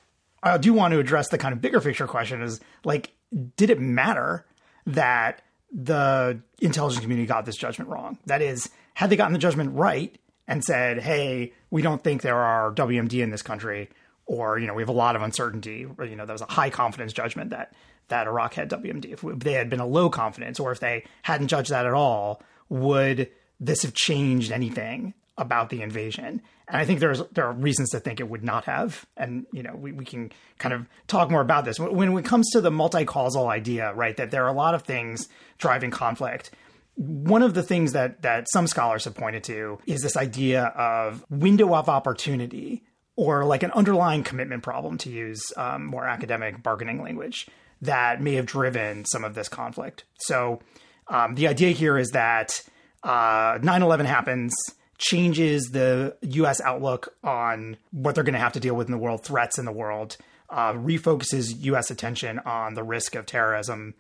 I 0.41 0.57
do 0.57 0.73
want 0.73 0.93
to 0.93 0.99
address 0.99 1.29
the 1.29 1.37
kind 1.37 1.53
of 1.53 1.61
bigger 1.61 1.79
picture 1.79 2.07
question 2.07 2.41
is 2.41 2.59
like 2.83 3.11
did 3.57 3.69
it 3.69 3.79
matter 3.79 4.45
that 4.85 5.41
the 5.71 6.41
intelligence 6.59 7.01
community 7.01 7.27
got 7.27 7.45
this 7.45 7.55
judgment 7.55 7.89
wrong? 7.89 8.17
That 8.25 8.41
is, 8.41 8.69
had 8.93 9.09
they 9.09 9.15
gotten 9.15 9.33
the 9.33 9.39
judgment 9.39 9.75
right 9.75 10.17
and 10.47 10.63
said, 10.63 10.99
"Hey, 10.99 11.53
we 11.69 11.81
don't 11.81 12.03
think 12.03 12.21
there 12.21 12.37
are 12.37 12.71
WMD 12.73 13.21
in 13.21 13.29
this 13.29 13.41
country," 13.41 13.89
or 14.25 14.59
you 14.59 14.67
know, 14.67 14.73
we 14.73 14.81
have 14.81 14.89
a 14.89 14.93
lot 14.93 15.15
of 15.15 15.21
uncertainty, 15.21 15.87
or 15.97 16.05
you 16.05 16.15
know, 16.15 16.25
that 16.25 16.33
was 16.33 16.41
a 16.41 16.51
high 16.51 16.69
confidence 16.69 17.13
judgment 17.13 17.51
that 17.51 17.73
that 18.09 18.27
Iraq 18.27 18.55
had 18.55 18.69
WMD. 18.69 19.13
If 19.13 19.21
they 19.39 19.53
had 19.53 19.69
been 19.69 19.79
a 19.79 19.85
low 19.85 20.09
confidence, 20.09 20.59
or 20.59 20.71
if 20.71 20.79
they 20.79 21.05
hadn't 21.23 21.47
judged 21.47 21.71
that 21.71 21.85
at 21.85 21.93
all, 21.93 22.41
would 22.69 23.29
this 23.59 23.83
have 23.83 23.93
changed 23.93 24.51
anything 24.51 25.13
about 25.41 25.69
the 25.69 25.81
invasion? 25.81 26.41
And 26.67 26.77
I 26.77 26.85
think 26.85 26.99
there's 26.99 27.21
there 27.31 27.45
are 27.45 27.53
reasons 27.53 27.89
to 27.89 27.99
think 27.99 28.19
it 28.19 28.29
would 28.29 28.43
not 28.43 28.65
have. 28.65 29.05
And 29.17 29.45
you 29.51 29.63
know, 29.63 29.75
we, 29.75 29.91
we 29.91 30.05
can 30.05 30.31
kind 30.57 30.73
of 30.73 30.87
talk 31.07 31.29
more 31.29 31.41
about 31.41 31.65
this. 31.65 31.79
When, 31.79 32.17
it 32.17 32.25
comes 32.25 32.49
to 32.51 32.61
the 32.61 32.71
multi-causal 32.71 33.47
idea, 33.49 33.93
right, 33.93 34.15
that 34.17 34.31
there 34.31 34.45
are 34.45 34.49
a 34.49 34.53
lot 34.53 34.73
of 34.73 34.83
things 34.83 35.27
driving 35.57 35.91
conflict. 35.91 36.51
One 36.95 37.41
of 37.41 37.53
the 37.53 37.63
things 37.63 37.93
that 37.93 38.21
that 38.21 38.47
some 38.51 38.67
scholars 38.67 39.05
have 39.05 39.15
pointed 39.15 39.43
to 39.45 39.79
is 39.85 40.01
this 40.01 40.15
idea 40.15 40.65
of 40.65 41.25
window 41.29 41.75
of 41.75 41.89
opportunity 41.89 42.83
or 43.15 43.43
like 43.45 43.63
an 43.63 43.71
underlying 43.71 44.23
commitment 44.23 44.63
problem 44.63 44.97
to 44.99 45.09
use 45.09 45.41
um, 45.57 45.85
more 45.85 46.07
academic 46.07 46.63
bargaining 46.63 47.01
language 47.01 47.47
that 47.81 48.21
may 48.21 48.35
have 48.35 48.45
driven 48.45 49.05
some 49.05 49.23
of 49.23 49.35
this 49.35 49.49
conflict. 49.49 50.05
So 50.19 50.61
um, 51.07 51.35
the 51.35 51.47
idea 51.47 51.71
here 51.71 51.97
is 51.97 52.09
that 52.11 52.61
uh, 53.03 53.57
9-11 53.59 54.05
happens 54.05 54.53
changes 55.01 55.71
the 55.71 56.15
U.S. 56.21 56.61
outlook 56.61 57.13
on 57.23 57.75
what 57.91 58.15
they're 58.15 58.23
going 58.23 58.33
to 58.33 58.39
have 58.39 58.53
to 58.53 58.59
deal 58.59 58.75
with 58.75 58.87
in 58.87 58.91
the 58.91 58.97
world, 58.97 59.23
threats 59.23 59.57
in 59.57 59.65
the 59.65 59.71
world, 59.71 60.15
uh, 60.49 60.73
refocuses 60.73 61.59
U.S. 61.63 61.89
attention 61.89 62.39
on 62.39 62.75
the 62.75 62.83
risk 62.83 63.15
of 63.15 63.25
terrorism. 63.25 63.95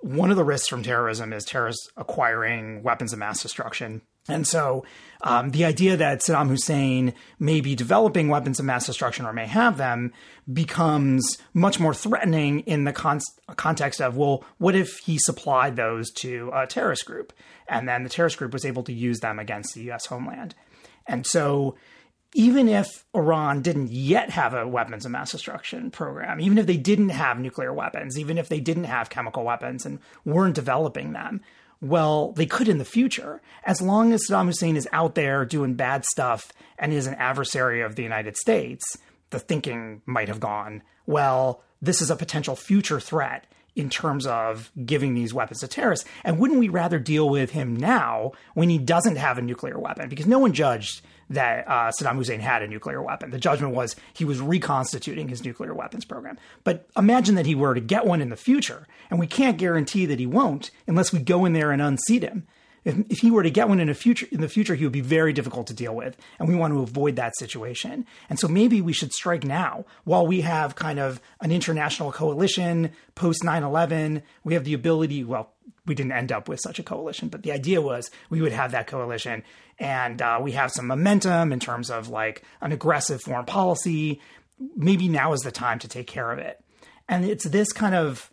One 0.00 0.30
of 0.30 0.36
the 0.36 0.44
risks 0.44 0.68
from 0.68 0.82
terrorism 0.82 1.32
is 1.32 1.44
terrorists 1.44 1.88
acquiring 1.96 2.82
weapons 2.82 3.12
of 3.12 3.18
mass 3.18 3.42
destruction. 3.42 4.02
And 4.30 4.46
so 4.46 4.84
um, 5.22 5.50
the 5.50 5.64
idea 5.64 5.96
that 5.96 6.20
Saddam 6.20 6.48
Hussein 6.48 7.14
may 7.38 7.60
be 7.60 7.74
developing 7.74 8.28
weapons 8.28 8.58
of 8.58 8.64
mass 8.64 8.86
destruction 8.86 9.26
or 9.26 9.32
may 9.32 9.46
have 9.46 9.76
them 9.76 10.12
becomes 10.50 11.38
much 11.52 11.78
more 11.78 11.94
threatening 11.94 12.60
in 12.60 12.84
the 12.84 12.92
con- 12.92 13.20
context 13.56 14.00
of, 14.00 14.16
well, 14.16 14.44
what 14.58 14.74
if 14.74 14.98
he 14.98 15.18
supplied 15.18 15.76
those 15.76 16.10
to 16.12 16.50
a 16.54 16.66
terrorist 16.66 17.04
group? 17.04 17.32
And 17.68 17.88
then 17.88 18.02
the 18.02 18.08
terrorist 18.08 18.38
group 18.38 18.52
was 18.52 18.64
able 18.64 18.82
to 18.84 18.92
use 18.92 19.20
them 19.20 19.38
against 19.38 19.74
the 19.74 19.90
US 19.90 20.06
homeland. 20.06 20.54
And 21.06 21.26
so 21.26 21.76
even 22.34 22.68
if 22.68 23.04
Iran 23.14 23.60
didn't 23.60 23.90
yet 23.90 24.30
have 24.30 24.54
a 24.54 24.66
weapons 24.66 25.04
of 25.04 25.10
mass 25.10 25.32
destruction 25.32 25.90
program, 25.90 26.40
even 26.40 26.58
if 26.58 26.66
they 26.66 26.76
didn't 26.76 27.08
have 27.08 27.38
nuclear 27.38 27.72
weapons, 27.72 28.18
even 28.18 28.38
if 28.38 28.48
they 28.48 28.60
didn't 28.60 28.84
have 28.84 29.10
chemical 29.10 29.44
weapons 29.44 29.84
and 29.84 29.98
weren't 30.24 30.54
developing 30.54 31.12
them, 31.12 31.40
well, 31.80 32.32
they 32.32 32.46
could 32.46 32.68
in 32.68 32.78
the 32.78 32.84
future. 32.84 33.40
As 33.64 33.80
long 33.80 34.12
as 34.12 34.26
Saddam 34.28 34.46
Hussein 34.46 34.76
is 34.76 34.88
out 34.92 35.14
there 35.14 35.44
doing 35.44 35.74
bad 35.74 36.04
stuff 36.04 36.52
and 36.78 36.92
is 36.92 37.06
an 37.06 37.14
adversary 37.14 37.80
of 37.80 37.96
the 37.96 38.02
United 38.02 38.36
States, 38.36 38.84
the 39.30 39.38
thinking 39.38 40.02
might 40.06 40.28
have 40.28 40.40
gone, 40.40 40.82
well, 41.06 41.62
this 41.80 42.02
is 42.02 42.10
a 42.10 42.16
potential 42.16 42.56
future 42.56 43.00
threat 43.00 43.46
in 43.76 43.88
terms 43.88 44.26
of 44.26 44.70
giving 44.84 45.14
these 45.14 45.32
weapons 45.32 45.60
to 45.60 45.68
terrorists. 45.68 46.08
And 46.24 46.38
wouldn't 46.38 46.60
we 46.60 46.68
rather 46.68 46.98
deal 46.98 47.28
with 47.28 47.52
him 47.52 47.76
now 47.76 48.32
when 48.54 48.68
he 48.68 48.78
doesn't 48.78 49.16
have 49.16 49.38
a 49.38 49.42
nuclear 49.42 49.78
weapon? 49.78 50.08
Because 50.08 50.26
no 50.26 50.38
one 50.38 50.52
judged 50.52 51.02
that 51.30 51.66
uh, 51.66 51.90
Saddam 51.98 52.16
Hussein 52.16 52.40
had 52.40 52.62
a 52.62 52.68
nuclear 52.68 53.00
weapon. 53.00 53.30
The 53.30 53.38
judgment 53.38 53.74
was 53.74 53.96
he 54.12 54.24
was 54.24 54.40
reconstituting 54.40 55.28
his 55.28 55.44
nuclear 55.44 55.72
weapons 55.72 56.04
program. 56.04 56.38
But 56.64 56.86
imagine 56.96 57.36
that 57.36 57.46
he 57.46 57.54
were 57.54 57.74
to 57.74 57.80
get 57.80 58.04
one 58.04 58.20
in 58.20 58.28
the 58.30 58.36
future, 58.36 58.86
and 59.10 59.18
we 59.18 59.26
can't 59.26 59.56
guarantee 59.56 60.06
that 60.06 60.18
he 60.18 60.26
won't 60.26 60.70
unless 60.86 61.12
we 61.12 61.20
go 61.20 61.44
in 61.44 61.52
there 61.52 61.70
and 61.70 61.80
unseat 61.80 62.22
him. 62.22 62.46
if, 62.84 62.98
if 63.08 63.18
he 63.18 63.30
were 63.30 63.42
to 63.42 63.50
get 63.50 63.68
one 63.68 63.80
in 63.80 63.92
future 63.94 64.26
in 64.30 64.40
the 64.40 64.48
future, 64.48 64.74
he 64.74 64.84
would 64.84 64.92
be 64.92 65.00
very 65.00 65.32
difficult 65.32 65.66
to 65.68 65.74
deal 65.74 65.94
with, 65.94 66.16
and 66.38 66.48
we 66.48 66.54
want 66.54 66.72
to 66.72 66.80
avoid 66.80 67.16
that 67.16 67.36
situation. 67.36 68.06
And 68.28 68.38
so 68.38 68.48
maybe 68.48 68.80
we 68.80 68.92
should 68.92 69.12
strike 69.12 69.44
now 69.44 69.84
while 70.04 70.26
we 70.26 70.40
have 70.40 70.74
kind 70.74 70.98
of 70.98 71.20
an 71.40 71.52
international 71.52 72.12
coalition 72.12 72.90
post 73.14 73.42
9/11. 73.42 74.22
We 74.44 74.54
have 74.54 74.64
the 74.64 74.74
ability. 74.74 75.24
Well, 75.24 75.52
we 75.86 75.94
didn't 75.94 76.12
end 76.12 76.32
up 76.32 76.48
with 76.48 76.60
such 76.60 76.78
a 76.78 76.82
coalition, 76.82 77.28
but 77.28 77.42
the 77.42 77.52
idea 77.52 77.80
was 77.80 78.10
we 78.28 78.42
would 78.42 78.52
have 78.52 78.72
that 78.72 78.86
coalition, 78.86 79.42
and 79.78 80.20
uh, 80.20 80.38
we 80.42 80.52
have 80.52 80.70
some 80.70 80.86
momentum 80.86 81.52
in 81.52 81.60
terms 81.60 81.90
of 81.90 82.08
like 82.08 82.42
an 82.60 82.72
aggressive 82.72 83.22
foreign 83.22 83.46
policy. 83.46 84.20
Maybe 84.76 85.08
now 85.08 85.32
is 85.32 85.40
the 85.40 85.50
time 85.50 85.78
to 85.80 85.88
take 85.88 86.06
care 86.06 86.30
of 86.30 86.38
it. 86.38 86.62
And 87.08 87.24
it's 87.24 87.44
this 87.44 87.72
kind 87.72 87.94
of 87.94 88.30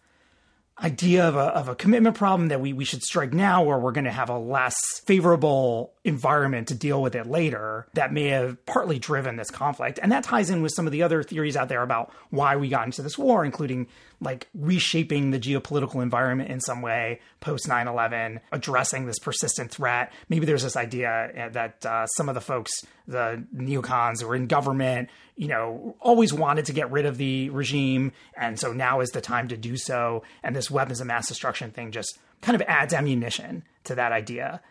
idea 0.82 1.28
of 1.28 1.36
a, 1.36 1.40
of 1.40 1.70
a 1.70 1.76
commitment 1.76 2.16
problem 2.16 2.50
that 2.50 2.62
we, 2.62 2.72
we 2.72 2.86
should 2.86 3.02
strike 3.02 3.34
now 3.34 3.64
where 3.64 3.80
we're 3.80 3.92
going 3.92 4.06
to 4.06 4.12
have 4.12 4.30
a 4.30 4.38
less 4.38 4.78
favorable 5.06 5.94
environment 6.04 6.68
to 6.68 6.76
deal 6.76 7.02
with 7.02 7.16
it 7.16 7.26
later 7.26 7.88
that 7.94 8.14
may 8.14 8.28
have 8.28 8.64
partly 8.68 9.00
driven 9.00 9.38
this 9.38 9.50
conflict 9.50 10.00
and 10.02 10.12
that 10.12 10.24
ties 10.24 10.52
in 10.52 10.62
with 10.62 10.72
some 10.72 10.86
of 10.86 10.92
the 10.92 11.02
other 11.02 11.24
theories 11.24 11.58
out 11.58 11.68
there 11.68 11.82
about 11.82 12.14
why 12.30 12.56
we 12.56 12.70
got 12.70 12.86
into 12.86 13.02
this 13.02 13.18
war 13.18 13.44
including 13.44 13.88
like 14.20 14.48
reshaping 14.54 15.32
the 15.32 15.40
geopolitical 15.40 16.02
environment 16.02 16.50
in 16.50 16.60
some 16.60 16.82
way 16.82 17.20
post 17.40 17.68
9-11 17.68 18.40
addressing 18.52 19.06
this 19.06 19.20
persistent 19.20 19.72
threat. 19.72 20.12
Maybe 20.30 20.46
there's 20.46 20.64
this 20.64 20.76
idea 20.76 21.10
uh, 21.10 21.50
that 21.50 21.86
uh, 21.86 22.08
some 22.08 22.30
of 22.30 22.36
the 22.36 22.42
folks 22.42 22.72
the 23.08 23.44
neocons 23.56 24.22
who 24.22 24.30
are 24.30 24.36
in 24.36 24.48
government 24.48 25.10
you 25.36 25.48
know 25.48 25.96
always 26.00 26.34
wanted 26.34 26.66
to 26.66 26.74
get 26.74 26.92
rid 26.92 27.06
of 27.06 27.18
the 27.18 27.50
regime 27.52 28.12
and 28.36 28.60
so 28.60 28.74
now 28.74 29.02
is 29.02 29.10
the 29.12 29.22
time 29.22 29.48
to 29.50 29.58
do 29.58 29.78
so. 29.78 30.24
And 30.44 30.56
this 30.56 30.72
weapons 30.72 31.00
of 31.00 31.08
mass 31.08 31.28
destruction 31.28 31.72
thing 31.72 31.92
just 31.92 32.18
kind 32.42 32.56
of 32.56 32.62
adds 32.68 32.94
ammunition 32.94 33.64
to 33.86 33.96
that 33.96 34.12
idea. 34.12 34.62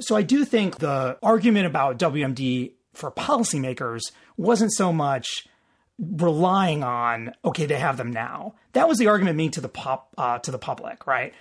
So 0.00 0.16
i 0.16 0.22
do 0.22 0.44
think 0.44 0.78
the 0.78 1.18
argument 1.22 1.66
about 1.66 1.98
wmd 1.98 2.72
for 2.92 3.10
policymakers 3.10 4.00
wasn't 4.36 4.72
so 4.72 4.92
much 4.92 5.46
relying 5.98 6.82
on 6.82 7.32
okay 7.44 7.66
they 7.66 7.78
have 7.78 7.96
them 7.96 8.12
now 8.12 8.54
that 8.72 8.88
was 8.88 8.98
the 8.98 9.06
argument 9.06 9.36
made 9.36 9.52
to 9.52 9.60
the 9.60 9.68
pop 9.68 10.12
uh, 10.18 10.38
to 10.38 10.50
the 10.50 10.58
public 10.58 11.06
right 11.06 11.32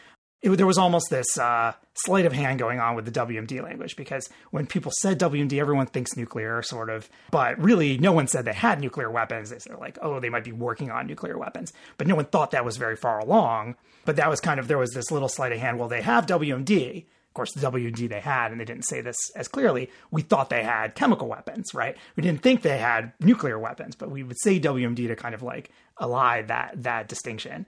it, 0.43 0.49
there 0.57 0.67
was 0.67 0.77
almost 0.77 1.09
this 1.09 1.37
uh, 1.37 1.73
sleight 1.93 2.25
of 2.25 2.33
hand 2.33 2.59
going 2.59 2.79
on 2.79 2.95
with 2.95 3.05
the 3.05 3.11
WMD 3.11 3.63
language 3.63 3.95
because 3.95 4.29
when 4.51 4.67
people 4.67 4.91
said 4.99 5.17
WMD, 5.17 5.53
everyone 5.53 5.87
thinks 5.87 6.17
nuclear, 6.17 6.61
sort 6.61 6.89
of, 6.89 7.09
but 7.31 7.57
really 7.59 7.97
no 7.97 8.11
one 8.11 8.27
said 8.27 8.45
they 8.45 8.53
had 8.53 8.81
nuclear 8.81 9.09
weapons. 9.09 9.49
They 9.49 9.59
said 9.59 9.79
like, 9.79 9.97
oh, 10.01 10.19
they 10.19 10.29
might 10.29 10.43
be 10.43 10.51
working 10.51 10.91
on 10.91 11.07
nuclear 11.07 11.37
weapons, 11.37 11.71
but 11.97 12.07
no 12.07 12.15
one 12.15 12.25
thought 12.25 12.51
that 12.51 12.65
was 12.65 12.77
very 12.77 12.97
far 12.97 13.19
along. 13.19 13.75
But 14.05 14.17
that 14.17 14.29
was 14.29 14.41
kind 14.41 14.59
of 14.59 14.67
there 14.67 14.77
was 14.77 14.91
this 14.91 15.11
little 15.11 15.29
sleight 15.29 15.53
of 15.53 15.59
hand. 15.59 15.79
Well, 15.79 15.87
they 15.87 16.01
have 16.01 16.25
WMD, 16.25 17.05
of 17.33 17.35
course, 17.35 17.53
the 17.53 17.71
WMD 17.71 18.07
they 18.07 18.19
had, 18.19 18.51
and 18.51 18.61
they 18.61 18.65
didn't 18.65 18.85
say 18.85 19.01
this 19.01 19.17
as 19.35 19.47
clearly, 19.47 19.89
we 20.11 20.21
thought 20.21 20.51
they 20.51 20.61
had 20.61 20.93
chemical 20.93 21.27
weapons, 21.27 21.73
right? 21.73 21.97
We 22.15 22.21
didn't 22.21 22.43
think 22.43 22.61
they 22.61 22.77
had 22.77 23.11
nuclear 23.19 23.57
weapons, 23.57 23.95
but 23.95 24.11
we 24.11 24.21
would 24.21 24.39
say 24.39 24.59
WMD 24.59 25.07
to 25.07 25.15
kind 25.15 25.33
of 25.33 25.41
like 25.41 25.71
ally 25.99 26.43
that 26.43 26.83
that 26.83 27.07
distinction. 27.07 27.65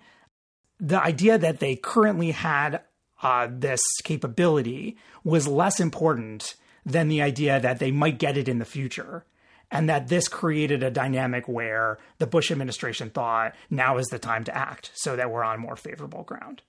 The 0.79 1.01
idea 1.01 1.39
that 1.39 1.61
they 1.61 1.77
currently 1.77 2.29
had 2.29 2.81
uh, 3.23 3.47
this 3.49 3.81
capability 4.03 4.97
was 5.23 5.47
less 5.47 5.79
important 5.79 6.53
than 6.85 7.07
the 7.07 7.23
idea 7.23 7.59
that 7.59 7.79
they 7.79 7.89
might 7.89 8.19
get 8.19 8.37
it 8.37 8.47
in 8.47 8.59
the 8.59 8.65
future. 8.65 9.25
And 9.71 9.89
that 9.89 10.09
this 10.09 10.27
created 10.27 10.83
a 10.83 10.91
dynamic 10.91 11.47
where 11.47 11.97
the 12.19 12.27
Bush 12.27 12.51
administration 12.51 13.09
thought 13.09 13.55
now 13.71 13.97
is 13.97 14.05
the 14.09 14.19
time 14.19 14.43
to 14.43 14.55
act 14.55 14.91
so 14.93 15.15
that 15.15 15.31
we're 15.31 15.43
on 15.43 15.59
more 15.59 15.75
favorable 15.75 16.21
ground. 16.21 16.61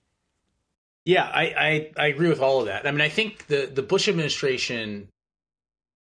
Yeah, 1.07 1.23
I, 1.23 1.43
I, 1.43 1.91
I 2.03 2.07
agree 2.07 2.27
with 2.27 2.41
all 2.41 2.59
of 2.59 2.65
that. 2.65 2.85
I 2.85 2.91
mean, 2.91 2.99
I 2.99 3.07
think 3.07 3.47
the 3.47 3.71
the 3.73 3.81
Bush 3.81 4.09
administration 4.09 5.07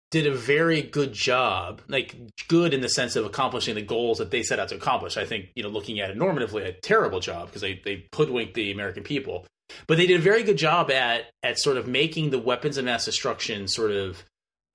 did 0.09 0.25
a 0.25 0.33
very 0.33 0.81
good 0.81 1.13
job, 1.13 1.83
like 1.87 2.15
good 2.47 2.73
in 2.73 2.81
the 2.81 2.89
sense 2.89 3.15
of 3.15 3.23
accomplishing 3.23 3.75
the 3.75 3.83
goals 3.83 4.17
that 4.17 4.31
they 4.31 4.41
set 4.41 4.57
out 4.57 4.69
to 4.69 4.75
accomplish. 4.75 5.15
I 5.15 5.25
think, 5.25 5.49
you 5.53 5.61
know, 5.61 5.69
looking 5.69 5.99
at 5.99 6.09
it 6.09 6.17
normatively, 6.17 6.65
a 6.65 6.71
terrible 6.71 7.19
job 7.19 7.45
because 7.47 7.61
they, 7.61 7.79
they 7.85 8.07
hoodwinked 8.15 8.55
the 8.55 8.71
American 8.71 9.03
people. 9.03 9.45
But 9.85 9.97
they 9.97 10.07
did 10.07 10.19
a 10.19 10.23
very 10.23 10.41
good 10.41 10.57
job 10.57 10.89
at 10.89 11.29
at 11.43 11.59
sort 11.59 11.77
of 11.77 11.87
making 11.87 12.31
the 12.31 12.39
weapons 12.39 12.77
of 12.77 12.85
mass 12.85 13.05
destruction 13.05 13.67
sort 13.67 13.91
of 13.91 14.23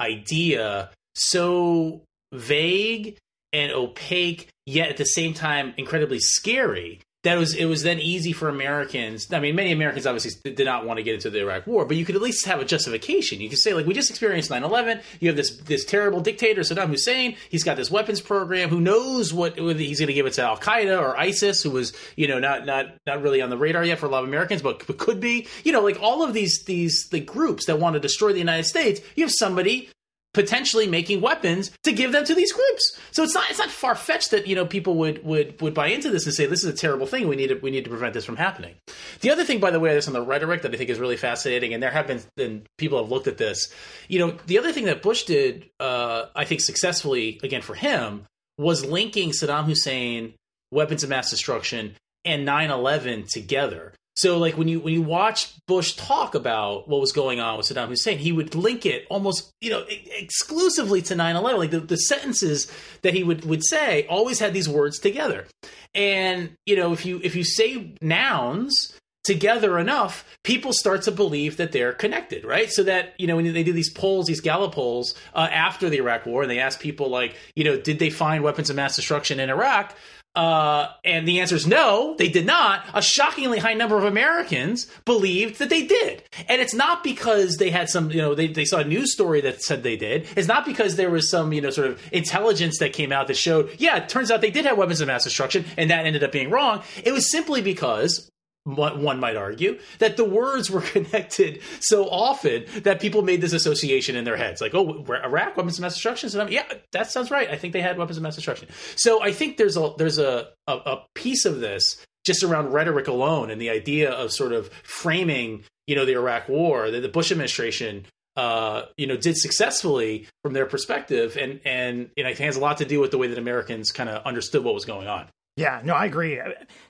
idea 0.00 0.90
so 1.16 2.02
vague 2.32 3.16
and 3.52 3.72
opaque, 3.72 4.46
yet 4.64 4.90
at 4.90 4.96
the 4.96 5.06
same 5.06 5.34
time 5.34 5.74
incredibly 5.76 6.20
scary 6.20 7.00
that 7.22 7.36
was 7.36 7.54
it 7.54 7.66
was 7.66 7.82
then 7.82 7.98
easy 7.98 8.32
for 8.32 8.48
Americans. 8.48 9.30
I 9.32 9.40
mean, 9.40 9.54
many 9.54 9.72
Americans 9.72 10.06
obviously 10.06 10.52
did 10.52 10.64
not 10.64 10.86
want 10.86 10.98
to 10.98 11.02
get 11.02 11.14
into 11.14 11.28
the 11.28 11.40
Iraq 11.40 11.66
War, 11.66 11.84
but 11.84 11.96
you 11.96 12.04
could 12.04 12.16
at 12.16 12.22
least 12.22 12.46
have 12.46 12.60
a 12.60 12.64
justification. 12.64 13.40
You 13.40 13.50
could 13.50 13.58
say 13.58 13.74
like, 13.74 13.86
we 13.86 13.92
just 13.92 14.08
experienced 14.08 14.50
9-11. 14.50 15.02
You 15.20 15.28
have 15.28 15.36
this 15.36 15.56
this 15.58 15.84
terrible 15.84 16.20
dictator 16.20 16.62
Saddam 16.62 16.88
Hussein. 16.88 17.36
He's 17.50 17.62
got 17.62 17.76
this 17.76 17.90
weapons 17.90 18.22
program. 18.22 18.70
Who 18.70 18.80
knows 18.80 19.34
what 19.34 19.58
he's 19.58 20.00
going 20.00 20.06
to 20.06 20.14
give 20.14 20.26
it 20.26 20.32
to 20.34 20.42
Al 20.42 20.56
Qaeda 20.56 20.98
or 20.98 21.16
ISIS, 21.18 21.62
who 21.62 21.70
was 21.70 21.92
you 22.16 22.26
know 22.26 22.38
not 22.38 22.64
not 22.64 22.86
not 23.06 23.20
really 23.20 23.42
on 23.42 23.50
the 23.50 23.58
radar 23.58 23.84
yet 23.84 23.98
for 23.98 24.06
a 24.06 24.08
lot 24.10 24.22
of 24.22 24.28
Americans, 24.28 24.62
but, 24.62 24.86
but 24.86 24.96
could 24.96 25.20
be. 25.20 25.46
You 25.62 25.72
know, 25.72 25.82
like 25.82 26.00
all 26.00 26.22
of 26.22 26.32
these 26.32 26.64
these 26.64 27.08
the 27.10 27.20
groups 27.20 27.66
that 27.66 27.78
want 27.78 27.94
to 27.94 28.00
destroy 28.00 28.32
the 28.32 28.38
United 28.38 28.64
States. 28.64 29.00
You 29.14 29.24
have 29.24 29.32
somebody 29.32 29.90
potentially 30.32 30.86
making 30.86 31.20
weapons 31.20 31.70
to 31.82 31.92
give 31.92 32.12
them 32.12 32.24
to 32.24 32.34
these 32.34 32.52
groups. 32.52 32.98
So 33.10 33.22
it's 33.22 33.34
not 33.34 33.50
it's 33.50 33.58
not 33.58 33.70
far 33.70 33.94
fetched 33.94 34.30
that 34.30 34.46
you 34.46 34.54
know 34.54 34.66
people 34.66 34.96
would 34.96 35.24
would 35.24 35.60
would 35.60 35.74
buy 35.74 35.88
into 35.88 36.10
this 36.10 36.26
and 36.26 36.34
say 36.34 36.46
this 36.46 36.64
is 36.64 36.72
a 36.72 36.76
terrible 36.76 37.06
thing. 37.06 37.28
We 37.28 37.36
need 37.36 37.48
to 37.48 37.56
we 37.56 37.70
need 37.70 37.84
to 37.84 37.90
prevent 37.90 38.14
this 38.14 38.24
from 38.24 38.36
happening. 38.36 38.74
The 39.20 39.30
other 39.30 39.44
thing, 39.44 39.60
by 39.60 39.70
the 39.70 39.80
way, 39.80 39.94
this 39.94 40.06
on 40.06 40.12
the 40.12 40.22
rhetoric 40.22 40.62
that 40.62 40.74
I 40.74 40.76
think 40.76 40.90
is 40.90 40.98
really 40.98 41.16
fascinating, 41.16 41.74
and 41.74 41.82
there 41.82 41.90
have 41.90 42.06
been 42.06 42.20
and 42.36 42.66
people 42.78 42.98
have 42.98 43.10
looked 43.10 43.26
at 43.26 43.38
this. 43.38 43.72
You 44.08 44.20
know, 44.20 44.36
the 44.46 44.58
other 44.58 44.72
thing 44.72 44.84
that 44.84 45.02
Bush 45.02 45.24
did, 45.24 45.68
uh, 45.80 46.26
I 46.34 46.44
think 46.44 46.60
successfully 46.60 47.40
again 47.42 47.62
for 47.62 47.74
him, 47.74 48.26
was 48.58 48.84
linking 48.84 49.30
Saddam 49.30 49.64
Hussein, 49.64 50.34
weapons 50.70 51.02
of 51.02 51.10
mass 51.10 51.30
destruction, 51.30 51.96
and 52.24 52.46
9/11 52.46 53.26
together. 53.28 53.94
So 54.20 54.36
like 54.36 54.58
when 54.58 54.68
you 54.68 54.80
when 54.80 54.92
you 54.92 55.00
watch 55.00 55.54
Bush 55.66 55.94
talk 55.94 56.34
about 56.34 56.88
what 56.88 57.00
was 57.00 57.10
going 57.10 57.40
on 57.40 57.56
with 57.56 57.66
Saddam 57.66 57.88
Hussein, 57.88 58.18
he 58.18 58.32
would 58.32 58.54
link 58.54 58.84
it 58.84 59.06
almost 59.08 59.50
you 59.62 59.70
know 59.70 59.82
exclusively 59.88 61.00
to 61.02 61.14
9/11. 61.14 61.56
Like 61.56 61.70
the, 61.70 61.80
the 61.80 61.96
sentences 61.96 62.70
that 63.00 63.14
he 63.14 63.22
would 63.22 63.46
would 63.46 63.64
say 63.64 64.06
always 64.08 64.38
had 64.38 64.52
these 64.52 64.68
words 64.68 64.98
together. 64.98 65.46
And 65.94 66.54
you 66.66 66.76
know 66.76 66.92
if 66.92 67.06
you 67.06 67.18
if 67.24 67.34
you 67.34 67.44
say 67.44 67.94
nouns 68.02 68.92
together 69.24 69.78
enough, 69.78 70.24
people 70.44 70.72
start 70.72 71.02
to 71.02 71.12
believe 71.12 71.56
that 71.56 71.72
they're 71.72 71.92
connected, 71.92 72.44
right? 72.44 72.70
So 72.70 72.82
that, 72.84 73.14
you 73.18 73.26
know, 73.26 73.36
when 73.36 73.52
they 73.52 73.62
do 73.62 73.72
these 73.72 73.92
polls, 73.92 74.26
these 74.26 74.40
Gallup 74.40 74.72
polls 74.72 75.14
uh, 75.34 75.46
after 75.50 75.90
the 75.90 75.98
Iraq 75.98 76.24
war, 76.24 76.42
and 76.42 76.50
they 76.50 76.58
ask 76.58 76.80
people, 76.80 77.10
like, 77.10 77.36
you 77.54 77.64
know, 77.64 77.78
did 77.78 77.98
they 77.98 78.10
find 78.10 78.42
weapons 78.42 78.70
of 78.70 78.76
mass 78.76 78.96
destruction 78.96 79.38
in 79.38 79.50
Iraq? 79.50 79.94
Uh, 80.34 80.88
and 81.04 81.26
the 81.26 81.40
answer 81.40 81.56
is 81.56 81.66
no, 81.66 82.14
they 82.16 82.28
did 82.28 82.46
not. 82.46 82.84
A 82.94 83.02
shockingly 83.02 83.58
high 83.58 83.74
number 83.74 83.98
of 83.98 84.04
Americans 84.04 84.86
believed 85.04 85.58
that 85.58 85.70
they 85.70 85.84
did. 85.84 86.22
And 86.48 86.60
it's 86.60 86.74
not 86.74 87.02
because 87.02 87.56
they 87.56 87.70
had 87.70 87.88
some, 87.88 88.10
you 88.10 88.18
know, 88.18 88.34
they, 88.34 88.46
they 88.46 88.64
saw 88.64 88.78
a 88.78 88.84
news 88.84 89.12
story 89.12 89.40
that 89.40 89.60
said 89.60 89.82
they 89.82 89.96
did. 89.96 90.28
It's 90.36 90.46
not 90.46 90.64
because 90.64 90.94
there 90.94 91.10
was 91.10 91.28
some, 91.30 91.52
you 91.52 91.60
know, 91.60 91.70
sort 91.70 91.88
of 91.88 92.00
intelligence 92.12 92.78
that 92.78 92.92
came 92.92 93.10
out 93.10 93.26
that 93.26 93.36
showed, 93.36 93.74
yeah, 93.78 93.96
it 93.96 94.08
turns 94.08 94.30
out 94.30 94.40
they 94.40 94.52
did 94.52 94.66
have 94.66 94.78
weapons 94.78 95.00
of 95.00 95.08
mass 95.08 95.24
destruction 95.24 95.64
and 95.76 95.90
that 95.90 96.06
ended 96.06 96.22
up 96.22 96.30
being 96.30 96.50
wrong. 96.50 96.82
It 97.04 97.12
was 97.12 97.30
simply 97.30 97.60
because 97.60 98.30
one 98.64 99.18
might 99.18 99.36
argue 99.36 99.78
that 99.98 100.16
the 100.16 100.24
words 100.24 100.70
were 100.70 100.80
connected 100.94 101.62
so 101.80 102.08
often 102.08 102.64
that 102.82 103.00
people 103.00 103.22
made 103.22 103.40
this 103.40 103.52
association 103.52 104.16
in 104.16 104.24
their 104.24 104.36
heads. 104.36 104.60
Like 104.60 104.74
oh 104.74 105.04
iraq 105.24 105.56
weapons 105.56 105.78
of 105.78 105.82
mass 105.82 105.94
destruction? 105.94 106.30
So 106.30 106.46
yeah 106.48 106.64
that 106.92 107.10
sounds 107.10 107.30
right. 107.30 107.48
I 107.50 107.56
think 107.56 107.72
they 107.72 107.80
had 107.80 107.98
weapons 107.98 108.16
of 108.16 108.22
mass 108.22 108.36
destruction. 108.36 108.68
So 108.96 109.22
i 109.22 109.32
think 109.32 109.56
there's 109.56 109.76
a 109.76 109.92
there's 109.98 110.18
a, 110.18 110.48
a, 110.66 110.72
a 110.72 111.04
piece 111.14 111.44
of 111.44 111.60
this 111.60 112.04
just 112.24 112.42
around 112.42 112.72
rhetoric 112.72 113.08
alone 113.08 113.50
and 113.50 113.60
the 113.60 113.70
idea 113.70 114.10
of 114.10 114.32
sort 114.32 114.52
of 114.52 114.68
framing 114.82 115.64
you 115.86 115.96
know 115.96 116.04
the 116.04 116.12
iraq 116.12 116.48
war 116.48 116.90
that 116.90 117.00
the 117.00 117.08
bush 117.08 117.32
administration 117.32 118.06
uh, 118.36 118.86
you 118.96 119.06
know, 119.06 119.16
did 119.16 119.36
successfully 119.36 120.26
from 120.42 120.52
their 120.52 120.66
perspective, 120.66 121.36
and 121.36 121.60
and 121.64 122.10
and 122.16 122.26
I 122.26 122.34
think 122.34 122.46
has 122.46 122.56
a 122.56 122.60
lot 122.60 122.78
to 122.78 122.84
do 122.84 123.00
with 123.00 123.10
the 123.10 123.18
way 123.18 123.26
that 123.26 123.38
Americans 123.38 123.90
kind 123.90 124.08
of 124.08 124.24
understood 124.24 124.64
what 124.64 124.72
was 124.72 124.84
going 124.84 125.08
on. 125.08 125.26
Yeah, 125.60 125.82
no, 125.84 125.94
I 125.94 126.06
agree. 126.06 126.40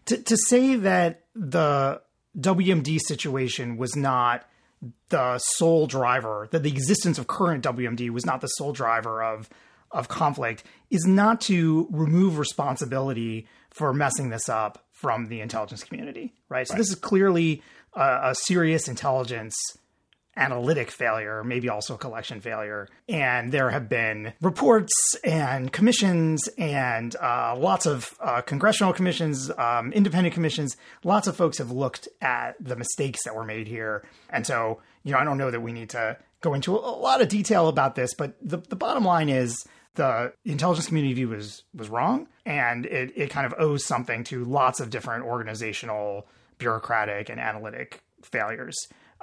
To, 0.06 0.16
to 0.16 0.36
say 0.48 0.76
that 0.76 1.24
the 1.34 2.00
WMD 2.38 3.00
situation 3.04 3.76
was 3.76 3.96
not 3.96 4.48
the 5.08 5.38
sole 5.38 5.86
driver, 5.86 6.48
that 6.52 6.62
the 6.62 6.70
existence 6.70 7.18
of 7.18 7.26
current 7.26 7.64
WMD 7.64 8.10
was 8.10 8.24
not 8.24 8.40
the 8.40 8.46
sole 8.46 8.72
driver 8.72 9.22
of 9.22 9.48
of 9.92 10.06
conflict, 10.06 10.62
is 10.90 11.04
not 11.04 11.40
to 11.40 11.88
remove 11.90 12.38
responsibility 12.38 13.48
for 13.70 13.92
messing 13.92 14.30
this 14.30 14.48
up 14.48 14.86
from 14.92 15.26
the 15.26 15.40
intelligence 15.40 15.82
community, 15.82 16.32
right? 16.48 16.68
So 16.68 16.74
right. 16.74 16.78
this 16.78 16.90
is 16.90 16.94
clearly 16.94 17.60
a, 17.94 18.20
a 18.30 18.34
serious 18.36 18.86
intelligence 18.86 19.56
analytic 20.40 20.90
failure, 20.90 21.44
maybe 21.44 21.68
also 21.68 21.96
collection 21.96 22.40
failure. 22.40 22.88
And 23.08 23.52
there 23.52 23.70
have 23.70 23.88
been 23.88 24.32
reports 24.40 24.92
and 25.22 25.70
commissions 25.70 26.48
and 26.58 27.14
uh, 27.16 27.54
lots 27.56 27.86
of 27.86 28.14
uh, 28.20 28.40
congressional 28.40 28.92
commissions, 28.92 29.50
um, 29.58 29.92
independent 29.92 30.34
commissions. 30.34 30.76
Lots 31.04 31.28
of 31.28 31.36
folks 31.36 31.58
have 31.58 31.70
looked 31.70 32.08
at 32.20 32.56
the 32.58 32.74
mistakes 32.74 33.20
that 33.24 33.36
were 33.36 33.44
made 33.44 33.68
here. 33.68 34.02
And 34.30 34.46
so, 34.46 34.80
you 35.04 35.12
know, 35.12 35.18
I 35.18 35.24
don't 35.24 35.38
know 35.38 35.50
that 35.50 35.60
we 35.60 35.72
need 35.72 35.90
to 35.90 36.16
go 36.40 36.54
into 36.54 36.74
a 36.74 36.78
lot 36.78 37.20
of 37.20 37.28
detail 37.28 37.68
about 37.68 37.94
this, 37.94 38.14
but 38.14 38.34
the, 38.42 38.56
the 38.56 38.76
bottom 38.76 39.04
line 39.04 39.28
is 39.28 39.64
the 39.94 40.32
intelligence 40.44 40.86
community 40.86 41.14
view 41.14 41.28
was 41.28 41.64
was 41.74 41.88
wrong, 41.88 42.28
and 42.46 42.86
it, 42.86 43.12
it 43.16 43.28
kind 43.28 43.44
of 43.44 43.54
owes 43.58 43.84
something 43.84 44.24
to 44.24 44.44
lots 44.44 44.80
of 44.80 44.88
different 44.88 45.24
organizational, 45.24 46.26
bureaucratic, 46.58 47.28
and 47.28 47.40
analytic 47.40 48.02
failures. 48.22 48.76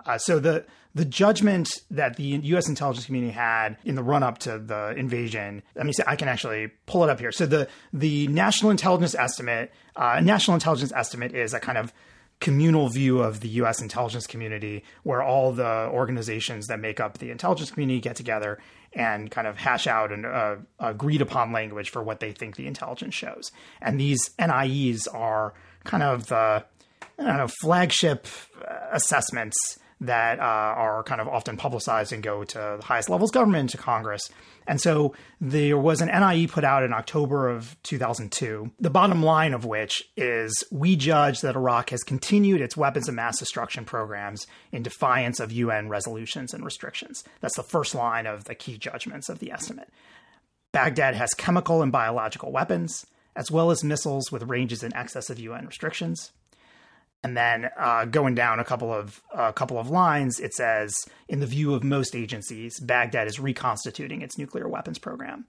Uh, 0.05 0.17
so 0.17 0.39
the 0.39 0.65
the 0.95 1.05
judgment 1.05 1.69
that 1.91 2.15
the 2.15 2.23
U.S. 2.23 2.67
intelligence 2.67 3.05
community 3.05 3.31
had 3.31 3.77
in 3.85 3.93
the 3.93 4.01
run 4.01 4.23
up 4.23 4.39
to 4.39 4.57
the 4.57 4.95
invasion. 4.97 5.61
Let 5.75 5.85
me 5.85 5.93
say 5.93 6.03
I 6.07 6.15
can 6.15 6.27
actually 6.27 6.71
pull 6.87 7.03
it 7.03 7.09
up 7.09 7.19
here. 7.19 7.31
So 7.31 7.45
the 7.45 7.67
the 7.93 8.27
national 8.27 8.71
intelligence 8.71 9.13
estimate, 9.13 9.71
uh, 9.95 10.19
national 10.21 10.55
intelligence 10.55 10.91
estimate 10.95 11.35
is 11.35 11.53
a 11.53 11.59
kind 11.59 11.77
of 11.77 11.93
communal 12.39 12.89
view 12.89 13.19
of 13.19 13.39
the 13.39 13.49
US 13.49 13.81
intelligence 13.81 14.27
community 14.27 14.83
where 15.03 15.23
all 15.23 15.51
the 15.51 15.89
organizations 15.91 16.67
that 16.67 16.79
make 16.79 16.99
up 16.99 17.17
the 17.17 17.31
intelligence 17.31 17.71
community 17.71 17.99
get 17.99 18.15
together 18.15 18.59
and 18.93 19.31
kind 19.31 19.47
of 19.47 19.57
hash 19.57 19.87
out 19.87 20.11
an 20.11 20.25
uh, 20.25 20.55
agreed 20.79 21.21
upon 21.21 21.51
language 21.51 21.89
for 21.89 22.01
what 22.01 22.19
they 22.19 22.31
think 22.31 22.55
the 22.55 22.67
intelligence 22.67 23.13
shows. 23.13 23.51
And 23.81 23.99
these 23.99 24.31
NIEs 24.39 25.07
are 25.07 25.53
kind 25.83 26.03
of 26.03 26.27
the 26.27 26.65
I 27.19 27.23
don't 27.23 27.37
know, 27.37 27.47
flagship 27.47 28.27
assessments 28.91 29.79
that 29.99 30.39
uh, 30.39 30.43
are 30.43 31.03
kind 31.03 31.19
of 31.19 31.27
often 31.27 31.57
publicized 31.57 32.13
and 32.13 32.21
go 32.21 32.43
to 32.43 32.77
the 32.79 32.85
highest 32.85 33.09
levels 33.09 33.31
of 33.31 33.33
government, 33.33 33.71
to 33.71 33.77
Congress. 33.77 34.29
And 34.67 34.79
so 34.79 35.13
there 35.41 35.77
was 35.77 36.01
an 36.01 36.09
NIE 36.09 36.47
put 36.47 36.63
out 36.63 36.83
in 36.83 36.93
October 36.93 37.49
of 37.49 37.75
2002, 37.83 38.71
the 38.79 38.89
bottom 38.89 39.23
line 39.23 39.53
of 39.53 39.65
which 39.65 40.03
is 40.15 40.63
we 40.71 40.95
judge 40.95 41.41
that 41.41 41.55
Iraq 41.55 41.89
has 41.89 42.03
continued 42.03 42.61
its 42.61 42.77
weapons 42.77 43.07
of 43.07 43.15
mass 43.15 43.39
destruction 43.39 43.85
programs 43.85 44.45
in 44.71 44.83
defiance 44.83 45.39
of 45.39 45.51
UN 45.51 45.89
resolutions 45.89 46.53
and 46.53 46.63
restrictions. 46.63 47.23
That's 47.41 47.55
the 47.55 47.63
first 47.63 47.95
line 47.95 48.27
of 48.27 48.43
the 48.43 48.55
key 48.55 48.77
judgments 48.77 49.29
of 49.29 49.39
the 49.39 49.51
estimate. 49.51 49.89
Baghdad 50.71 51.15
has 51.15 51.33
chemical 51.33 51.81
and 51.81 51.91
biological 51.91 52.51
weapons, 52.51 53.05
as 53.35 53.49
well 53.49 53.71
as 53.71 53.83
missiles 53.83 54.31
with 54.31 54.43
ranges 54.43 54.83
in 54.83 54.95
excess 54.95 55.29
of 55.29 55.39
UN 55.39 55.65
restrictions. 55.65 56.31
And 57.23 57.35
then 57.35 57.69
uh, 57.77 58.05
going 58.05 58.35
down 58.35 58.59
a 58.59 58.63
couple 58.63 58.93
of 58.93 59.21
a 59.33 59.37
uh, 59.37 59.51
couple 59.51 59.79
of 59.79 59.89
lines, 59.89 60.39
it 60.39 60.53
says, 60.53 60.95
"In 61.27 61.39
the 61.39 61.47
view 61.47 61.73
of 61.73 61.83
most 61.83 62.15
agencies, 62.15 62.79
Baghdad 62.79 63.27
is 63.27 63.39
reconstituting 63.39 64.21
its 64.21 64.37
nuclear 64.37 64.67
weapons 64.67 64.99
program. 64.99 65.45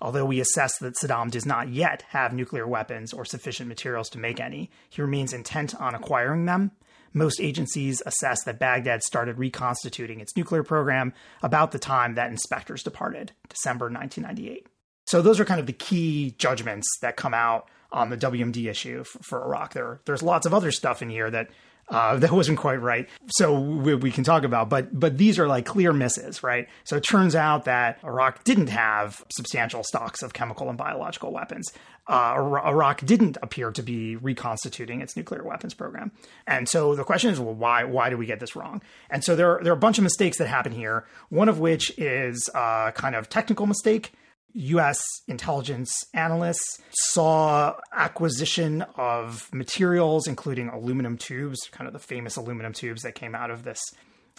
Although 0.00 0.24
we 0.24 0.40
assess 0.40 0.78
that 0.78 0.94
Saddam 0.94 1.30
does 1.30 1.44
not 1.44 1.68
yet 1.68 2.04
have 2.08 2.32
nuclear 2.32 2.66
weapons 2.66 3.12
or 3.12 3.26
sufficient 3.26 3.68
materials 3.68 4.08
to 4.10 4.18
make 4.18 4.40
any, 4.40 4.70
he 4.88 5.02
remains 5.02 5.32
intent 5.32 5.74
on 5.74 5.94
acquiring 5.94 6.46
them." 6.46 6.72
Most 7.12 7.40
agencies 7.40 8.02
assess 8.06 8.44
that 8.44 8.60
Baghdad 8.60 9.02
started 9.02 9.36
reconstituting 9.36 10.20
its 10.20 10.36
nuclear 10.36 10.62
program 10.62 11.12
about 11.42 11.72
the 11.72 11.78
time 11.78 12.14
that 12.14 12.30
inspectors 12.30 12.84
departed, 12.84 13.32
December 13.48 13.86
1998. 13.86 14.68
So 15.06 15.20
those 15.20 15.40
are 15.40 15.44
kind 15.44 15.58
of 15.58 15.66
the 15.66 15.72
key 15.72 16.36
judgments 16.38 16.86
that 17.02 17.16
come 17.16 17.34
out 17.34 17.68
on 17.92 18.10
the 18.10 18.16
WMD 18.16 18.68
issue 18.68 19.04
for, 19.04 19.18
for 19.22 19.44
Iraq. 19.44 19.72
There, 19.74 20.00
there's 20.04 20.22
lots 20.22 20.46
of 20.46 20.54
other 20.54 20.70
stuff 20.70 21.02
in 21.02 21.10
here 21.10 21.30
that 21.30 21.50
uh, 21.90 22.16
that 22.18 22.30
wasn't 22.30 22.58
quite 22.58 22.80
right. 22.80 23.08
So 23.28 23.58
we, 23.58 23.94
we, 23.94 24.10
can 24.10 24.24
talk 24.24 24.44
about, 24.44 24.68
but 24.68 24.98
but 24.98 25.18
these 25.18 25.38
are 25.38 25.46
like 25.46 25.66
clear 25.66 25.92
misses, 25.92 26.42
right? 26.42 26.68
So 26.84 26.96
it 26.96 27.02
turns 27.02 27.34
out 27.34 27.64
that 27.64 27.98
Iraq 28.04 28.44
didn't 28.44 28.68
have 28.68 29.24
substantial 29.30 29.82
stocks 29.84 30.22
of 30.22 30.32
chemical 30.32 30.68
and 30.68 30.78
biological 30.78 31.32
weapons. 31.32 31.70
Uh, 32.06 32.34
Iraq 32.66 33.04
didn't 33.04 33.36
appear 33.42 33.70
to 33.70 33.82
be 33.82 34.16
reconstituting 34.16 35.00
its 35.00 35.16
nuclear 35.16 35.44
weapons 35.44 35.74
program, 35.74 36.10
and 36.46 36.68
so 36.68 36.96
the 36.96 37.04
question 37.04 37.30
is, 37.30 37.38
well, 37.38 37.54
why 37.54 37.84
why 37.84 38.10
do 38.10 38.16
we 38.16 38.26
get 38.26 38.40
this 38.40 38.56
wrong? 38.56 38.82
And 39.10 39.22
so 39.22 39.36
there 39.36 39.60
there 39.62 39.72
are 39.72 39.76
a 39.76 39.80
bunch 39.80 39.98
of 39.98 40.04
mistakes 40.04 40.38
that 40.38 40.48
happen 40.48 40.72
here. 40.72 41.04
One 41.28 41.48
of 41.48 41.60
which 41.60 41.96
is 41.98 42.48
a 42.54 42.58
uh, 42.58 42.90
kind 42.92 43.14
of 43.14 43.28
technical 43.28 43.66
mistake. 43.66 44.12
US 44.54 45.00
intelligence 45.28 45.90
analysts 46.14 46.80
saw 46.90 47.74
acquisition 47.92 48.82
of 48.96 49.52
materials, 49.52 50.26
including 50.26 50.68
aluminum 50.68 51.16
tubes, 51.16 51.58
kind 51.72 51.86
of 51.86 51.92
the 51.92 51.98
famous 51.98 52.36
aluminum 52.36 52.72
tubes 52.72 53.02
that 53.02 53.14
came 53.14 53.34
out 53.34 53.50
of 53.50 53.64
this 53.64 53.80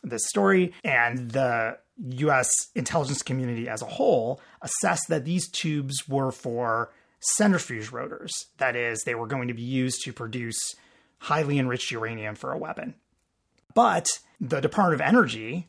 this 0.04 0.26
story, 0.28 0.74
and 0.84 1.32
the 1.32 1.78
US 1.98 2.50
intelligence 2.74 3.22
community 3.22 3.70
as 3.70 3.82
a 3.82 3.86
whole 3.86 4.42
assessed 4.62 5.08
that 5.10 5.26
these 5.26 5.48
tubes 5.50 6.08
were 6.08 6.32
for 6.32 6.92
centrifuge 7.20 7.92
rotors. 7.92 8.32
That 8.58 8.76
is, 8.76 9.04
they 9.04 9.14
were 9.14 9.28
going 9.28 9.48
to 9.48 9.54
be 9.54 9.62
used 9.62 10.04
to 10.06 10.14
produce 10.14 10.58
highly 11.20 11.60
enriched 11.60 11.92
uranium 11.92 12.34
for 12.34 12.52
a 12.52 12.58
weapon. 12.58 12.96
But 13.76 14.08
the 14.40 14.60
Department 14.60 15.00
of 15.00 15.08
Energy, 15.08 15.68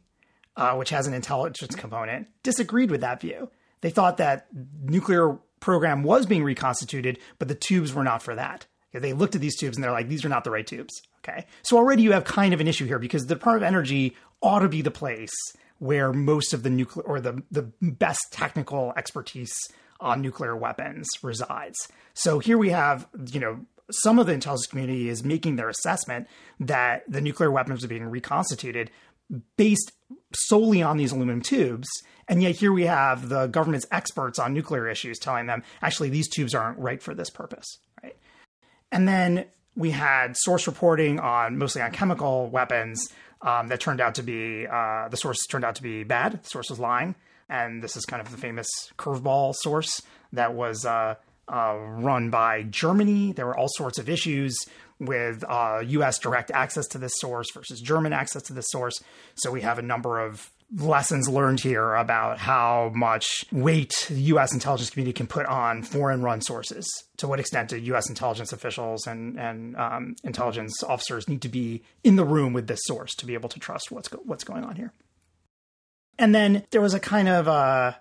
uh, 0.57 0.76
which 0.76 0.90
has 0.90 1.07
an 1.07 1.12
intelligence 1.12 1.74
component, 1.74 2.28
disagreed 2.42 2.90
with 2.90 3.02
that 3.02 3.20
view 3.20 3.50
they 3.83 3.90
thought 3.90 4.16
that 4.16 4.47
nuclear 4.83 5.38
program 5.61 6.03
was 6.03 6.27
being 6.27 6.42
reconstituted, 6.42 7.18
but 7.38 7.49
the 7.49 7.55
tubes 7.55 7.92
were 7.92 8.05
not 8.05 8.23
for 8.23 8.35
that. 8.35 8.66
They 8.92 9.12
looked 9.12 9.35
at 9.35 9.40
these 9.40 9.57
tubes 9.57 9.77
and 9.77 9.85
they're 9.85 9.92
like, 9.92 10.09
these 10.09 10.25
are 10.25 10.29
not 10.29 10.45
the 10.45 10.51
right 10.51 10.66
tubes. 10.66 11.01
Okay. 11.21 11.47
So 11.62 11.77
already 11.77 12.03
you 12.03 12.12
have 12.12 12.25
kind 12.25 12.53
of 12.53 12.61
an 12.61 12.68
issue 12.68 12.87
here 12.87 12.99
because 12.99 13.23
the 13.23 13.35
Department 13.35 13.64
of 13.64 13.68
Energy 13.68 14.16
ought 14.42 14.61
to 14.61 14.68
be 14.68 14.83
the 14.83 14.90
place 14.90 15.33
where 15.79 16.12
most 16.12 16.53
of 16.53 16.62
the 16.62 16.71
nuclear 16.71 17.05
or 17.07 17.21
the, 17.21 17.42
the 17.51 17.71
best 17.81 18.21
technical 18.33 18.92
expertise 18.97 19.55
on 20.01 20.21
nuclear 20.21 20.57
weapons 20.57 21.09
resides. 21.23 21.88
So 22.12 22.38
here 22.38 22.59
we 22.59 22.71
have, 22.71 23.07
you 23.33 23.40
know, 23.40 23.61
some 23.90 24.18
of 24.18 24.27
the 24.27 24.33
intelligence 24.33 24.66
community 24.66 25.09
is 25.09 25.25
making 25.25 25.57
their 25.57 25.68
assessment 25.68 26.27
that 26.61 27.05
the 27.09 27.21
nuclear 27.21 27.51
weapons 27.51 27.85
are 27.85 27.88
being 27.88 28.05
reconstituted 28.05 28.90
based 29.57 29.92
solely 30.35 30.83
on 30.83 30.97
these 30.97 31.12
aluminum 31.12 31.42
tubes. 31.42 31.88
And 32.29 32.42
yet 32.42 32.57
here 32.57 32.73
we 32.73 32.87
have 32.87 33.29
the 33.29 33.47
government's 33.47 33.87
experts 33.90 34.38
on 34.38 34.55
nuclear 34.55 34.88
issues 34.88 35.18
telling 35.18 35.47
them 35.47 35.62
actually 35.83 36.09
these 36.09 36.29
tubes 36.29 36.55
aren't 36.55 36.79
right 36.79 37.03
for 37.03 37.14
this 37.14 37.31
purpose, 37.31 37.79
right? 38.03 38.16
And 38.90 39.09
then 39.09 39.47
we 39.77 39.90
had 39.90 40.37
source 40.37 40.66
reporting 40.66 41.18
on 41.18 41.59
mostly 41.59 41.83
on 41.83 41.90
chemical 41.92 42.49
weapons 42.49 43.09
um, 43.40 43.68
that 43.68 43.81
turned 43.81 44.01
out 44.01 44.14
to 44.16 44.23
be 44.23 44.66
uh, 44.66 45.09
the 45.09 45.16
source 45.16 45.38
turned 45.49 45.64
out 45.64 45.77
to 45.77 45.83
be 45.83 46.05
bad. 46.05 46.42
The 46.42 46.49
source 46.49 46.71
was 46.71 46.79
lying, 46.79 47.14
and 47.49 47.83
this 47.83 47.97
is 47.97 48.05
kind 48.05 48.21
of 48.23 48.31
the 48.31 48.37
famous 48.37 48.68
curveball 48.99 49.55
source 49.57 50.03
that 50.33 50.55
was 50.55 50.85
uh, 50.85 51.16
uh, 51.49 51.77
run 51.77 52.31
by 52.31 52.62
Germany. 52.62 53.33
There 53.33 53.47
were 53.47 53.57
all 53.57 53.68
sorts 53.68 53.99
of 53.99 54.09
issues 54.09 54.57
with 55.03 55.45
uh, 55.49 55.83
U.S. 55.85 56.19
direct 56.19 56.51
access 56.51 56.87
to 56.88 56.99
this 56.99 57.12
source 57.17 57.51
versus 57.53 57.81
German 57.81 58.12
access 58.12 58.43
to 58.45 58.53
this 58.53 58.67
source. 58.69 59.03
So 59.35 59.51
we 59.51 59.62
have 59.62 59.79
a 59.79 59.83
number 59.83 60.21
of 60.21 60.51
lessons 60.77 61.29
learned 61.29 61.61
here 61.61 61.95
about 61.95 62.38
how 62.38 62.91
much 62.95 63.45
weight 63.53 64.07
the 64.09 64.21
U.S. 64.23 64.55
intelligence 64.55 64.91
community 64.91 65.12
can 65.12 65.27
put 65.27 65.45
on 65.47 65.83
foreign-run 65.83 66.41
sources. 66.41 66.88
To 67.19 67.29
what 67.29 67.41
extent 67.41 67.69
do 67.69 67.77
U.S. 67.79 68.09
intelligence 68.09 68.53
officials 68.53 69.07
and 69.07 69.38
and 69.38 69.77
um, 69.77 70.17
intelligence 70.25 70.83
officers 70.83 71.29
need 71.29 71.43
to 71.43 71.49
be 71.49 71.83
in 72.03 72.17
the 72.17 72.25
room 72.25 72.53
with 72.53 72.67
this 72.67 72.81
source 72.85 73.15
to 73.17 73.27
be 73.27 73.35
able 73.35 73.49
to 73.51 73.61
trust 73.61 73.91
what's 73.91 74.09
go- 74.09 74.23
what's 74.25 74.45
going 74.45 74.65
on 74.65 74.77
here? 74.77 74.93
And 76.19 76.35
then 76.35 76.65
there 76.71 76.81
was 76.81 76.95
a 76.95 77.01
kind 77.01 77.29
of 77.29 77.49
uh, 77.49 77.95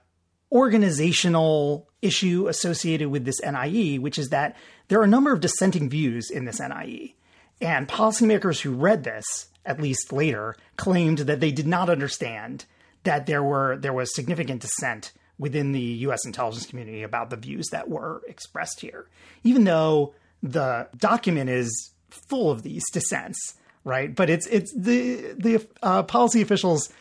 organizational 0.51 1.89
issue 2.01 2.47
associated 2.47 3.09
with 3.09 3.25
this 3.25 3.39
NIE, 3.41 3.97
which 3.97 4.17
is 4.17 4.29
that 4.29 4.55
there 4.91 4.99
are 4.99 5.05
a 5.05 5.07
number 5.07 5.31
of 5.31 5.39
dissenting 5.39 5.89
views 5.89 6.29
in 6.29 6.43
this 6.43 6.59
NIE. 6.59 7.13
And 7.61 7.87
policymakers 7.87 8.59
who 8.59 8.73
read 8.73 9.05
this, 9.05 9.47
at 9.65 9.79
least 9.79 10.11
later, 10.11 10.57
claimed 10.75 11.19
that 11.19 11.39
they 11.39 11.53
did 11.53 11.65
not 11.65 11.89
understand 11.89 12.65
that 13.03 13.25
there 13.25 13.41
were 13.41 13.77
there 13.77 13.93
was 13.93 14.13
significant 14.13 14.59
dissent 14.59 15.13
within 15.39 15.71
the 15.71 15.79
US 15.79 16.25
intelligence 16.25 16.65
community 16.65 17.03
about 17.03 17.29
the 17.29 17.37
views 17.37 17.69
that 17.71 17.87
were 17.87 18.21
expressed 18.27 18.81
here. 18.81 19.07
Even 19.45 19.63
though 19.63 20.13
the 20.43 20.89
document 20.97 21.49
is 21.49 21.91
full 22.09 22.51
of 22.51 22.63
these 22.63 22.83
dissents, 22.91 23.55
right? 23.85 24.13
But 24.13 24.29
it's 24.29 24.45
it's 24.47 24.73
the 24.75 25.35
the 25.37 25.65
uh, 25.81 26.03
policy 26.03 26.41
officials 26.41 26.91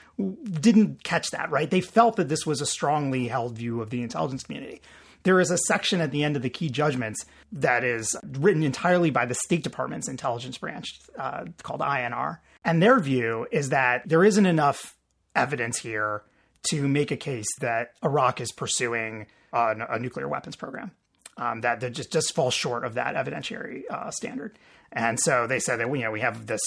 didn't 0.44 1.03
catch 1.03 1.33
that, 1.33 1.50
right? 1.50 1.68
They 1.68 1.81
felt 1.81 2.14
that 2.16 2.29
this 2.29 2.46
was 2.46 2.61
a 2.61 2.66
strongly 2.66 3.26
held 3.26 3.59
view 3.59 3.83
of 3.83 3.90
the 3.90 4.03
intelligence 4.03 4.44
community. 4.44 4.81
There 5.22 5.40
is 5.40 5.50
a 5.50 5.59
section 5.59 6.00
at 6.00 6.11
the 6.11 6.24
end 6.24 6.37
of 6.37 6.42
the 6.42 6.50
key 6.50 6.68
judgments 6.68 7.26
that 7.52 7.85
is 7.85 8.16
written 8.38 8.62
entirely 8.62 9.11
by 9.11 9.26
the 9.26 9.35
State 9.35 9.62
Department's 9.62 10.09
intelligence 10.09 10.59
branch 10.59 10.98
uh, 11.18 11.44
called 11.62 11.80
INR. 11.80 12.38
And 12.64 12.83
their 12.83 12.98
view 13.00 13.46
is 13.50 13.70
that 13.70 14.09
there 14.09 14.24
isn't 14.24 14.46
enough 14.46 14.96
evidence 15.35 15.78
here 15.78 16.22
to 16.70 16.87
make 16.88 17.11
a 17.11 17.16
case 17.16 17.48
that 17.61 17.92
Iraq 18.04 18.40
is 18.40 18.52
pursuing 18.52 19.26
a, 19.52 19.98
nuclear 19.98 20.28
weapons 20.28 20.56
program. 20.56 20.92
Um, 21.37 21.62
that, 21.62 21.80
just, 21.92 22.12
just 22.12 22.35
falls 22.35 22.52
short 22.52 22.85
of 22.85 22.94
that 22.94 23.14
evidentiary 23.14 23.83
uh, 23.90 24.11
standard. 24.11 24.59
And 24.92 25.18
so 25.18 25.46
they 25.46 25.61
said 25.61 25.80
that 25.80 25.88
you 25.88 26.02
know 26.02 26.11
we 26.11 26.20
have 26.20 26.46
this 26.46 26.61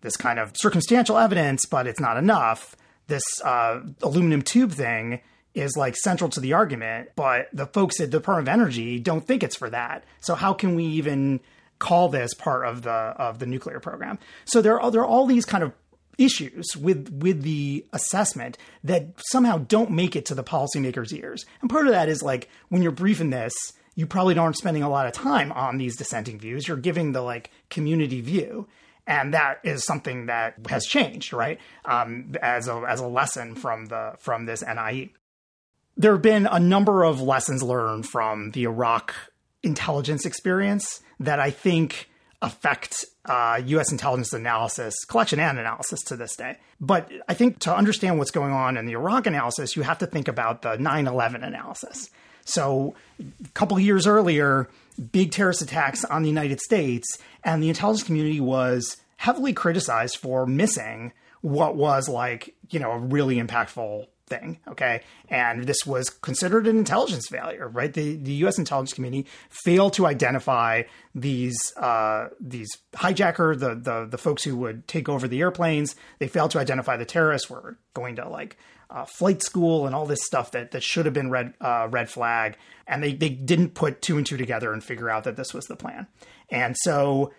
this 0.00 0.16
kind 0.16 0.38
of 0.38 0.52
circumstantial 0.54 1.18
evidence, 1.18 1.66
but 1.66 1.86
it's 1.86 2.00
not 2.00 2.16
enough. 2.16 2.76
This 3.08 3.22
uh, 3.44 3.80
aluminum 4.02 4.42
tube 4.42 4.72
thing 4.72 5.20
is 5.54 5.76
like 5.76 5.96
central 5.96 6.30
to 6.30 6.40
the 6.40 6.52
argument, 6.52 7.10
but 7.16 7.48
the 7.52 7.66
folks 7.66 8.00
at 8.00 8.10
the 8.10 8.18
Department 8.18 8.48
of 8.48 8.52
Energy 8.52 8.98
don't 8.98 9.26
think 9.26 9.42
it's 9.42 9.56
for 9.56 9.70
that. 9.70 10.04
So 10.20 10.34
how 10.34 10.52
can 10.52 10.74
we 10.74 10.84
even 10.84 11.40
call 11.78 12.08
this 12.08 12.34
part 12.34 12.66
of 12.66 12.82
the 12.82 12.90
of 12.90 13.38
the 13.38 13.46
nuclear 13.46 13.80
program? 13.80 14.18
So 14.44 14.62
there 14.62 14.80
are 14.80 14.90
there 14.90 15.02
are 15.02 15.06
all 15.06 15.26
these 15.26 15.44
kind 15.44 15.64
of 15.64 15.72
issues 16.18 16.76
with 16.76 17.08
with 17.10 17.42
the 17.42 17.86
assessment 17.92 18.58
that 18.84 19.06
somehow 19.30 19.58
don't 19.58 19.90
make 19.90 20.16
it 20.16 20.26
to 20.26 20.34
the 20.34 20.44
policymakers' 20.44 21.12
ears. 21.12 21.46
And 21.60 21.70
part 21.70 21.86
of 21.86 21.92
that 21.92 22.08
is 22.08 22.22
like 22.22 22.48
when 22.68 22.82
you're 22.82 22.92
briefing 22.92 23.30
this, 23.30 23.54
you 23.94 24.06
probably 24.06 24.36
aren't 24.36 24.56
spending 24.56 24.82
a 24.82 24.88
lot 24.88 25.06
of 25.06 25.12
time 25.12 25.50
on 25.52 25.78
these 25.78 25.96
dissenting 25.96 26.38
views. 26.38 26.68
You're 26.68 26.76
giving 26.76 27.12
the 27.12 27.22
like 27.22 27.50
community 27.70 28.20
view. 28.20 28.68
And 29.06 29.32
that 29.32 29.60
is 29.64 29.86
something 29.86 30.26
that 30.26 30.54
has 30.68 30.84
changed, 30.84 31.32
right? 31.32 31.58
Um, 31.86 32.34
as 32.42 32.68
a 32.68 32.84
as 32.86 33.00
a 33.00 33.06
lesson 33.06 33.54
from 33.54 33.86
the 33.86 34.14
from 34.18 34.44
this 34.44 34.62
NIE. 34.62 35.12
There 35.98 36.12
have 36.12 36.22
been 36.22 36.46
a 36.46 36.60
number 36.60 37.02
of 37.02 37.20
lessons 37.20 37.60
learned 37.60 38.06
from 38.06 38.52
the 38.52 38.62
Iraq 38.64 39.14
intelligence 39.64 40.24
experience 40.24 41.00
that 41.18 41.40
I 41.40 41.50
think 41.50 42.08
affect 42.40 43.04
uh, 43.24 43.60
U.S. 43.66 43.90
intelligence 43.90 44.32
analysis, 44.32 44.94
collection 45.06 45.40
and 45.40 45.58
analysis 45.58 46.00
to 46.04 46.16
this 46.16 46.36
day. 46.36 46.56
But 46.80 47.10
I 47.28 47.34
think 47.34 47.58
to 47.60 47.74
understand 47.74 48.16
what's 48.18 48.30
going 48.30 48.52
on 48.52 48.76
in 48.76 48.86
the 48.86 48.92
Iraq 48.92 49.26
analysis, 49.26 49.74
you 49.74 49.82
have 49.82 49.98
to 49.98 50.06
think 50.06 50.28
about 50.28 50.62
the 50.62 50.76
9 50.76 51.08
11 51.08 51.42
analysis. 51.42 52.10
So, 52.44 52.94
a 53.20 53.48
couple 53.54 53.78
years 53.80 54.06
earlier, 54.06 54.68
big 55.10 55.32
terrorist 55.32 55.62
attacks 55.62 56.04
on 56.04 56.22
the 56.22 56.28
United 56.28 56.60
States, 56.60 57.18
and 57.42 57.60
the 57.60 57.68
intelligence 57.68 58.06
community 58.06 58.40
was 58.40 58.96
heavily 59.16 59.52
criticized 59.52 60.16
for 60.16 60.46
missing 60.46 61.12
what 61.40 61.74
was 61.74 62.08
like, 62.08 62.54
you 62.70 62.78
know, 62.78 62.92
a 62.92 62.98
really 62.98 63.36
impactful 63.36 64.06
thing. 64.28 64.60
Okay. 64.68 65.02
And 65.28 65.64
this 65.64 65.84
was 65.84 66.10
considered 66.10 66.66
an 66.66 66.78
intelligence 66.78 67.26
failure, 67.28 67.68
right? 67.68 67.92
The, 67.92 68.16
the 68.16 68.32
U.S. 68.34 68.58
intelligence 68.58 68.92
community 68.92 69.28
failed 69.50 69.94
to 69.94 70.06
identify 70.06 70.82
these, 71.14 71.56
uh, 71.76 72.28
these 72.40 72.68
hijacker, 72.94 73.58
the, 73.58 73.74
the, 73.74 74.06
the 74.08 74.18
folks 74.18 74.44
who 74.44 74.56
would 74.56 74.86
take 74.86 75.08
over 75.08 75.26
the 75.26 75.40
airplanes. 75.40 75.96
They 76.18 76.28
failed 76.28 76.52
to 76.52 76.58
identify 76.58 76.96
the 76.96 77.04
terrorists 77.04 77.50
were 77.50 77.78
going 77.94 78.16
to 78.16 78.28
like, 78.28 78.56
uh, 78.90 79.04
flight 79.04 79.42
school 79.42 79.86
and 79.86 79.94
all 79.94 80.06
this 80.06 80.24
stuff 80.24 80.52
that, 80.52 80.70
that 80.70 80.82
should 80.82 81.04
have 81.04 81.14
been 81.14 81.30
red 81.30 81.52
uh, 81.60 81.88
red 81.90 82.08
flag, 82.08 82.56
and 82.86 83.02
they 83.02 83.12
they 83.12 83.28
didn't 83.28 83.74
put 83.74 84.00
two 84.00 84.16
and 84.16 84.26
two 84.26 84.36
together 84.36 84.72
and 84.72 84.82
figure 84.82 85.10
out 85.10 85.24
that 85.24 85.36
this 85.36 85.52
was 85.52 85.66
the 85.66 85.76
plan. 85.76 86.06
And 86.50 86.74
so 86.78 87.32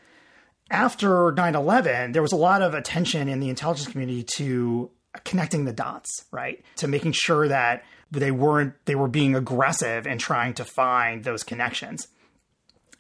after 0.72 1.32
9-11 1.32 2.14
there 2.14 2.22
was 2.22 2.32
a 2.32 2.38
lot 2.38 2.62
of 2.62 2.76
attention 2.76 3.28
in 3.28 3.40
the 3.40 3.50
intelligence 3.50 3.88
community 3.88 4.24
to 4.24 4.92
connecting 5.24 5.66
the 5.66 5.74
dots, 5.74 6.26
right? 6.32 6.64
To 6.78 6.88
making 6.88 7.14
sure 7.14 7.48
that 7.48 7.84
they 8.12 8.32
weren't 8.32 8.74
they 8.86 8.96
were 8.96 9.08
being 9.08 9.36
aggressive 9.36 10.08
and 10.08 10.20
trying 10.20 10.54
to 10.56 10.66
find 10.66 11.24
those 11.24 11.44
connections. 11.44 12.08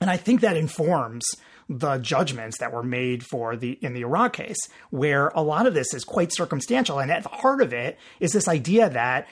And 0.02 0.10
I 0.10 0.18
think 0.18 0.42
that 0.42 0.58
informs 0.58 1.26
the 1.68 1.98
judgments 1.98 2.58
that 2.60 2.74
were 2.74 2.84
made 2.84 3.24
for 3.24 3.56
the 3.56 3.74
in 3.82 3.94
the 3.94 4.02
Iraq 4.02 4.34
case, 4.34 4.58
where 4.90 5.28
a 5.30 5.42
lot 5.42 5.68
of 5.68 5.74
this 5.74 5.94
is 5.94 6.04
quite 6.04 6.34
circumstantial. 6.34 7.00
And 7.00 7.12
at 7.12 7.24
the 7.24 7.30
heart 7.30 7.62
of 7.62 7.74
it 7.74 7.98
is 8.20 8.32
this 8.32 8.48
idea 8.48 8.90
that 8.90 9.28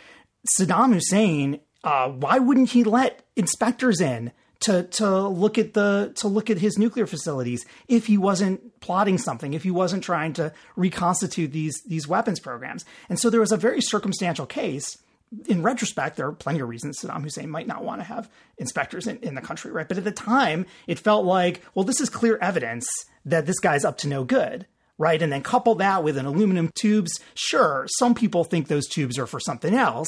Saddam 0.60 0.93
Hussein, 0.93 1.60
uh, 1.84 2.10
why 2.10 2.39
wouldn't 2.39 2.71
he 2.71 2.84
let 2.84 3.23
inspectors 3.36 4.02
in 4.02 4.32
to 4.62 4.84
to 4.84 5.28
look 5.28 5.58
at 5.58 5.74
the 5.74 6.12
to 6.15 6.28
look 6.28 6.50
at 6.50 6.58
his 6.58 6.78
nuclear 6.78 7.06
facilities 7.08 7.65
if 7.88 8.08
he 8.08 8.17
wasn't 8.17 8.80
plotting 8.80 9.17
something, 9.17 9.54
if 9.54 9.63
he 9.63 9.72
wasn't 9.72 10.04
trying 10.04 10.34
to 10.34 10.52
reconstitute 10.76 11.52
these 11.52 11.82
these 11.86 12.08
weapons 12.08 12.39
programs. 12.39 12.86
And 13.10 13.20
so 13.20 13.30
there 13.30 13.39
was 13.39 13.52
a 13.52 13.58
very 13.58 13.82
circumstantial 13.82 14.46
case. 14.46 14.98
In 15.48 15.62
retrospect, 15.62 16.15
there 16.15 16.28
are 16.28 16.32
plenty 16.32 16.62
of 16.62 16.70
reasons 16.70 17.00
Saddam 17.02 17.22
Hussein 17.22 17.50
might 17.50 17.67
not 17.67 17.84
want 17.84 18.00
to 18.00 18.06
have 18.06 18.30
inspectors 18.58 19.08
in, 19.08 19.17
in 19.17 19.36
the 19.36 19.41
country, 19.41 19.72
right? 19.72 19.88
But 19.88 19.98
at 19.98 20.06
the 20.06 20.12
time, 20.12 20.65
it 20.88 21.00
felt 21.00 21.26
like, 21.26 21.62
well, 21.76 21.84
this 21.84 22.00
is 22.00 22.10
clear 22.10 22.38
evidence 22.38 22.88
that 23.26 23.46
this 23.46 23.60
guy's 23.60 23.84
up 23.84 23.98
to 24.00 24.08
no 24.08 24.24
good 24.24 24.65
right? 24.98 25.22
And 25.22 25.32
then 25.32 25.43
couple 25.43 25.76
that 25.76 26.04
with 26.04 26.17
an 26.17 26.26
aluminum 26.26 26.72
tubes. 26.74 27.20
Sure, 27.36 27.86
some 28.00 28.15
people 28.15 28.43
think 28.43 28.67
those 28.67 28.88
tubes 28.88 29.17
are 29.20 29.28
for 29.28 29.39
something 29.39 29.74
else, 29.74 30.08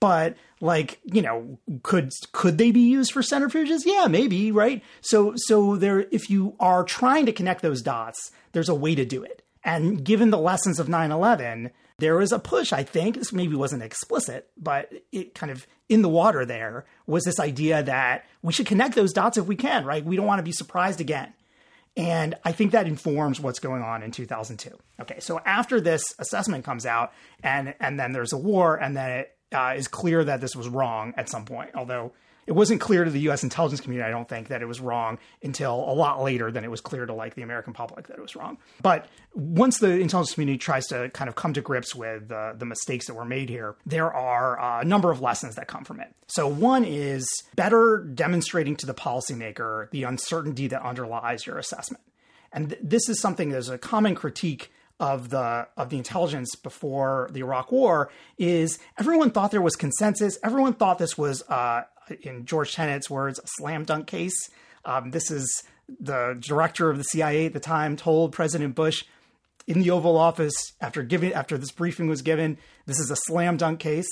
but 0.00 0.36
like 0.60 0.98
you 1.04 1.22
know 1.22 1.58
could 1.82 2.10
could 2.32 2.58
they 2.58 2.70
be 2.70 2.80
used 2.80 3.12
for 3.12 3.22
centrifuges? 3.22 3.82
Yeah 3.84 4.06
maybe 4.08 4.50
right? 4.50 4.82
So 5.00 5.34
so 5.36 5.76
there 5.76 6.06
if 6.10 6.28
you 6.30 6.56
are 6.58 6.82
trying 6.84 7.26
to 7.26 7.32
connect 7.32 7.62
those 7.62 7.82
dots 7.82 8.32
there's 8.52 8.68
a 8.68 8.74
way 8.74 8.94
to 8.94 9.04
do 9.04 9.22
it. 9.22 9.42
And 9.62 10.02
given 10.02 10.30
the 10.30 10.38
lessons 10.38 10.80
of 10.80 10.88
9-11 10.88 11.70
there 11.98 12.16
was 12.16 12.32
a 12.32 12.38
push 12.38 12.72
i 12.72 12.82
think. 12.82 13.16
This 13.16 13.32
maybe 13.32 13.54
wasn't 13.54 13.82
explicit 13.82 14.48
but 14.56 14.92
it 15.12 15.34
kind 15.34 15.52
of 15.52 15.66
in 15.88 16.02
the 16.02 16.08
water 16.08 16.44
there 16.44 16.86
was 17.06 17.24
this 17.24 17.38
idea 17.38 17.82
that 17.82 18.24
we 18.42 18.52
should 18.52 18.66
connect 18.66 18.94
those 18.94 19.12
dots 19.12 19.36
if 19.36 19.46
we 19.46 19.56
can 19.56 19.84
right? 19.84 20.04
We 20.04 20.16
don't 20.16 20.26
want 20.26 20.38
to 20.38 20.44
be 20.44 20.52
surprised 20.52 21.00
again. 21.00 21.34
And 21.96 22.36
I 22.44 22.52
think 22.52 22.72
that 22.72 22.86
informs 22.86 23.40
what's 23.40 23.58
going 23.58 23.82
on 23.82 24.02
in 24.02 24.12
2002. 24.12 24.78
Okay, 25.00 25.18
so 25.18 25.40
after 25.44 25.80
this 25.80 26.02
assessment 26.18 26.64
comes 26.64 26.86
out, 26.86 27.12
and 27.42 27.74
and 27.80 27.98
then 27.98 28.12
there's 28.12 28.32
a 28.32 28.38
war, 28.38 28.76
and 28.76 28.96
then 28.96 29.10
it 29.10 29.36
uh, 29.52 29.74
is 29.76 29.88
clear 29.88 30.24
that 30.24 30.40
this 30.40 30.54
was 30.54 30.68
wrong 30.68 31.14
at 31.16 31.28
some 31.28 31.44
point. 31.44 31.70
Although 31.74 32.12
it 32.46 32.52
wasn't 32.52 32.80
clear 32.80 33.04
to 33.04 33.10
the 33.10 33.20
U.S. 33.20 33.42
intelligence 33.42 33.80
community, 33.80 34.08
I 34.08 34.10
don't 34.10 34.28
think 34.28 34.48
that 34.48 34.62
it 34.62 34.66
was 34.66 34.80
wrong 34.80 35.18
until 35.42 35.74
a 35.74 35.94
lot 35.94 36.22
later 36.22 36.50
than 36.50 36.64
it 36.64 36.70
was 36.70 36.80
clear 36.80 37.06
to 37.06 37.12
like 37.12 37.34
the 37.34 37.42
American 37.42 37.72
public 37.72 38.08
that 38.08 38.18
it 38.18 38.20
was 38.20 38.34
wrong. 38.34 38.58
But 38.82 39.06
once 39.34 39.78
the 39.78 39.98
intelligence 39.98 40.34
community 40.34 40.58
tries 40.58 40.86
to 40.88 41.10
kind 41.10 41.28
of 41.28 41.36
come 41.36 41.52
to 41.52 41.60
grips 41.60 41.94
with 41.94 42.30
uh, 42.32 42.54
the 42.56 42.66
mistakes 42.66 43.06
that 43.06 43.14
were 43.14 43.24
made 43.24 43.48
here, 43.48 43.76
there 43.86 44.12
are 44.12 44.58
uh, 44.58 44.80
a 44.80 44.84
number 44.84 45.10
of 45.10 45.20
lessons 45.20 45.54
that 45.56 45.68
come 45.68 45.84
from 45.84 46.00
it. 46.00 46.12
So 46.26 46.48
one 46.48 46.84
is 46.84 47.28
better 47.54 47.98
demonstrating 47.98 48.76
to 48.76 48.86
the 48.86 48.94
policymaker 48.94 49.90
the 49.90 50.04
uncertainty 50.04 50.66
that 50.68 50.82
underlies 50.82 51.46
your 51.46 51.58
assessment. 51.58 52.02
And 52.52 52.70
th- 52.70 52.80
this 52.82 53.08
is 53.08 53.20
something 53.20 53.50
that's 53.50 53.68
a 53.68 53.78
common 53.78 54.14
critique 54.14 54.72
of 55.00 55.30
the 55.30 55.66
of 55.76 55.88
the 55.88 55.96
intelligence 55.96 56.54
before 56.54 57.28
the 57.32 57.40
Iraq 57.40 57.72
War 57.72 58.10
is 58.38 58.78
everyone 58.98 59.30
thought 59.30 59.50
there 59.50 59.62
was 59.62 59.74
consensus. 59.74 60.38
Everyone 60.44 60.74
thought 60.74 60.98
this 60.98 61.16
was, 61.16 61.42
uh, 61.48 61.84
in 62.22 62.44
George 62.44 62.74
Tenet's 62.74 63.08
words, 63.08 63.38
a 63.38 63.46
slam 63.46 63.84
dunk 63.84 64.06
case. 64.06 64.50
Um, 64.84 65.10
this 65.10 65.30
is 65.30 65.64
the 65.98 66.36
director 66.38 66.90
of 66.90 66.98
the 66.98 67.04
CIA 67.04 67.46
at 67.46 67.54
the 67.54 67.60
time 67.60 67.96
told 67.96 68.32
President 68.32 68.74
Bush 68.74 69.04
in 69.66 69.80
the 69.80 69.90
Oval 69.90 70.16
Office 70.16 70.54
after 70.80 71.02
giving 71.02 71.32
after 71.32 71.56
this 71.56 71.72
briefing 71.72 72.08
was 72.08 72.22
given, 72.22 72.58
this 72.86 72.98
is 72.98 73.10
a 73.10 73.16
slam 73.16 73.56
dunk 73.56 73.80
case. 73.80 74.08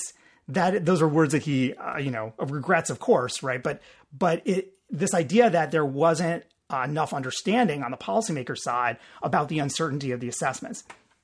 That 0.47 0.85
those 0.85 1.01
are 1.03 1.07
words 1.07 1.33
that 1.33 1.43
he, 1.43 1.75
uh, 1.75 1.97
you 1.97 2.09
know, 2.09 2.33
regrets, 2.39 2.89
of 2.89 2.97
course, 2.99 3.43
right? 3.43 3.61
But 3.61 3.81
but 4.11 4.41
it 4.45 4.73
this 4.89 5.13
idea 5.13 5.51
that 5.51 5.69
there 5.69 5.85
wasn't 5.85 6.45
uh, 6.69 6.81
enough 6.81 7.13
understanding 7.13 7.83
on 7.83 7.91
the 7.91 7.97
policymaker 7.97 8.57
side 8.57 8.97
about 9.21 9.49
the 9.49 9.59
uncertainty 9.59 10.11
of 10.11 10.19
the 10.19 10.27
assessments. 10.27 10.83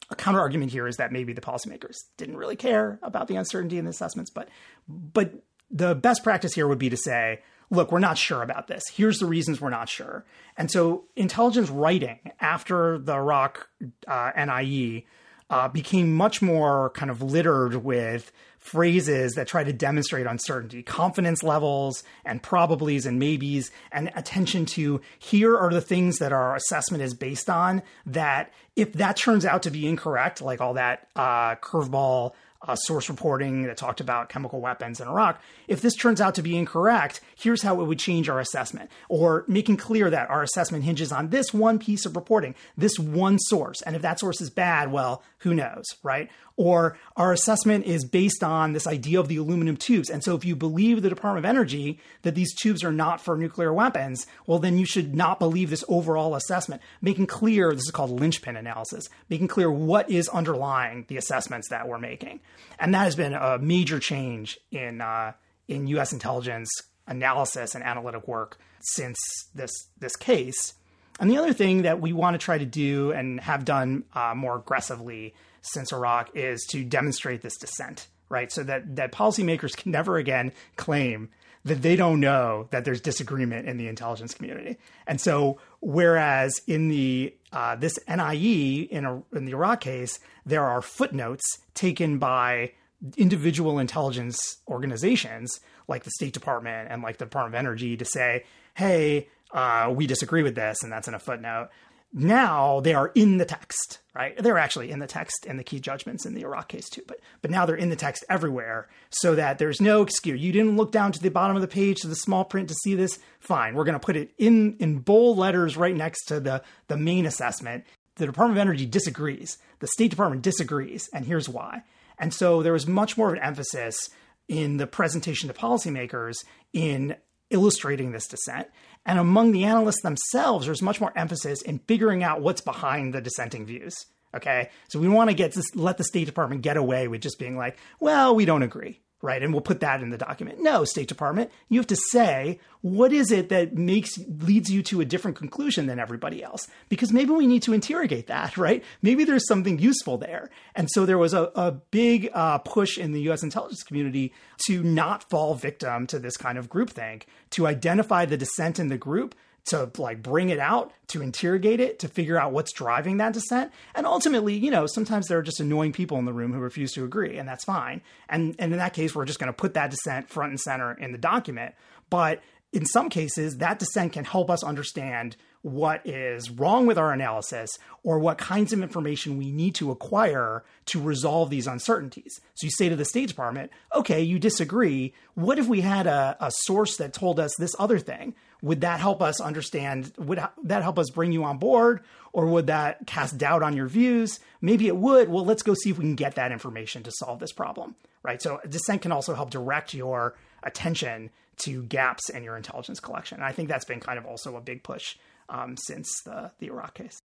A 0.10 0.16
counter 0.16 0.40
argument 0.40 0.72
here 0.72 0.88
is 0.88 0.98
that 0.98 1.12
maybe 1.12 1.34
the 1.34 1.42
policymakers 1.42 1.96
didn't 2.18 2.38
really 2.38 2.56
care 2.56 3.00
about 3.02 3.28
the 3.28 3.36
uncertainty 3.36 3.78
in 3.78 3.86
the 3.86 3.92
assessments, 3.92 4.30
but 4.30 4.50
but 4.88 5.34
the 5.72 5.96
best 5.96 6.24
practice 6.24 6.54
here 6.54 6.68
would 6.68 6.78
be 6.78 6.90
to 6.90 6.98
say, 6.98 7.42
look, 7.72 7.92
we're 7.92 8.00
not 8.00 8.18
sure 8.18 8.44
about 8.44 8.68
this. 8.68 8.84
Here's 8.94 9.18
the 9.18 9.26
reasons 9.26 9.60
we're 9.60 9.70
not 9.70 9.90
sure. 9.90 10.26
And 10.58 10.70
so 10.70 11.06
intelligence 11.16 11.70
writing 11.70 12.20
after 12.40 13.00
the 13.00 13.14
Iraq 13.14 13.68
uh, 14.08 14.32
NIE 14.38 15.06
uh, 15.50 15.68
became 15.68 16.16
much 16.16 16.42
more 16.42 16.92
kind 16.92 17.12
of 17.12 17.22
littered 17.22 17.76
with 17.76 18.32
phrases 18.66 19.34
that 19.34 19.48
try 19.48 19.64
to 19.64 19.72
demonstrate 19.72 20.26
uncertainty, 20.26 20.82
confidence 20.82 21.44
levels 21.44 22.04
and 22.26 22.42
probablys 22.42 23.06
and 23.06 23.20
maybes, 23.20 23.70
and 23.92 24.12
attention 24.16 24.66
to 24.66 25.00
here 25.20 25.56
are 25.56 25.72
the 25.72 25.82
things 25.82 26.18
that 26.18 26.34
our 26.34 26.56
assessment 26.56 27.04
is 27.04 27.14
based 27.14 27.48
on. 27.48 27.84
That 28.08 28.52
if 28.76 28.94
that 28.94 29.18
turns 29.18 29.46
out 29.46 29.62
to 29.64 29.70
be 29.70 29.88
incorrect, 29.88 30.42
like 30.42 30.62
all 30.62 30.74
that 30.74 31.08
uh, 31.16 31.56
curveball 31.58 32.34
uh, 32.62 32.76
source 32.76 33.10
reporting 33.10 33.64
that 33.64 33.78
talked 33.78 34.02
about 34.02 34.30
chemical 34.30 34.60
weapons 34.60 35.00
in 35.00 35.08
Iraq. 35.08 35.42
If 35.68 35.82
this 35.82 35.96
turns 35.96 36.20
out 36.20 36.36
to 36.36 36.42
be 36.42 36.58
incorrect, 36.58 37.22
here's 37.36 37.62
how 37.62 37.82
it 37.82 37.86
would 37.86 38.00
change 38.00 38.30
our 38.30 38.40
assessment, 38.40 38.90
or 39.10 39.46
making 39.48 39.78
clear 39.78 40.10
that 40.10 40.30
our 40.30 40.42
assessment 40.42 40.84
hinges 40.84 41.12
on 41.12 41.30
this 41.30 41.54
one 41.54 41.80
piece 41.80 42.06
of 42.06 42.16
reporting, 42.16 42.56
this 42.78 42.98
one 42.98 43.38
source. 43.40 43.82
And 43.82 43.96
if 43.96 44.02
that 44.02 44.20
source 44.20 44.42
is 44.42 44.50
bad, 44.50 44.92
well, 44.92 45.24
who 45.40 45.54
knows, 45.54 45.86
right? 46.02 46.30
Or 46.58 46.98
our 47.18 47.34
assessment 47.34 47.86
is 47.86 48.06
based 48.06 48.44
on 48.44 48.74
this 48.74 48.88
idea 48.88 49.20
of 49.20 49.28
the 49.28 49.38
aluminum 49.38 49.76
tubes. 49.76 50.10
And 50.10 50.24
so 50.24 50.36
if 50.36 50.46
you 50.46 50.56
believe 50.56 51.02
the 51.02 51.10
Department 51.10 51.46
of 51.46 51.50
Energy 51.50 52.00
that 52.22 52.34
these 52.34 52.56
tubes 52.56 52.84
are 52.84 52.94
not 52.94 53.20
for 53.20 53.38
nuclear 53.38 53.74
weapons, 53.74 54.26
well, 54.48 54.60
then 54.60 54.78
you 54.78 54.86
should 54.86 55.14
not 55.14 55.38
believe 55.38 55.70
this 55.70 55.84
overall 55.90 56.34
assessment. 56.34 56.82
Making 57.02 57.28
clear, 57.28 57.74
this 57.74 57.84
is 57.84 57.92
called 57.92 58.10
linchpin 58.10 58.56
analysis, 58.56 59.10
making 59.30 59.50
clear 59.50 59.70
what 59.70 60.10
is 60.10 60.30
underlying 60.30 61.06
the 61.10 61.18
assessments 61.18 61.70
that 61.70 61.88
we're 61.88 62.00
making. 62.00 62.40
And 62.80 62.94
that 62.94 63.04
has 63.04 63.16
been 63.16 63.34
a 63.34 63.58
major 63.58 64.00
change 64.00 64.60
in, 64.72 65.02
uh, 65.02 65.34
in 65.68 65.88
US 65.88 66.14
intelligence 66.14 66.70
analysis 67.08 67.76
and 67.76 67.84
analytic 67.84 68.28
work 68.28 68.58
since 68.82 69.18
this, 69.54 69.72
this 69.98 70.16
case. 70.16 70.74
And 71.20 71.32
the 71.32 71.38
other 71.38 71.54
thing 71.54 71.84
that 71.84 72.02
we 72.02 72.14
want 72.14 72.34
to 72.34 72.38
try 72.38 72.58
to 72.58 72.66
do 72.66 73.12
and 73.12 73.40
have 73.40 73.64
done 73.66 74.04
uh, 74.14 74.34
more 74.36 74.58
aggressively 74.58 75.34
since 75.62 75.92
Iraq 75.94 76.36
is 76.36 76.66
to 76.72 76.84
demonstrate 76.84 77.42
this 77.42 77.58
dissent, 77.58 78.08
right? 78.30 78.52
So 78.52 78.64
that, 78.64 78.96
that 78.98 79.12
policymakers 79.12 79.76
can 79.76 79.92
never 79.92 80.18
again 80.18 80.52
claim 80.76 81.30
that 81.64 81.82
they 81.82 81.96
don't 81.96 82.20
know 82.20 82.68
that 82.70 82.86
there's 82.86 83.02
disagreement 83.02 83.68
in 83.68 83.78
the 83.78 83.88
intelligence 83.88 84.36
community. 84.36 84.78
And 85.08 85.20
so, 85.20 85.60
whereas 85.82 86.62
in 86.68 86.90
the 86.90 87.34
uh, 87.56 87.76
this 87.76 87.98
NIE 88.08 88.88
in, 88.92 89.06
a, 89.06 89.24
in 89.34 89.46
the 89.46 89.54
Iraq 89.54 89.80
case, 89.80 90.20
there 90.46 90.66
are 90.66 90.82
footnotes 90.82 91.42
taken 91.74 92.20
by 92.20 92.74
individual 93.16 93.80
intelligence 93.80 94.58
organizations 94.68 95.62
like 95.88 96.04
the 96.04 96.12
State 96.12 96.34
Department 96.34 96.90
and 96.92 97.02
like 97.02 97.18
the 97.18 97.26
Department 97.26 97.56
of 97.56 97.60
Energy 97.60 97.96
to 97.96 98.04
say, 98.04 98.44
hey, 98.76 99.30
uh, 99.52 99.92
we 99.96 100.06
disagree 100.06 100.44
with 100.44 100.56
this, 100.56 100.84
and 100.84 100.92
that's 100.92 101.08
in 101.08 101.14
a 101.14 101.20
footnote. 101.20 101.70
Now 102.14 102.80
they 102.80 102.94
are 102.94 103.12
in 103.14 103.38
the 103.38 103.46
text, 103.46 104.00
right? 104.14 104.38
They're 104.38 104.58
actually 104.58 104.90
in 104.90 105.00
the 105.00 105.08
text 105.08 105.46
in 105.46 105.58
the 105.58 105.64
key 105.64 105.82
judgments 105.82 106.26
in 106.26 106.34
the 106.34 106.44
Iraq 106.44 106.70
case 106.70 106.90
too, 106.90 107.04
but 107.08 107.20
but 107.42 107.52
now 107.52 107.66
they're 107.66 107.76
in 107.76 107.90
the 107.90 107.96
text 107.98 108.24
everywhere, 108.30 108.88
so 109.10 109.36
that 109.36 109.58
there's 109.58 109.82
no 109.82 110.02
excuse. 110.02 110.40
You 110.40 110.54
didn't 110.54 110.78
look 110.78 110.92
down 110.92 111.12
to 111.12 111.20
the 111.20 111.30
bottom 111.30 111.58
of 111.58 111.62
the 111.62 111.68
page 111.68 112.00
to 112.02 112.08
the 112.08 112.16
small 112.16 112.46
print 112.46 112.70
to 112.70 112.76
see 112.76 112.96
this. 112.96 113.20
Fine, 113.40 113.76
we're 113.76 113.84
going 113.84 114.00
to 114.00 114.06
put 114.06 114.16
it 114.16 114.34
in 114.38 114.78
in 114.80 115.00
bold 115.00 115.38
letters 115.38 115.76
right 115.76 115.96
next 115.96 116.26
to 116.26 116.40
the 116.40 116.64
the 116.88 116.98
main 116.98 117.26
assessment. 117.26 117.84
The 118.16 118.26
Department 118.26 118.58
of 118.58 118.62
Energy 118.62 118.86
disagrees. 118.86 119.58
The 119.80 119.88
State 119.88 120.10
Department 120.10 120.42
disagrees, 120.42 121.10
and 121.14 121.26
here's 121.26 121.50
why. 121.50 121.84
And 122.18 122.34
so 122.34 122.64
there 122.64 122.72
was 122.72 122.88
much 122.88 123.18
more 123.18 123.28
of 123.28 123.34
an 123.34 123.44
emphasis 123.44 124.10
in 124.48 124.78
the 124.78 124.88
presentation 124.88 125.50
to 125.50 125.54
policymakers 125.54 126.36
in 126.72 127.18
illustrating 127.50 128.12
this 128.12 128.28
dissent. 128.28 128.68
And 129.06 129.20
among 129.20 129.52
the 129.52 129.66
analysts 129.66 130.02
themselves, 130.02 130.66
there's 130.66 130.82
much 130.82 131.00
more 131.00 131.14
emphasis 131.16 131.62
in 131.62 131.80
figuring 131.80 132.24
out 132.24 132.42
what's 132.42 132.62
behind 132.62 133.14
the 133.14 133.22
dissenting 133.22 133.66
views. 133.66 133.94
Okay. 134.36 134.70
So 134.90 135.00
we 135.00 135.08
want 135.08 135.30
to 135.30 135.36
get 135.36 135.54
this, 135.54 135.76
let 135.76 135.98
the 135.98 136.04
State 136.04 136.26
Department 136.26 136.62
get 136.62 136.76
away 136.76 137.08
with 137.08 137.22
just 137.22 137.40
being 137.40 137.56
like, 137.56 137.78
well, 138.00 138.36
we 138.36 138.46
don't 138.46 138.64
agree 138.64 139.02
right? 139.26 139.42
And 139.42 139.52
we'll 139.52 139.62
put 139.62 139.80
that 139.80 140.02
in 140.02 140.12
the 140.12 140.18
document. 140.18 140.62
No, 140.62 140.86
State 140.86 141.08
Department, 141.08 141.52
you 141.68 141.80
have 141.80 141.88
to 141.88 141.98
say 142.12 142.60
what 142.82 143.12
is 143.12 143.32
it 143.32 143.50
that 143.50 143.74
makes 143.74 144.12
leads 144.42 144.70
you 144.70 144.84
to 144.84 145.02
a 145.02 145.06
different 145.06 145.36
conclusion 145.36 145.88
than 145.88 146.00
everybody 146.00 146.44
else? 146.44 146.68
Because 146.88 147.12
maybe 147.12 147.32
we 147.32 147.48
need 147.48 147.64
to 147.64 147.74
interrogate 147.74 148.28
that, 148.28 148.58
right? 148.58 148.84
Maybe 149.02 149.24
there's 149.24 149.48
something 149.48 149.80
useful 149.80 150.20
there. 150.20 150.52
And 150.76 150.88
so 150.92 151.06
there 151.06 151.18
was 151.18 151.34
a, 151.34 151.52
a 151.56 151.72
big 151.72 152.30
uh, 152.34 152.60
push 152.60 153.00
in 153.00 153.12
the 153.12 153.22
U.S. 153.22 153.42
intelligence 153.42 153.82
community 153.82 154.34
to 154.68 154.84
not 154.84 155.28
fall 155.30 155.56
victim 155.56 156.06
to 156.08 156.20
this 156.20 156.38
kind 156.38 156.60
of 156.60 156.70
groupthink, 156.70 157.24
to 157.52 157.66
identify 157.66 158.26
the 158.26 158.38
dissent 158.38 158.78
in 158.78 158.90
the 158.90 158.98
group 158.98 159.34
to 159.68 159.90
like 159.98 160.22
bring 160.22 160.50
it 160.50 160.60
out, 160.60 160.94
to 161.08 161.22
interrogate 161.22 161.80
it, 161.80 162.00
to 162.00 162.08
figure 162.08 162.38
out 162.38 162.52
what's 162.52 162.72
driving 162.72 163.18
that 163.18 163.34
dissent. 163.34 163.72
And 163.96 164.06
ultimately, 164.06 164.56
you 164.56 164.72
know, 164.72 164.86
sometimes 164.86 165.28
there 165.28 165.40
are 165.40 165.44
just 165.44 165.60
annoying 165.60 165.92
people 165.92 166.18
in 166.18 166.26
the 166.26 166.34
room 166.34 166.54
who 166.54 166.60
refuse 166.60 166.92
to 166.94 167.04
agree, 167.04 167.38
and 167.38 167.48
that's 167.48 167.66
fine. 167.66 168.02
And 168.30 168.56
and 168.60 168.72
in 168.72 168.80
that 168.80 168.94
case, 168.94 169.16
we're 169.16 169.26
just 169.26 169.40
going 169.40 169.52
to 169.52 169.54
put 169.54 169.74
that 169.74 169.92
dissent 169.92 170.30
front 170.30 170.52
and 170.52 170.60
center 170.60 170.94
in 170.94 171.12
the 171.12 171.18
document. 171.18 171.76
But 172.10 172.42
in 172.72 172.86
some 172.86 173.10
cases, 173.10 173.58
that 173.58 173.80
dissent 173.80 174.14
can 174.14 174.26
help 174.26 174.50
us 174.50 174.64
understand 174.64 175.38
what 175.62 176.06
is 176.06 176.52
wrong 176.52 176.86
with 176.86 176.98
our 176.98 177.12
analysis 177.12 177.72
or 178.04 178.20
what 178.20 178.38
kinds 178.38 178.72
of 178.72 178.84
information 178.84 179.38
we 179.38 179.52
need 179.52 179.74
to 179.74 179.90
acquire 179.90 180.64
to 180.86 181.02
resolve 181.02 181.50
these 181.50 181.66
uncertainties. 181.66 182.40
So 182.54 182.66
you 182.66 182.72
say 182.72 182.88
to 182.88 182.96
the 182.96 183.06
State 183.06 183.30
Department, 183.30 183.72
okay, 183.96 184.22
you 184.22 184.38
disagree. 184.38 185.14
What 185.34 185.58
if 185.58 185.68
we 185.68 185.82
had 185.82 186.06
a, 186.06 186.38
a 186.40 186.52
source 186.52 186.98
that 186.98 187.14
told 187.14 187.40
us 187.40 187.56
this 187.58 187.76
other 187.80 187.98
thing? 187.98 188.36
Would 188.62 188.82
that 188.82 189.00
help 189.00 189.22
us 189.22 189.40
understand? 189.40 190.12
Would 190.18 190.40
that 190.64 190.84
help 190.84 190.98
us 190.98 191.10
bring 191.10 191.32
you 191.32 191.44
on 191.44 191.58
board? 191.58 192.02
Or 192.34 192.48
would 192.48 192.68
that 192.68 193.08
cast 193.08 193.38
doubt 193.38 193.64
on 193.64 193.76
your 193.76 193.88
views? 193.88 194.40
Maybe 194.62 194.88
it 194.88 194.98
would. 194.98 195.30
Well, 195.30 195.46
let's 195.46 195.64
go 195.64 195.74
see 195.74 195.90
if 195.90 195.98
we 195.98 196.04
can 196.04 196.16
get 196.16 196.36
that 196.36 196.52
information 196.52 197.04
to 197.04 197.12
solve 197.12 197.40
this 197.40 197.52
problem, 197.54 197.96
right? 198.24 198.42
So 198.42 198.60
dissent 198.68 199.02
can 199.02 199.12
also 199.12 199.34
help 199.34 199.52
direct 199.52 199.94
your 199.94 200.36
attention 200.64 201.30
to 201.58 201.84
gaps 201.84 202.30
in 202.30 202.44
your 202.44 202.58
intelligence 202.58 203.00
collection. 203.00 203.38
And 203.38 203.46
I 203.46 203.52
think 203.52 203.70
that's 203.70 203.86
been 203.86 204.00
kind 204.00 204.18
of 204.18 204.26
also 204.26 204.58
a 204.58 204.62
big 204.62 204.84
push 204.84 205.16
um, 205.48 205.78
since 205.78 206.10
the, 206.26 206.52
the 206.60 206.68
Iraq 206.68 206.96
case. 206.96 207.22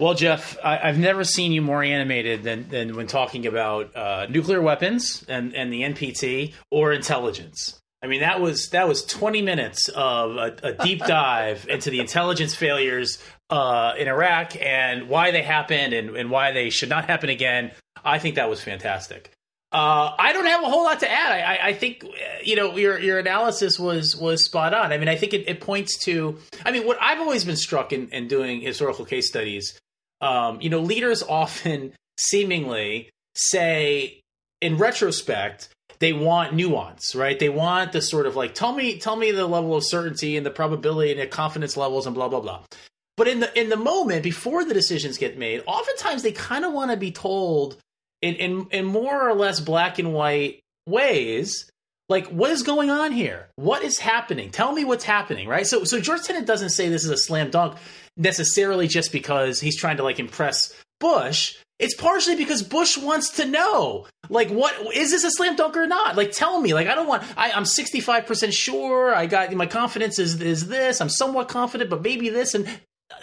Well, 0.00 0.14
Jeff, 0.14 0.56
I, 0.62 0.76
have 0.76 0.98
never 0.98 1.24
seen 1.24 1.50
you 1.50 1.60
more 1.60 1.82
animated 1.82 2.44
than, 2.44 2.68
than 2.68 2.94
when 2.94 3.08
talking 3.08 3.46
about 3.46 3.96
uh, 3.96 4.26
nuclear 4.30 4.62
weapons 4.62 5.24
and, 5.28 5.54
and 5.56 5.72
the 5.72 5.82
NPT 5.82 6.54
or 6.70 6.92
intelligence. 6.92 7.80
I 8.02 8.06
mean, 8.06 8.20
that 8.20 8.40
was 8.40 8.68
that 8.70 8.86
was 8.86 9.04
20 9.04 9.42
minutes 9.42 9.88
of 9.88 10.36
a, 10.36 10.56
a 10.62 10.72
deep 10.72 11.00
dive 11.00 11.66
into 11.68 11.90
the 11.90 12.00
intelligence 12.00 12.54
failures 12.54 13.18
uh, 13.50 13.94
in 13.98 14.08
Iraq 14.08 14.60
and 14.60 15.08
why 15.08 15.30
they 15.30 15.42
happened 15.42 15.92
and, 15.92 16.16
and 16.16 16.30
why 16.30 16.52
they 16.52 16.70
should 16.70 16.88
not 16.88 17.06
happen 17.06 17.28
again. 17.28 17.72
I 18.04 18.18
think 18.18 18.36
that 18.36 18.48
was 18.48 18.62
fantastic. 18.62 19.32
Uh, 19.70 20.14
I 20.18 20.32
don't 20.32 20.46
have 20.46 20.62
a 20.62 20.66
whole 20.66 20.84
lot 20.84 21.00
to 21.00 21.10
add. 21.10 21.30
I, 21.30 21.68
I, 21.68 21.72
think 21.74 22.02
you 22.42 22.56
know 22.56 22.74
your 22.78 22.98
your 22.98 23.18
analysis 23.18 23.78
was 23.78 24.16
was 24.16 24.42
spot 24.42 24.72
on. 24.72 24.92
I 24.92 24.98
mean, 24.98 25.08
I 25.08 25.16
think 25.16 25.34
it, 25.34 25.46
it 25.46 25.60
points 25.60 25.98
to. 26.04 26.38
I 26.64 26.70
mean, 26.70 26.86
what 26.86 26.96
I've 27.02 27.20
always 27.20 27.44
been 27.44 27.56
struck 27.56 27.92
in, 27.92 28.08
in 28.08 28.28
doing 28.28 28.62
historical 28.62 29.04
case 29.04 29.28
studies. 29.28 29.78
Um, 30.22 30.58
you 30.62 30.70
know, 30.70 30.80
leaders 30.80 31.22
often 31.22 31.92
seemingly 32.18 33.10
say, 33.36 34.22
in 34.62 34.78
retrospect, 34.78 35.68
they 36.00 36.12
want 36.12 36.54
nuance, 36.54 37.14
right? 37.14 37.38
They 37.38 37.48
want 37.48 37.92
the 37.92 38.00
sort 38.00 38.26
of 38.26 38.36
like 38.36 38.54
tell 38.54 38.72
me 38.72 38.98
tell 38.98 39.16
me 39.16 39.30
the 39.30 39.46
level 39.46 39.74
of 39.74 39.84
certainty 39.84 40.36
and 40.36 40.46
the 40.46 40.50
probability 40.50 41.12
and 41.12 41.20
the 41.20 41.26
confidence 41.26 41.76
levels 41.76 42.06
and 42.06 42.14
blah 42.14 42.28
blah 42.28 42.40
blah. 42.40 42.60
But 43.16 43.28
in 43.28 43.40
the 43.40 43.58
in 43.58 43.68
the 43.68 43.76
moment 43.76 44.22
before 44.22 44.64
the 44.64 44.74
decisions 44.74 45.18
get 45.18 45.38
made, 45.38 45.62
oftentimes 45.66 46.22
they 46.22 46.32
kind 46.32 46.64
of 46.64 46.72
want 46.72 46.90
to 46.92 46.96
be 46.96 47.10
told 47.10 47.76
in, 48.22 48.34
in 48.36 48.66
in 48.70 48.84
more 48.84 49.28
or 49.28 49.34
less 49.34 49.60
black 49.60 49.98
and 49.98 50.12
white 50.12 50.60
ways 50.86 51.70
like 52.08 52.26
what 52.28 52.50
is 52.50 52.62
going 52.62 52.90
on 52.90 53.12
here 53.12 53.48
what 53.56 53.82
is 53.82 53.98
happening 53.98 54.50
tell 54.50 54.72
me 54.72 54.84
what's 54.84 55.04
happening 55.04 55.46
right 55.46 55.66
so 55.66 55.84
so 55.84 56.00
george 56.00 56.22
tenet 56.22 56.46
doesn't 56.46 56.70
say 56.70 56.88
this 56.88 57.04
is 57.04 57.10
a 57.10 57.16
slam 57.16 57.50
dunk 57.50 57.76
necessarily 58.16 58.88
just 58.88 59.12
because 59.12 59.60
he's 59.60 59.78
trying 59.78 59.98
to 59.98 60.02
like 60.02 60.18
impress 60.18 60.74
bush 61.00 61.56
it's 61.78 61.94
partially 61.94 62.34
because 62.34 62.62
bush 62.62 62.98
wants 62.98 63.30
to 63.30 63.44
know 63.44 64.06
like 64.28 64.48
what 64.50 64.74
is 64.94 65.10
this 65.10 65.24
a 65.24 65.30
slam 65.30 65.56
dunk 65.56 65.76
or 65.76 65.86
not 65.86 66.16
like 66.16 66.32
tell 66.32 66.60
me 66.60 66.74
like 66.74 66.88
i 66.88 66.94
don't 66.94 67.06
want 67.06 67.22
I, 67.36 67.52
i'm 67.52 67.64
65% 67.64 68.52
sure 68.52 69.14
i 69.14 69.26
got 69.26 69.52
my 69.52 69.66
confidence 69.66 70.18
is 70.18 70.40
is 70.40 70.68
this 70.68 71.00
i'm 71.00 71.08
somewhat 71.08 71.48
confident 71.48 71.90
but 71.90 72.02
maybe 72.02 72.28
this 72.28 72.54
and 72.54 72.68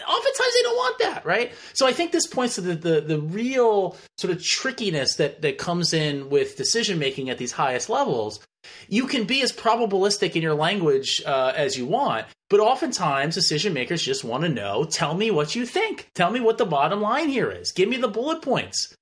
oftentimes 0.07 0.53
they 0.53 0.61
don't 0.63 0.76
want 0.76 0.99
that, 0.99 1.26
right? 1.26 1.53
So 1.73 1.88
I 1.88 1.93
think 1.93 2.11
this 2.11 2.28
points 2.28 2.55
to 2.55 2.61
the, 2.61 2.76
the, 2.76 3.01
the 3.01 3.19
real 3.19 3.97
sort 4.17 4.34
of 4.34 4.43
trickiness 4.43 5.15
that, 5.15 5.41
that 5.41 5.57
comes 5.57 5.93
in 5.93 6.30
with 6.30 6.57
decision 6.57 6.99
making 6.99 7.30
at 7.30 7.38
these 7.38 7.51
highest 7.51 7.89
levels. 7.89 8.39
You 8.88 9.07
can 9.07 9.26
be 9.26 9.41
as 9.41 9.51
probabilistic 9.51 10.36
in 10.36 10.41
your 10.41 10.53
language 10.53 11.22
uh, 11.26 11.53
as 11.55 11.78
you 11.78 11.86
want, 11.86 12.26
but 12.49 12.59
oftentimes 12.59 13.36
decision 13.36 13.74
makers 13.74 14.03
just 14.03 14.24
want 14.24 14.43
to 14.43 14.49
know 14.49 14.86
tell 14.86 15.13
me 15.16 15.32
what 15.32 15.55
you 15.55 15.66
think. 15.66 16.09
Tell 16.13 16.32
me 16.32 16.39
what 16.39 16.57
the 16.57 16.66
bottom 16.66 17.01
line 17.01 17.30
here 17.30 17.51
is. 17.51 17.72
Give 17.72 17.89
me 17.89 17.97
the 17.97 18.07
bullet 18.07 18.41
points. 18.41 18.95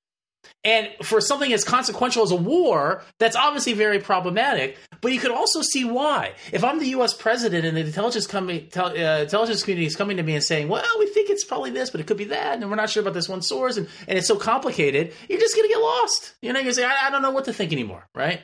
And 0.66 0.90
for 1.04 1.20
something 1.20 1.52
as 1.52 1.64
consequential 1.64 2.24
as 2.24 2.32
a 2.32 2.38
war, 2.38 3.04
that's 3.20 3.36
obviously 3.36 3.74
very 3.74 4.00
problematic. 4.00 4.78
But 5.02 5.12
you 5.12 5.20
could 5.20 5.32
also 5.32 5.62
see 5.62 5.84
why. 5.84 6.34
If 6.54 6.64
I'm 6.64 6.80
the 6.80 6.88
U.S. 6.90 7.14
president 7.14 7.66
and 7.66 7.76
the 7.76 7.82
intelligence, 7.82 8.34
uh, 8.34 9.20
intelligence 9.22 9.64
community 9.64 9.86
is 9.86 9.96
coming 9.96 10.18
to 10.18 10.24
me 10.24 10.36
and 10.36 10.44
saying, 10.44 10.70
"Well, 10.70 10.86
we 11.00 11.08
think 11.08 11.30
it's 11.30 11.44
probably 11.44 11.72
this, 11.72 11.90
but 11.90 12.00
it 12.00 12.08
could 12.08 12.18
be 12.18 12.26
that, 12.26 12.62
and 12.62 12.70
we're 12.70 12.78
not 12.78 12.90
sure 12.90 13.02
about 13.02 13.14
this 13.14 13.28
one 13.28 13.42
source," 13.42 13.76
and, 13.76 13.90
and 14.08 14.18
it's 14.18 14.28
so 14.28 14.38
complicated, 14.38 15.14
you're 15.28 15.40
just 15.40 15.56
going 15.56 15.68
to 15.68 15.74
get 15.74 15.82
lost. 15.82 16.36
You 16.42 16.54
know, 16.54 16.62
you're 16.62 16.72
saying, 16.72 16.90
I, 16.90 17.08
"I 17.08 17.10
don't 17.10 17.22
know 17.22 17.32
what 17.32 17.46
to 17.46 17.54
think 17.54 17.74
anymore," 17.74 18.06
right? 18.16 18.42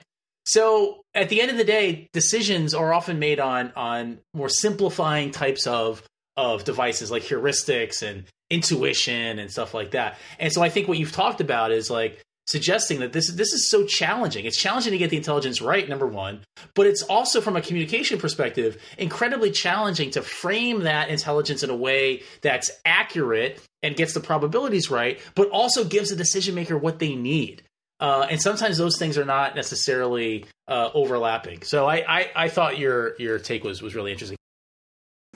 So 0.49 1.01
at 1.13 1.29
the 1.29 1.41
end 1.41 1.51
of 1.51 1.57
the 1.57 1.63
day, 1.63 2.09
decisions 2.11 2.73
are 2.73 2.91
often 2.91 3.19
made 3.19 3.39
on 3.39 3.71
on 3.75 4.17
more 4.33 4.49
simplifying 4.49 5.29
types 5.29 5.67
of 5.67 6.01
of 6.37 6.63
devices 6.63 7.11
like 7.11 7.21
heuristics 7.21 8.01
and 8.01 8.23
intuition 8.49 9.37
and 9.37 9.51
stuff 9.51 9.75
like 9.75 9.91
that. 9.91 10.17
And 10.39 10.51
so 10.51 10.63
I 10.63 10.69
think 10.69 10.87
what 10.87 10.97
you've 10.97 11.11
talked 11.11 11.39
about 11.39 11.71
is 11.71 11.91
like 11.91 12.23
suggesting 12.47 13.01
that 13.01 13.13
this 13.13 13.29
this 13.29 13.53
is 13.53 13.69
so 13.69 13.85
challenging. 13.85 14.45
It's 14.45 14.57
challenging 14.57 14.91
to 14.91 14.97
get 14.97 15.11
the 15.11 15.17
intelligence 15.17 15.61
right, 15.61 15.87
number 15.87 16.07
one, 16.07 16.39
but 16.73 16.87
it's 16.87 17.03
also 17.03 17.41
from 17.41 17.55
a 17.55 17.61
communication 17.61 18.17
perspective 18.17 18.81
incredibly 18.97 19.51
challenging 19.51 20.09
to 20.11 20.23
frame 20.23 20.81
that 20.81 21.09
intelligence 21.09 21.61
in 21.61 21.69
a 21.69 21.75
way 21.75 22.23
that's 22.41 22.71
accurate 22.85 23.61
and 23.83 23.95
gets 23.95 24.15
the 24.15 24.19
probabilities 24.19 24.89
right, 24.89 25.19
but 25.35 25.47
also 25.51 25.83
gives 25.83 26.09
the 26.09 26.15
decision 26.15 26.55
maker 26.55 26.75
what 26.75 26.97
they 26.97 27.13
need. 27.13 27.61
Uh, 27.99 28.25
and 28.29 28.41
sometimes 28.41 28.77
those 28.77 28.97
things 28.97 29.17
are 29.17 29.25
not 29.25 29.55
necessarily 29.55 30.45
uh, 30.67 30.89
overlapping. 30.93 31.61
So 31.63 31.85
I, 31.85 32.03
I, 32.07 32.31
I, 32.35 32.49
thought 32.49 32.77
your 32.77 33.15
your 33.19 33.39
take 33.39 33.63
was 33.63 33.81
was 33.81 33.93
really 33.93 34.13
interesting 34.13 34.37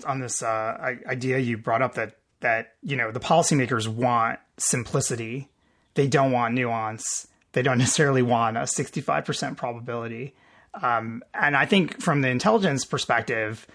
on 0.06 0.20
this 0.20 0.42
uh, 0.42 0.96
idea 1.06 1.40
you 1.40 1.58
brought 1.58 1.82
up 1.82 1.96
that 1.96 2.18
that 2.40 2.76
you 2.82 2.96
know 2.96 3.12
the 3.12 3.20
policymakers 3.20 3.88
want 3.88 4.40
simplicity, 4.58 5.50
they 5.96 6.08
don't 6.08 6.32
want 6.32 6.54
nuance, 6.54 7.28
they 7.52 7.62
don't 7.62 7.78
necessarily 7.80 8.22
want 8.22 8.58
a 8.58 8.66
sixty 8.66 9.02
five 9.02 9.26
percent 9.26 9.58
probability. 9.58 10.34
Um, 10.82 11.24
and 11.34 11.56
I 11.56 11.66
think 11.66 12.02
from 12.02 12.22
the 12.22 12.30
intelligence 12.30 12.84
perspective, 12.84 13.68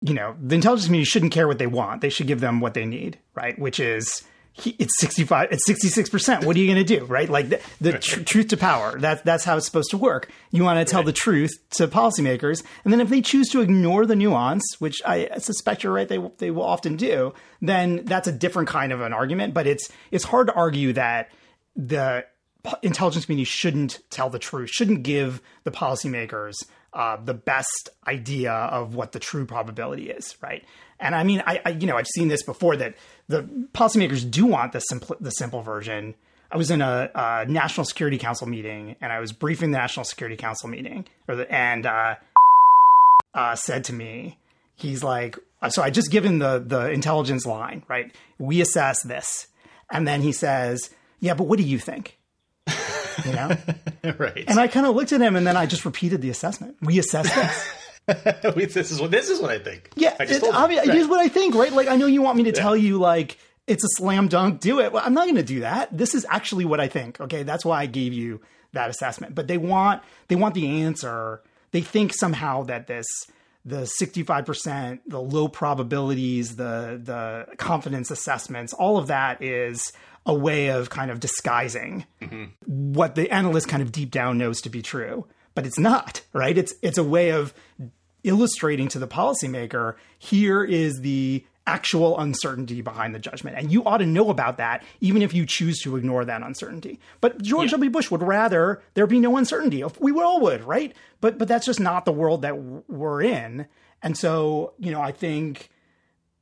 you 0.00 0.14
know, 0.14 0.36
the 0.40 0.54
intelligence 0.54 0.86
community 0.86 1.08
shouldn't 1.08 1.32
care 1.32 1.48
what 1.48 1.58
they 1.58 1.66
want; 1.66 2.00
they 2.00 2.10
should 2.10 2.26
give 2.26 2.40
them 2.40 2.60
what 2.60 2.74
they 2.74 2.84
need, 2.84 3.18
right? 3.34 3.58
Which 3.58 3.80
is 3.80 4.22
he, 4.58 4.74
it's 4.78 4.98
65 4.98 5.48
it's 5.52 5.68
66% 5.68 6.44
what 6.44 6.56
are 6.56 6.58
you 6.58 6.66
going 6.66 6.84
to 6.84 6.98
do 6.98 7.04
right? 7.04 7.28
Like 7.28 7.48
the, 7.48 7.60
the 7.80 7.98
tr- 7.98 8.20
truth 8.20 8.48
to 8.48 8.56
power 8.56 8.98
that, 9.00 9.24
that's 9.24 9.44
how 9.44 9.56
it's 9.56 9.66
supposed 9.66 9.90
to 9.90 9.98
work. 9.98 10.30
You 10.50 10.64
want 10.64 10.78
to 10.78 10.90
tell 10.90 11.00
right. 11.00 11.06
the 11.06 11.12
truth 11.12 11.50
to 11.70 11.88
policymakers 11.88 12.62
and 12.84 12.92
then 12.92 13.00
if 13.00 13.08
they 13.08 13.20
choose 13.20 13.48
to 13.50 13.60
ignore 13.60 14.06
the 14.06 14.16
nuance 14.16 14.64
which 14.78 15.00
i 15.04 15.28
suspect 15.38 15.82
you're 15.82 15.92
right 15.92 16.08
they, 16.08 16.18
they 16.38 16.50
will 16.50 16.62
often 16.62 16.96
do 16.96 17.32
then 17.60 18.04
that's 18.04 18.28
a 18.28 18.32
different 18.32 18.68
kind 18.68 18.92
of 18.92 19.00
an 19.00 19.12
argument 19.12 19.54
but 19.54 19.66
it's 19.66 19.90
it's 20.10 20.24
hard 20.24 20.46
to 20.48 20.54
argue 20.54 20.92
that 20.92 21.30
the 21.76 22.24
intelligence 22.82 23.24
community 23.24 23.44
shouldn't 23.44 24.00
tell 24.10 24.30
the 24.30 24.38
truth 24.38 24.70
shouldn't 24.70 25.02
give 25.02 25.40
the 25.64 25.70
policymakers 25.70 26.64
uh, 26.92 27.16
the 27.22 27.34
best 27.34 27.90
idea 28.06 28.52
of 28.52 28.94
what 28.94 29.12
the 29.12 29.18
true 29.18 29.46
probability 29.46 30.10
is 30.10 30.36
right 30.42 30.64
and 31.00 31.14
I 31.14 31.24
mean, 31.24 31.42
I, 31.46 31.60
I, 31.64 31.70
you 31.70 31.86
know 31.86 31.96
I've 31.96 32.08
seen 32.08 32.28
this 32.28 32.42
before 32.42 32.76
that 32.76 32.94
the 33.28 33.42
policymakers 33.72 34.28
do 34.28 34.46
want 34.46 34.72
the 34.72 34.80
simple 34.80 35.16
the 35.20 35.30
simple 35.30 35.62
version. 35.62 36.14
I 36.50 36.56
was 36.56 36.70
in 36.70 36.80
a, 36.80 37.10
a, 37.14 37.44
National 37.46 37.84
Security 37.84 38.16
Council 38.16 38.46
meeting 38.46 38.96
and 39.02 39.12
I 39.12 39.20
was 39.20 39.32
briefing 39.32 39.70
the 39.70 39.76
National 39.76 40.04
Security 40.04 40.36
Council 40.36 40.70
meeting, 40.70 41.04
the, 41.26 41.46
and 41.52 41.84
uh, 41.84 42.14
uh, 43.34 43.54
said 43.54 43.84
to 43.84 43.92
me, 43.92 44.38
he's 44.74 45.04
like, 45.04 45.38
so 45.68 45.82
I 45.82 45.90
just 45.90 46.10
given 46.10 46.38
the 46.38 46.62
the 46.64 46.90
intelligence 46.90 47.44
line, 47.44 47.84
right? 47.88 48.14
We 48.38 48.60
assess 48.60 49.02
this, 49.02 49.48
and 49.90 50.06
then 50.08 50.22
he 50.22 50.32
says, 50.32 50.90
yeah, 51.20 51.34
but 51.34 51.44
what 51.44 51.58
do 51.58 51.64
you 51.64 51.78
think? 51.78 52.16
You 53.24 53.32
know, 53.32 53.56
right? 54.18 54.44
And 54.46 54.60
I 54.60 54.68
kind 54.68 54.86
of 54.86 54.94
looked 54.94 55.12
at 55.12 55.20
him, 55.20 55.36
and 55.36 55.46
then 55.46 55.56
I 55.56 55.66
just 55.66 55.84
repeated 55.84 56.22
the 56.22 56.30
assessment. 56.30 56.76
We 56.80 56.98
assess 56.98 57.34
this. 57.34 57.68
this 58.54 58.90
is 58.90 59.00
what 59.00 59.10
this 59.10 59.28
is 59.28 59.40
what 59.40 59.50
I 59.50 59.58
think. 59.58 59.90
Yeah, 59.94 60.16
I 60.18 60.24
just 60.24 60.42
it, 60.42 60.52
mean, 60.52 60.54
right. 60.54 60.90
here's 60.90 61.08
what 61.08 61.20
I 61.20 61.28
think. 61.28 61.54
Right? 61.54 61.72
Like 61.72 61.88
I 61.88 61.96
know 61.96 62.06
you 62.06 62.22
want 62.22 62.38
me 62.38 62.44
to 62.44 62.50
yeah. 62.50 62.62
tell 62.62 62.76
you 62.76 62.98
like 62.98 63.36
it's 63.66 63.84
a 63.84 63.88
slam 63.96 64.28
dunk, 64.28 64.60
do 64.60 64.80
it. 64.80 64.92
Well, 64.92 65.02
I'm 65.04 65.12
not 65.12 65.24
going 65.24 65.36
to 65.36 65.42
do 65.42 65.60
that. 65.60 65.96
This 65.96 66.14
is 66.14 66.24
actually 66.30 66.64
what 66.64 66.80
I 66.80 66.88
think. 66.88 67.20
Okay, 67.20 67.42
that's 67.42 67.64
why 67.64 67.82
I 67.82 67.86
gave 67.86 68.14
you 68.14 68.40
that 68.72 68.88
assessment. 68.88 69.34
But 69.34 69.46
they 69.46 69.58
want 69.58 70.02
they 70.28 70.36
want 70.36 70.54
the 70.54 70.82
answer. 70.82 71.42
They 71.70 71.82
think 71.82 72.14
somehow 72.14 72.62
that 72.64 72.86
this 72.86 73.06
the 73.64 73.90
65%, 74.00 75.00
the 75.06 75.20
low 75.20 75.48
probabilities, 75.48 76.56
the 76.56 76.98
the 77.02 77.56
confidence 77.56 78.10
assessments, 78.10 78.72
all 78.72 78.96
of 78.96 79.08
that 79.08 79.42
is 79.42 79.92
a 80.24 80.34
way 80.34 80.68
of 80.68 80.88
kind 80.88 81.10
of 81.10 81.20
disguising 81.20 82.06
mm-hmm. 82.22 82.44
what 82.92 83.16
the 83.16 83.30
analyst 83.30 83.68
kind 83.68 83.82
of 83.82 83.92
deep 83.92 84.10
down 84.10 84.38
knows 84.38 84.60
to 84.60 84.70
be 84.70 84.82
true 84.82 85.26
but 85.54 85.66
it's 85.66 85.78
not 85.78 86.20
right 86.32 86.56
it's 86.56 86.74
it's 86.82 86.98
a 86.98 87.02
way 87.02 87.30
of 87.30 87.52
illustrating 88.28 88.88
to 88.88 88.98
the 88.98 89.08
policymaker 89.08 89.94
here 90.18 90.62
is 90.62 91.00
the 91.00 91.44
actual 91.66 92.18
uncertainty 92.18 92.80
behind 92.80 93.14
the 93.14 93.18
judgment. 93.18 93.56
And 93.58 93.70
you 93.70 93.84
ought 93.84 93.98
to 93.98 94.06
know 94.06 94.30
about 94.30 94.56
that, 94.56 94.84
even 95.00 95.20
if 95.20 95.34
you 95.34 95.44
choose 95.44 95.80
to 95.80 95.96
ignore 95.96 96.24
that 96.24 96.42
uncertainty. 96.42 96.98
But 97.20 97.42
George 97.42 97.66
yeah. 97.66 97.72
W. 97.72 97.90
Bush 97.90 98.10
would 98.10 98.22
rather 98.22 98.82
there 98.94 99.06
be 99.06 99.20
no 99.20 99.36
uncertainty. 99.36 99.84
We 100.00 100.12
all 100.20 100.40
would, 100.40 100.64
right? 100.64 100.94
But 101.20 101.36
but 101.36 101.48
that's 101.48 101.66
just 101.66 101.80
not 101.80 102.04
the 102.04 102.12
world 102.12 102.42
that 102.42 102.56
we're 102.88 103.22
in. 103.22 103.66
And 104.02 104.16
so, 104.16 104.72
you 104.78 104.90
know, 104.90 105.00
I 105.00 105.12
think 105.12 105.68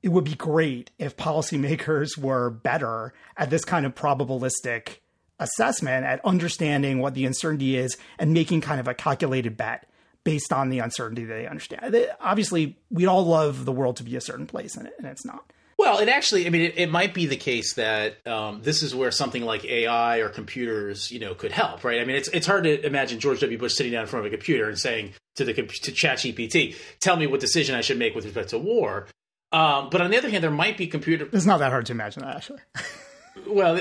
it 0.03 0.11
would 0.11 0.25
be 0.25 0.35
great 0.35 0.91
if 0.99 1.17
policymakers 1.17 2.17
were 2.17 2.51
better 2.51 3.13
at 3.37 3.51
this 3.51 3.65
kind 3.65 3.85
of 3.85 3.95
probabilistic 3.95 4.99
assessment, 5.41 6.07
at 6.07 6.25
understanding 6.25 7.01
what 7.01 7.15
the 7.15 7.25
uncertainty 7.27 7.77
is 7.77 7.97
and 8.19 8.33
making 8.33 8.61
kind 8.61 8.79
of 8.79 8.87
a 8.87 8.95
calculated 8.95 9.57
bet 9.57 9.89
based 10.27 10.53
on 10.53 10.71
the 10.71 10.81
uncertainty 10.81 11.25
they 11.25 11.47
understand. 11.47 11.95
They, 11.95 12.09
obviously, 12.21 12.77
we 12.91 13.07
all 13.07 13.25
love 13.25 13.65
the 13.65 13.71
world 13.71 13.97
to 13.99 14.03
be 14.03 14.17
a 14.17 14.21
certain 14.21 14.47
place, 14.47 14.75
and, 14.75 14.89
it, 14.89 14.95
and 14.99 15.07
it's 15.07 15.25
not. 15.25 15.53
Well, 15.79 15.99
it 15.99 16.09
actually, 16.09 16.47
I 16.47 16.51
mean, 16.51 16.63
it, 16.63 16.75
it 16.77 16.91
might 16.91 17.15
be 17.15 17.27
the 17.27 17.37
case 17.37 17.75
that 17.75 18.27
um, 18.27 18.61
this 18.63 18.83
is 18.83 18.93
where 18.93 19.13
something 19.13 19.45
like 19.45 19.65
AI 19.65 20.19
or 20.19 20.29
computers, 20.29 21.13
you 21.13 21.21
know, 21.21 21.35
could 21.35 21.53
help, 21.53 21.85
right? 21.85 22.01
I 22.01 22.05
mean, 22.05 22.17
it's 22.17 22.29
it's 22.29 22.47
hard 22.47 22.65
to 22.65 22.85
imagine 22.85 23.21
George 23.21 23.39
W. 23.39 23.57
Bush 23.57 23.75
sitting 23.75 23.93
down 23.93 24.03
in 24.03 24.09
front 24.09 24.27
of 24.27 24.33
a 24.33 24.37
computer 24.37 24.69
and 24.69 24.77
saying 24.77 25.13
to 25.37 25.45
the 25.45 25.55
to 25.55 25.63
ChatGPT, 25.93 26.75
"Tell 26.99 27.17
me 27.17 27.29
what 27.29 27.39
decision 27.39 27.77
I 27.77 27.83
should 27.83 27.99
make 27.99 28.17
with 28.17 28.25
respect 28.25 28.49
to 28.51 28.59
war." 28.59 29.07
Um, 29.53 29.91
but 29.91 30.01
on 30.01 30.11
the 30.11 30.19
other 30.19 30.29
hand, 30.29 30.43
there 30.43 30.51
might 30.51 30.77
be 30.77 30.89
computer. 30.89 31.29
It's 31.33 31.47
not 31.47 31.59
that 31.59 31.71
hard 31.71 31.87
to 31.87 31.93
imagine 31.93 32.25
that, 32.25 32.35
actually. 32.35 32.61
Well, 33.47 33.79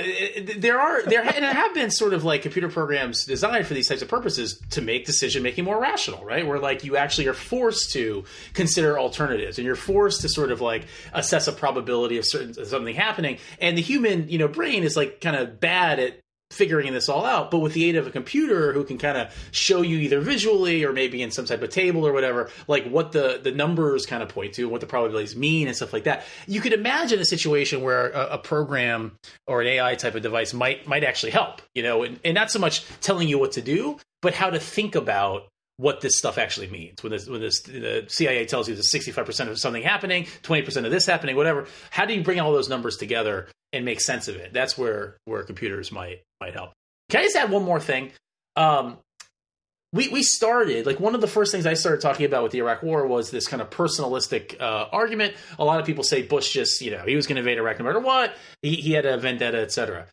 there 0.57 0.79
are 0.79 1.03
there 1.03 1.21
and 1.21 1.43
there 1.43 1.53
have 1.53 1.73
been 1.73 1.89
sort 1.89 2.13
of 2.13 2.23
like 2.23 2.41
computer 2.41 2.69
programs 2.69 3.25
designed 3.25 3.65
for 3.65 3.73
these 3.73 3.87
types 3.87 4.01
of 4.01 4.07
purposes 4.07 4.61
to 4.71 4.81
make 4.81 5.05
decision 5.05 5.43
making 5.43 5.63
more 5.63 5.79
rational, 5.79 6.23
right? 6.25 6.45
Where 6.45 6.59
like 6.59 6.83
you 6.83 6.97
actually 6.97 7.27
are 7.27 7.33
forced 7.33 7.91
to 7.93 8.25
consider 8.53 8.99
alternatives 8.99 9.57
and 9.57 9.65
you're 9.65 9.75
forced 9.75 10.21
to 10.21 10.29
sort 10.29 10.51
of 10.51 10.61
like 10.61 10.87
assess 11.13 11.47
a 11.47 11.51
probability 11.51 12.17
of 12.17 12.25
certain 12.25 12.53
something 12.53 12.95
happening. 12.95 13.37
And 13.59 13.77
the 13.77 13.81
human, 13.81 14.29
you 14.29 14.37
know, 14.37 14.47
brain 14.47 14.83
is 14.83 14.97
like 14.97 15.21
kind 15.21 15.35
of 15.35 15.59
bad 15.59 15.99
at 15.99 16.19
figuring 16.51 16.93
this 16.93 17.09
all 17.09 17.25
out. 17.25 17.51
But 17.51 17.59
with 17.59 17.73
the 17.73 17.85
aid 17.85 17.95
of 17.95 18.07
a 18.07 18.11
computer 18.11 18.71
who 18.73 18.83
can 18.83 18.97
kind 18.97 19.17
of 19.17 19.49
show 19.51 19.81
you 19.81 19.97
either 19.97 20.19
visually 20.19 20.83
or 20.83 20.93
maybe 20.93 21.21
in 21.21 21.31
some 21.31 21.45
type 21.45 21.61
of 21.61 21.69
table 21.69 22.05
or 22.05 22.13
whatever, 22.13 22.49
like 22.67 22.87
what 22.87 23.11
the, 23.11 23.39
the 23.43 23.51
numbers 23.51 24.05
kind 24.05 24.21
of 24.21 24.29
point 24.29 24.53
to 24.53 24.69
what 24.69 24.81
the 24.81 24.87
probabilities 24.87 25.35
mean 25.35 25.67
and 25.67 25.75
stuff 25.75 25.93
like 25.93 26.03
that, 26.03 26.23
you 26.47 26.61
could 26.61 26.73
imagine 26.73 27.19
a 27.19 27.25
situation 27.25 27.81
where 27.81 28.09
a, 28.09 28.27
a 28.33 28.37
program 28.37 29.17
or 29.47 29.61
an 29.61 29.67
AI 29.67 29.95
type 29.95 30.15
of 30.15 30.21
device 30.21 30.53
might 30.53 30.87
might 30.87 31.03
actually 31.03 31.31
help, 31.31 31.61
you 31.73 31.83
know, 31.83 32.03
and, 32.03 32.19
and 32.23 32.35
not 32.35 32.51
so 32.51 32.59
much 32.59 32.85
telling 33.01 33.27
you 33.27 33.39
what 33.39 33.53
to 33.53 33.61
do, 33.61 33.97
but 34.21 34.33
how 34.33 34.49
to 34.49 34.59
think 34.59 34.95
about 34.95 35.47
what 35.77 35.99
this 36.01 36.17
stuff 36.17 36.37
actually 36.37 36.67
means. 36.67 37.03
When, 37.03 37.11
this, 37.11 37.27
when 37.27 37.41
this, 37.41 37.61
the 37.63 38.05
CIA 38.07 38.45
tells 38.45 38.69
you 38.69 38.75
there's 38.75 38.91
65% 38.93 39.49
of 39.49 39.59
something 39.59 39.83
happening, 39.83 40.23
20% 40.43 40.85
of 40.85 40.91
this 40.91 41.05
happening, 41.05 41.35
whatever, 41.35 41.67
how 41.89 42.05
do 42.05 42.13
you 42.13 42.23
bring 42.23 42.39
all 42.39 42.53
those 42.53 42.69
numbers 42.69 42.95
together 42.95 43.47
and 43.75 43.85
make 43.85 44.01
sense 44.01 44.27
of 44.27 44.35
it? 44.35 44.53
That's 44.53 44.77
where, 44.77 45.17
where 45.25 45.43
computers 45.43 45.91
might, 45.91 46.21
might 46.41 46.53
help. 46.53 46.71
Can 47.09 47.21
I 47.21 47.23
just 47.23 47.35
add 47.35 47.51
one 47.51 47.63
more 47.63 47.79
thing? 47.79 48.11
Um, 48.55 48.97
we, 49.93 50.09
we 50.09 50.23
started, 50.23 50.85
like, 50.85 50.99
one 50.99 51.15
of 51.15 51.21
the 51.21 51.27
first 51.27 51.51
things 51.51 51.65
I 51.65 51.75
started 51.75 52.01
talking 52.01 52.25
about 52.25 52.43
with 52.43 52.51
the 52.51 52.59
Iraq 52.59 52.83
War 52.83 53.05
was 53.07 53.31
this 53.31 53.47
kind 53.47 53.61
of 53.61 53.69
personalistic 53.69 54.59
uh, 54.59 54.87
argument. 54.91 55.35
A 55.59 55.63
lot 55.63 55.79
of 55.79 55.85
people 55.85 56.03
say 56.03 56.23
Bush 56.23 56.51
just, 56.51 56.81
you 56.81 56.91
know, 56.91 57.03
he 57.05 57.15
was 57.15 57.27
going 57.27 57.35
to 57.35 57.41
invade 57.41 57.57
Iraq 57.57 57.79
no 57.79 57.85
matter 57.85 57.99
what. 57.99 58.35
He, 58.61 58.75
he 58.75 58.91
had 58.93 59.05
a 59.05 59.17
vendetta, 59.17 59.59
etc 59.59 60.07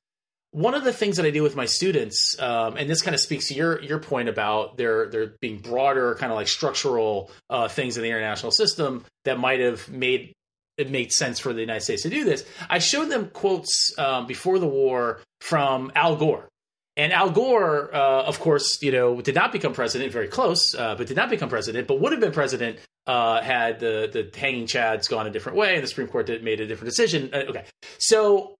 one 0.52 0.74
of 0.74 0.84
the 0.84 0.92
things 0.92 1.16
that 1.16 1.24
I 1.24 1.30
do 1.30 1.42
with 1.42 1.56
my 1.56 1.64
students, 1.64 2.38
um, 2.38 2.76
and 2.76 2.88
this 2.88 3.00
kind 3.00 3.14
of 3.14 3.20
speaks 3.20 3.48
to 3.48 3.54
your 3.54 3.82
your 3.82 3.98
point 3.98 4.28
about 4.28 4.76
there 4.76 5.08
there 5.08 5.32
being 5.40 5.58
broader 5.58 6.14
kind 6.14 6.30
of 6.30 6.36
like 6.36 6.46
structural 6.46 7.30
uh, 7.50 7.68
things 7.68 7.96
in 7.96 8.02
the 8.02 8.10
international 8.10 8.52
system 8.52 9.04
that 9.24 9.38
might 9.38 9.60
have 9.60 9.88
made 9.88 10.34
it 10.78 10.90
made 10.90 11.12
sense 11.12 11.38
for 11.38 11.52
the 11.52 11.60
United 11.60 11.82
States 11.82 12.02
to 12.02 12.10
do 12.10 12.24
this. 12.24 12.44
I 12.68 12.78
showed 12.78 13.10
them 13.10 13.28
quotes 13.28 13.96
um, 13.98 14.26
before 14.26 14.58
the 14.58 14.66
war 14.66 15.20
from 15.40 15.92
Al 15.94 16.16
Gore. 16.16 16.48
And 16.96 17.12
Al 17.12 17.30
Gore, 17.30 17.94
uh, 17.94 18.24
of 18.24 18.38
course, 18.40 18.82
you 18.82 18.92
know, 18.92 19.20
did 19.20 19.34
not 19.34 19.52
become 19.52 19.72
president. 19.72 20.12
Very 20.12 20.28
close, 20.28 20.74
uh, 20.74 20.94
but 20.94 21.06
did 21.06 21.16
not 21.16 21.30
become 21.30 21.48
president. 21.48 21.88
But 21.88 22.00
would 22.00 22.12
have 22.12 22.20
been 22.20 22.32
president 22.32 22.78
uh, 23.06 23.40
had 23.40 23.80
the 23.80 24.10
the 24.12 24.38
hanging 24.38 24.66
chads 24.66 25.08
gone 25.08 25.26
a 25.26 25.30
different 25.30 25.56
way, 25.56 25.74
and 25.74 25.82
the 25.82 25.88
Supreme 25.88 26.08
Court 26.08 26.28
made 26.42 26.60
a 26.60 26.66
different 26.66 26.90
decision. 26.90 27.30
Uh, 27.32 27.44
okay, 27.48 27.64
so 27.98 28.54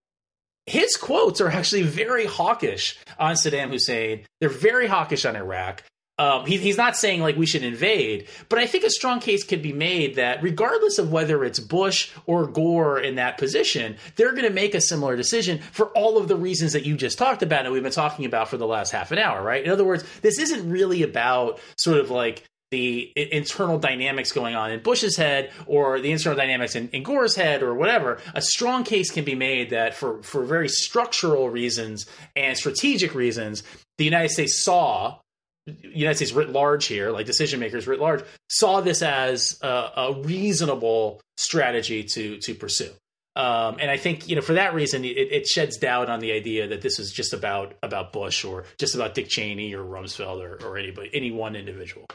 his 0.65 0.95
quotes 0.95 1.41
are 1.41 1.49
actually 1.49 1.83
very 1.83 2.25
hawkish 2.25 2.97
on 3.19 3.35
Saddam 3.35 3.69
Hussein. 3.69 4.25
They're 4.39 4.49
very 4.49 4.87
hawkish 4.87 5.25
on 5.25 5.35
Iraq. 5.35 5.83
Um, 6.19 6.45
he, 6.45 6.57
he's 6.57 6.77
not 6.77 6.95
saying 6.95 7.21
like 7.21 7.37
we 7.37 7.47
should 7.47 7.63
invade, 7.63 8.27
but 8.47 8.59
I 8.59 8.67
think 8.67 8.83
a 8.83 8.89
strong 8.91 9.19
case 9.19 9.43
could 9.43 9.63
be 9.63 9.73
made 9.73 10.15
that 10.15 10.43
regardless 10.43 10.99
of 10.99 11.11
whether 11.11 11.43
it's 11.43 11.59
Bush 11.59 12.11
or 12.27 12.45
Gore 12.45 12.99
in 12.99 13.15
that 13.15 13.39
position, 13.39 13.97
they're 14.15 14.33
going 14.33 14.47
to 14.47 14.53
make 14.53 14.75
a 14.75 14.81
similar 14.81 15.15
decision 15.15 15.57
for 15.71 15.87
all 15.87 16.19
of 16.19 16.27
the 16.27 16.35
reasons 16.35 16.73
that 16.73 16.85
you 16.85 16.95
just 16.95 17.17
talked 17.17 17.41
about 17.41 17.65
and 17.65 17.73
we've 17.73 17.81
been 17.81 17.91
talking 17.91 18.25
about 18.25 18.47
for 18.47 18.57
the 18.57 18.67
last 18.67 18.91
half 18.91 19.11
an 19.11 19.17
hour, 19.17 19.41
right? 19.41 19.63
In 19.63 19.71
other 19.71 19.83
words, 19.83 20.03
this 20.21 20.37
isn't 20.37 20.69
really 20.69 21.01
about 21.01 21.59
sort 21.77 21.97
of 21.97 22.11
like 22.11 22.43
the 22.69 23.11
internal 23.15 23.77
dynamics 23.77 24.31
going 24.31 24.55
on 24.55 24.71
in 24.71 24.81
Bush's 24.81 25.15
head 25.15 25.51
or 25.67 25.99
the 25.99 26.11
internal 26.11 26.37
dynamics 26.37 26.75
in, 26.75 26.89
in, 26.89 27.03
Gore's 27.03 27.35
head 27.35 27.61
or 27.61 27.75
whatever, 27.75 28.19
a 28.33 28.41
strong 28.41 28.83
case 28.83 29.11
can 29.11 29.23
be 29.23 29.35
made 29.35 29.69
that 29.69 29.93
for, 29.93 30.23
for 30.23 30.43
very 30.43 30.67
structural 30.67 31.51
reasons 31.51 32.07
and 32.35 32.57
strategic 32.57 33.13
reasons, 33.13 33.61
the 33.99 34.05
United 34.05 34.29
States 34.29 34.63
saw 34.63 35.19
United 35.65 36.15
States 36.15 36.33
writ 36.33 36.49
large 36.49 36.85
here, 36.85 37.11
like 37.11 37.25
decision 37.25 37.59
makers 37.59 37.87
writ 37.87 37.99
large, 37.99 38.23
saw 38.49 38.81
this 38.81 39.01
as 39.01 39.59
a, 39.61 39.67
a 39.67 40.21
reasonable 40.21 41.21
strategy 41.37 42.03
to 42.03 42.37
to 42.39 42.53
pursue. 42.55 42.91
Um, 43.35 43.77
and 43.79 43.89
I 43.89 43.97
think 43.97 44.27
you 44.29 44.35
know 44.35 44.41
for 44.41 44.53
that 44.53 44.73
reason, 44.73 45.05
it, 45.05 45.17
it, 45.17 45.47
sheds 45.47 45.77
doubt 45.77 46.07
on 46.07 46.19
the 46.19 46.33
idea 46.33 46.67
that 46.67 46.81
this 46.81 46.99
is 46.99 47.11
just 47.11 47.33
about 47.33 47.73
about 47.81 48.13
Bush 48.13 48.45
or 48.45 48.65
just 48.77 48.93
about 48.93 49.15
Dick 49.15 49.27
Cheney 49.27 49.73
or 49.73 49.83
Rumsfeld 49.83 50.39
or, 50.39 50.63
or 50.63 50.77
anybody, 50.77 51.09
any 51.13 51.31
one 51.31 51.55
individual. 51.55 52.05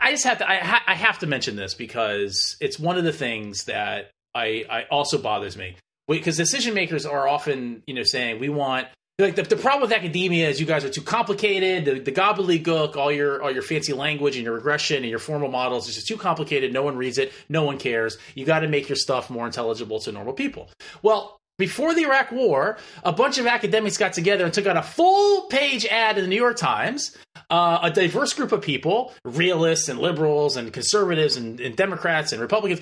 I 0.00 0.10
just 0.10 0.24
have 0.24 0.38
to. 0.38 0.50
I, 0.50 0.56
ha- 0.56 0.84
I 0.86 0.94
have 0.94 1.20
to 1.20 1.26
mention 1.26 1.56
this 1.56 1.72
because 1.74 2.56
it's 2.60 2.78
one 2.78 2.98
of 2.98 3.04
the 3.04 3.12
things 3.12 3.64
that 3.64 4.10
I, 4.34 4.64
I 4.68 4.82
also 4.90 5.16
bothers 5.16 5.56
me 5.56 5.76
because 6.06 6.36
decision 6.36 6.74
makers 6.74 7.06
are 7.06 7.26
often, 7.26 7.82
you 7.86 7.94
know, 7.94 8.02
saying 8.02 8.38
we 8.38 8.50
want 8.50 8.88
like 9.18 9.36
the, 9.36 9.42
the 9.42 9.56
problem 9.56 9.82
with 9.82 9.92
academia 9.92 10.48
is 10.48 10.58
you 10.58 10.66
guys 10.66 10.84
are 10.84 10.90
too 10.90 11.02
complicated. 11.02 11.84
The, 11.84 12.00
the 12.00 12.12
gobbledygook, 12.12 12.96
all 12.96 13.12
your 13.12 13.42
all 13.42 13.50
your 13.52 13.62
fancy 13.62 13.92
language 13.92 14.36
and 14.36 14.44
your 14.44 14.54
regression 14.54 14.98
and 14.98 15.06
your 15.06 15.20
formal 15.20 15.48
models 15.48 15.88
is 15.88 15.94
just 15.94 16.08
too 16.08 16.16
complicated. 16.16 16.72
No 16.72 16.82
one 16.82 16.96
reads 16.96 17.18
it. 17.18 17.32
No 17.48 17.62
one 17.62 17.78
cares. 17.78 18.18
You 18.34 18.44
got 18.44 18.60
to 18.60 18.68
make 18.68 18.88
your 18.88 18.96
stuff 18.96 19.30
more 19.30 19.46
intelligible 19.46 20.00
to 20.00 20.12
normal 20.12 20.32
people. 20.32 20.68
Well, 21.02 21.38
before 21.58 21.94
the 21.94 22.02
Iraq 22.02 22.32
War, 22.32 22.76
a 23.04 23.12
bunch 23.12 23.38
of 23.38 23.46
academics 23.46 23.96
got 23.96 24.12
together 24.12 24.44
and 24.44 24.52
took 24.52 24.66
out 24.66 24.76
a 24.76 24.82
full 24.82 25.42
page 25.42 25.86
ad 25.86 26.18
in 26.18 26.24
the 26.24 26.28
New 26.28 26.36
York 26.36 26.56
Times. 26.56 27.16
Uh, 27.48 27.78
a 27.82 27.90
diverse 27.90 28.32
group 28.32 28.50
of 28.50 28.62
people, 28.62 29.12
realists 29.24 29.88
and 29.88 30.00
liberals 30.00 30.56
and 30.56 30.72
conservatives 30.72 31.36
and, 31.36 31.60
and 31.60 31.76
Democrats 31.76 32.32
and 32.32 32.40
Republicans, 32.40 32.80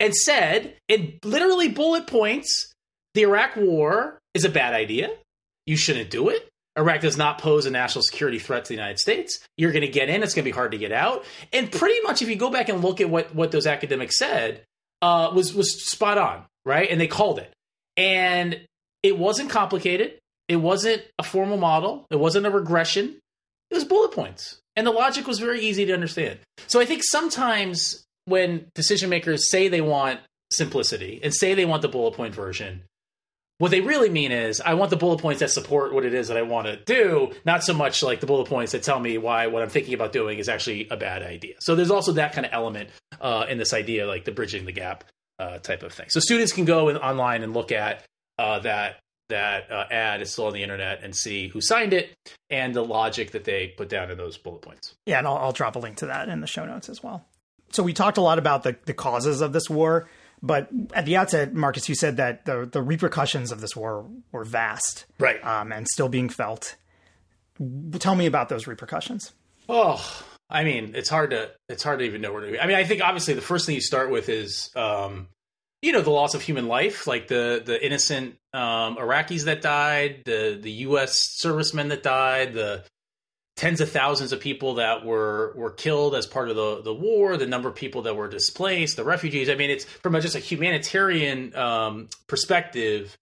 and 0.00 0.14
said 0.14 0.74
in 0.88 1.18
literally 1.24 1.68
bullet 1.68 2.06
points 2.06 2.74
the 3.14 3.22
Iraq 3.22 3.56
War 3.56 4.18
is 4.34 4.44
a 4.44 4.50
bad 4.50 4.74
idea. 4.74 5.08
You 5.66 5.76
shouldn't 5.76 6.10
do 6.10 6.28
it. 6.28 6.48
Iraq 6.78 7.00
does 7.00 7.16
not 7.16 7.38
pose 7.38 7.66
a 7.66 7.70
national 7.70 8.02
security 8.02 8.38
threat 8.38 8.64
to 8.64 8.68
the 8.68 8.74
United 8.74 8.98
States. 8.98 9.40
You're 9.56 9.72
going 9.72 9.82
to 9.82 9.88
get 9.88 10.08
in, 10.08 10.22
it's 10.22 10.34
going 10.34 10.44
to 10.44 10.50
be 10.50 10.54
hard 10.54 10.72
to 10.72 10.78
get 10.78 10.92
out. 10.92 11.24
And 11.52 11.72
pretty 11.72 12.00
much, 12.02 12.22
if 12.22 12.28
you 12.28 12.36
go 12.36 12.50
back 12.50 12.68
and 12.68 12.82
look 12.82 13.00
at 13.00 13.08
what, 13.08 13.34
what 13.34 13.50
those 13.50 13.66
academics 13.66 14.18
said, 14.18 14.62
uh, 15.02 15.30
was 15.34 15.54
was 15.54 15.84
spot 15.84 16.18
on, 16.18 16.44
right? 16.64 16.90
And 16.90 17.00
they 17.00 17.06
called 17.06 17.38
it. 17.38 17.52
And 17.96 18.60
it 19.02 19.18
wasn't 19.18 19.50
complicated. 19.50 20.18
It 20.48 20.56
wasn't 20.56 21.02
a 21.18 21.22
formal 21.22 21.56
model. 21.56 22.06
It 22.10 22.16
wasn't 22.16 22.46
a 22.46 22.50
regression. 22.50 23.18
It 23.70 23.74
was 23.74 23.84
bullet 23.84 24.12
points. 24.12 24.58
And 24.74 24.86
the 24.86 24.92
logic 24.92 25.26
was 25.26 25.38
very 25.38 25.60
easy 25.60 25.84
to 25.86 25.92
understand. 25.92 26.38
So 26.66 26.80
I 26.80 26.84
think 26.84 27.02
sometimes 27.04 28.04
when 28.26 28.66
decision 28.74 29.10
makers 29.10 29.50
say 29.50 29.68
they 29.68 29.80
want 29.80 30.20
simplicity 30.52 31.20
and 31.22 31.34
say 31.34 31.54
they 31.54 31.64
want 31.64 31.82
the 31.82 31.88
bullet 31.88 32.14
point 32.14 32.34
version, 32.34 32.82
what 33.58 33.70
they 33.70 33.80
really 33.80 34.10
mean 34.10 34.32
is 34.32 34.60
I 34.60 34.74
want 34.74 34.90
the 34.90 34.96
bullet 34.96 35.20
points 35.20 35.40
that 35.40 35.50
support 35.50 35.94
what 35.94 36.04
it 36.04 36.12
is 36.12 36.28
that 36.28 36.36
I 36.36 36.42
want 36.42 36.66
to 36.66 36.76
do, 36.76 37.32
not 37.44 37.64
so 37.64 37.72
much 37.72 38.02
like 38.02 38.20
the 38.20 38.26
bullet 38.26 38.48
points 38.48 38.72
that 38.72 38.82
tell 38.82 39.00
me 39.00 39.16
why 39.18 39.46
what 39.46 39.62
I'm 39.62 39.70
thinking 39.70 39.94
about 39.94 40.12
doing 40.12 40.38
is 40.38 40.48
actually 40.48 40.88
a 40.90 40.96
bad 40.96 41.22
idea. 41.22 41.54
So 41.60 41.74
there's 41.74 41.90
also 41.90 42.12
that 42.12 42.32
kind 42.32 42.44
of 42.44 42.52
element 42.52 42.90
uh, 43.20 43.46
in 43.48 43.58
this 43.58 43.72
idea, 43.72 44.06
like 44.06 44.24
the 44.24 44.32
bridging 44.32 44.66
the 44.66 44.72
gap 44.72 45.04
uh, 45.38 45.58
type 45.58 45.82
of 45.82 45.92
thing. 45.92 46.06
So 46.10 46.20
students 46.20 46.52
can 46.52 46.64
go 46.64 46.88
in, 46.88 46.96
online 46.96 47.42
and 47.42 47.54
look 47.54 47.72
at 47.72 48.04
uh, 48.38 48.60
that 48.60 48.98
that 49.28 49.72
uh, 49.72 49.84
ad 49.90 50.22
is 50.22 50.30
still 50.30 50.46
on 50.46 50.52
the 50.52 50.62
internet 50.62 51.02
and 51.02 51.14
see 51.16 51.48
who 51.48 51.60
signed 51.60 51.92
it 51.92 52.10
and 52.48 52.74
the 52.74 52.84
logic 52.84 53.32
that 53.32 53.42
they 53.42 53.68
put 53.76 53.88
down 53.88 54.10
in 54.10 54.16
those 54.16 54.38
bullet 54.38 54.62
points. 54.62 54.94
Yeah, 55.04 55.18
and 55.18 55.26
I'll, 55.26 55.36
I'll 55.36 55.52
drop 55.52 55.74
a 55.74 55.80
link 55.80 55.96
to 55.96 56.06
that 56.06 56.28
in 56.28 56.40
the 56.40 56.46
show 56.46 56.64
notes 56.64 56.88
as 56.88 57.02
well. 57.02 57.24
So 57.72 57.82
we 57.82 57.92
talked 57.92 58.18
a 58.18 58.20
lot 58.20 58.38
about 58.38 58.62
the, 58.62 58.76
the 58.84 58.94
causes 58.94 59.40
of 59.40 59.52
this 59.52 59.68
war, 59.68 60.08
but 60.42 60.68
at 60.94 61.06
the 61.06 61.16
outset, 61.16 61.54
Marcus, 61.54 61.88
you 61.88 61.94
said 61.94 62.16
that 62.18 62.44
the 62.44 62.68
the 62.70 62.82
repercussions 62.82 63.52
of 63.52 63.60
this 63.60 63.74
war 63.74 64.06
were 64.32 64.44
vast, 64.44 65.06
right, 65.18 65.42
um, 65.44 65.72
and 65.72 65.86
still 65.88 66.08
being 66.08 66.28
felt. 66.28 66.76
Tell 67.98 68.14
me 68.14 68.26
about 68.26 68.48
those 68.48 68.66
repercussions. 68.66 69.32
Oh, 69.68 70.24
I 70.48 70.64
mean, 70.64 70.92
it's 70.94 71.08
hard 71.08 71.30
to 71.30 71.50
it's 71.68 71.82
hard 71.82 72.00
to 72.00 72.04
even 72.04 72.20
know 72.20 72.32
where 72.32 72.42
to. 72.42 72.52
Be. 72.52 72.60
I 72.60 72.66
mean, 72.66 72.76
I 72.76 72.84
think 72.84 73.02
obviously 73.02 73.34
the 73.34 73.40
first 73.40 73.66
thing 73.66 73.74
you 73.74 73.80
start 73.80 74.10
with 74.10 74.28
is, 74.28 74.70
um, 74.76 75.28
you 75.82 75.92
know, 75.92 76.02
the 76.02 76.10
loss 76.10 76.34
of 76.34 76.42
human 76.42 76.68
life, 76.68 77.06
like 77.06 77.28
the 77.28 77.62
the 77.64 77.84
innocent 77.84 78.36
um, 78.52 78.96
Iraqis 78.96 79.44
that 79.44 79.62
died, 79.62 80.22
the 80.24 80.58
the 80.60 80.70
U.S. 80.70 81.16
servicemen 81.36 81.88
that 81.88 82.02
died, 82.02 82.52
the 82.52 82.84
tens 83.56 83.80
of 83.80 83.90
thousands 83.90 84.32
of 84.32 84.40
people 84.40 84.74
that 84.74 85.04
were 85.04 85.52
were 85.56 85.70
killed 85.70 86.14
as 86.14 86.26
part 86.26 86.48
of 86.50 86.56
the 86.56 86.82
the 86.82 86.94
war, 86.94 87.36
the 87.36 87.46
number 87.46 87.68
of 87.68 87.74
people 87.74 88.02
that 88.02 88.14
were 88.16 88.28
displaced, 88.28 88.96
the 88.96 89.04
refugees. 89.04 89.48
I 89.48 89.54
mean, 89.54 89.70
it's 89.70 89.84
from 89.84 90.14
a, 90.14 90.20
just 90.20 90.36
a 90.36 90.40
humanitarian 90.40 91.54
um, 91.56 92.08
perspective. 92.26 93.16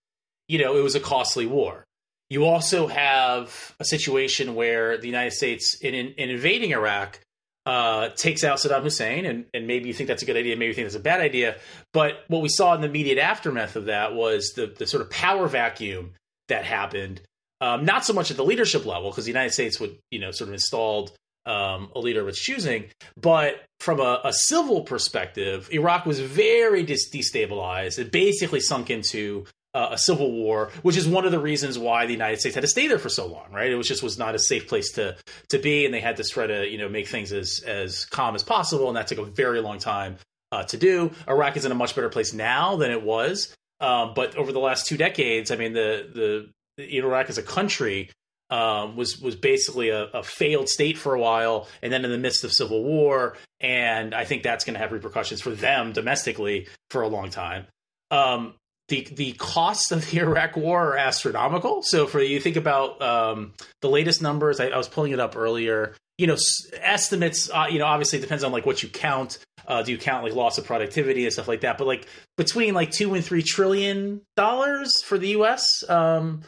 You 0.49 0.59
know, 0.59 0.77
it 0.77 0.83
was 0.83 0.95
a 0.95 1.01
costly 1.01 1.47
war. 1.47 1.85
You 2.31 2.47
also 2.47 2.87
have 2.87 3.75
a 3.79 3.85
situation 3.85 4.55
where 4.55 4.99
the 4.99 5.07
United 5.07 5.33
States, 5.33 5.77
in, 5.81 5.95
in 5.95 6.31
invading 6.31 6.73
Iraq, 6.73 7.21
uh, 7.67 8.09
takes 8.11 8.45
out 8.45 8.59
Saddam 8.59 8.83
Hussein, 8.83 9.25
and, 9.25 9.47
and 9.55 9.67
maybe 9.67 9.89
you 9.89 9.95
think 9.95 10.09
that's 10.09 10.23
a 10.23 10.27
good 10.27 10.37
idea, 10.37 10.57
maybe 10.57 10.69
you 10.69 10.75
think 10.75 10.87
that's 10.87 10.97
a 10.97 11.01
bad 11.01 11.21
idea. 11.21 11.57
But 11.93 12.25
what 12.29 12.43
we 12.43 12.49
saw 12.49 12.75
in 12.75 12.81
the 12.81 12.89
immediate 12.89 13.19
aftermath 13.19 13.77
of 13.77 13.87
that 13.87 14.15
was 14.15 14.53
the, 14.53 14.67
the 14.67 14.87
sort 14.87 15.03
of 15.03 15.11
power 15.11 15.47
vacuum 15.49 16.13
that 16.49 16.65
happened. 16.65 17.21
Um, 17.61 17.85
not 17.85 18.05
so 18.05 18.13
much 18.13 18.31
at 18.31 18.37
the 18.37 18.45
leadership 18.45 18.85
level, 18.85 19.11
because 19.11 19.25
the 19.25 19.31
United 19.31 19.53
States 19.53 19.81
would, 19.81 19.97
you 20.11 20.19
know, 20.19 20.31
sort 20.31 20.49
of 20.49 20.55
installed 20.55 21.13
um, 21.47 21.91
a 21.95 22.01
leader 22.01 22.21
of 22.21 22.29
its 22.29 22.41
choosing, 22.41 22.87
but 23.21 23.63
from 23.81 24.01
a, 24.01 24.21
a 24.25 24.33
civil 24.33 24.83
perspective, 24.83 25.69
Iraq 25.71 26.07
was 26.07 26.21
very 26.21 26.83
dis- 26.83 27.11
destabilized. 27.11 27.99
It 27.99 28.11
basically 28.11 28.61
sunk 28.61 28.91
into 28.91 29.45
uh, 29.75 29.89
a 29.93 29.99
civil 29.99 30.33
war, 30.33 30.71
which 30.83 30.97
is 30.97 31.07
one 31.07 31.25
of 31.25 31.33
the 31.33 31.39
reasons 31.39 31.79
why 31.79 32.07
the 32.07 32.13
United 32.13 32.41
States 32.41 32.55
had 32.55 32.63
to 32.63 32.69
stay 32.69 32.87
there 32.87 32.99
for 32.99 33.09
so 33.09 33.27
long, 33.27 33.51
right? 33.53 33.71
It 33.71 33.75
was 33.75 33.89
just 33.89 34.03
was 34.03 34.19
not 34.19 34.35
a 34.35 34.39
safe 34.39 34.69
place 34.69 34.93
to 34.93 35.17
to 35.49 35.59
be, 35.59 35.85
and 35.85 35.93
they 35.93 36.01
had 36.01 36.17
to 36.17 36.25
try 36.25 36.47
to 36.47 36.67
you 36.67 36.79
know 36.79 36.89
make 36.89 37.09
things 37.09 37.33
as 37.33 37.61
as 37.67 38.05
calm 38.07 38.35
as 38.35 38.43
possible, 38.43 38.89
and 38.89 38.97
that 38.97 39.09
took 39.09 39.19
a 39.19 39.25
very 39.25 39.61
long 39.61 39.79
time 39.79 40.17
uh, 40.53 40.63
to 40.65 40.77
do. 40.77 41.11
Iraq 41.29 41.57
is 41.57 41.65
in 41.65 41.73
a 41.73 41.75
much 41.75 41.95
better 41.95 42.09
place 42.09 42.33
now 42.33 42.77
than 42.77 42.91
it 42.93 43.03
was, 43.03 43.55
um, 43.81 44.13
but 44.15 44.37
over 44.37 44.53
the 44.53 44.61
last 44.61 44.87
two 44.87 44.97
decades, 44.97 45.51
I 45.51 45.57
mean, 45.57 45.73
the 45.73 46.09
the, 46.15 46.49
the 46.64 46.64
Iraq 46.79 47.29
as 47.29 47.39
a 47.39 47.43
country 47.43 48.11
um, 48.51 48.97
was 48.97 49.21
was 49.21 49.37
basically 49.37 49.89
a, 49.89 50.05
a, 50.05 50.23
failed 50.23 50.69
state 50.69 50.99
for 50.99 51.15
a 51.15 51.21
while, 51.21 51.67
and 51.83 51.93
then 51.93 52.05
in 52.05 52.11
the 52.11 52.19
midst 52.19 52.45
of 52.45 52.53
civil 52.53 52.85
war, 52.85 53.37
and 53.61 54.15
I 54.15 54.25
think 54.25 54.43
that's 54.43 54.65
going 54.65 54.75
to 54.75 54.81
have 54.81 54.93
repercussions 54.93 55.41
for 55.41 55.51
them 55.51 55.93
domestically 55.93 56.69
for 56.91 57.03
a 57.03 57.09
long 57.09 57.31
time. 57.31 57.67
Um, 58.11 58.55
the 58.89 59.09
the 59.13 59.33
costs 59.33 59.91
of 59.93 60.09
the 60.11 60.19
Iraq 60.21 60.57
War 60.57 60.93
are 60.93 60.97
astronomical. 60.97 61.83
So 61.83 62.07
for 62.07 62.21
you 62.21 62.39
think 62.39 62.57
about 62.57 63.01
um, 63.01 63.55
the 63.81 63.89
latest 63.89 64.21
numbers, 64.21 64.61
I, 64.61 64.69
I, 64.69 64.77
was 64.77 64.89
pulling 64.89 65.13
it 65.13 65.21
up 65.21 65.37
earlier. 65.37 65.97
You 66.19 66.29
know, 66.29 66.35
s- 66.35 66.71
estimates. 66.75 67.51
Uh, 67.51 67.67
you 67.71 67.79
know, 67.79 67.87
obviously 67.87 68.19
it 68.19 68.23
depends 68.23 68.45
on 68.45 68.53
like 68.53 68.67
what 68.67 68.83
you 68.83 68.89
count. 68.89 69.39
Uh, 69.67 69.83
do 69.83 69.91
you 69.91 69.99
count 69.99 70.23
like 70.23 70.35
loss 70.35 70.59
of 70.59 70.67
productivity 70.67 71.25
and 71.25 71.33
stuff 71.33 71.49
like 71.49 71.63
that? 71.63 71.79
But 71.79 71.87
like 71.87 72.07
between 72.37 72.75
like 72.75 72.91
two 72.91 73.15
and 73.15 73.25
three 73.25 73.43
trillion 73.43 74.21
dollars 74.37 75.03
for 75.03 75.17
the 75.17 75.29
U.S. 75.29 75.83
Um, 75.89 76.43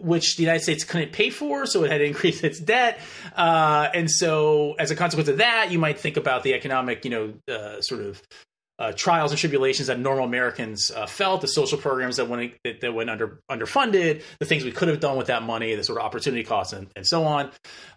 which 0.00 0.36
the 0.36 0.42
United 0.42 0.62
States 0.62 0.84
couldn't 0.84 1.12
pay 1.12 1.30
for, 1.30 1.66
so 1.66 1.84
it 1.84 1.90
had 1.90 1.98
to 1.98 2.04
increase 2.04 2.42
its 2.42 2.58
debt. 2.58 3.00
Uh, 3.36 3.88
and 3.94 4.10
so, 4.10 4.74
as 4.78 4.90
a 4.90 4.96
consequence 4.96 5.28
of 5.28 5.38
that, 5.38 5.70
you 5.70 5.78
might 5.78 5.98
think 5.98 6.16
about 6.16 6.42
the 6.42 6.54
economic, 6.54 7.04
you 7.04 7.10
know, 7.10 7.34
uh, 7.52 7.80
sort 7.80 8.00
of 8.00 8.22
uh, 8.78 8.92
trials 8.92 9.30
and 9.30 9.38
tribulations 9.38 9.86
that 9.86 9.98
normal 9.98 10.24
Americans 10.24 10.90
uh, 10.90 11.06
felt, 11.06 11.40
the 11.40 11.46
social 11.46 11.78
programs 11.78 12.16
that 12.16 12.28
went 12.28 12.54
that, 12.64 12.80
that, 12.80 12.92
went 12.92 13.08
under 13.08 13.40
underfunded, 13.50 14.22
the 14.40 14.44
things 14.44 14.64
we 14.64 14.72
could 14.72 14.88
have 14.88 15.00
done 15.00 15.16
with 15.16 15.28
that 15.28 15.42
money, 15.42 15.74
the 15.74 15.84
sort 15.84 15.98
of 15.98 16.04
opportunity 16.04 16.42
costs, 16.42 16.72
and, 16.72 16.88
and 16.96 17.06
so 17.06 17.24
on. 17.24 17.50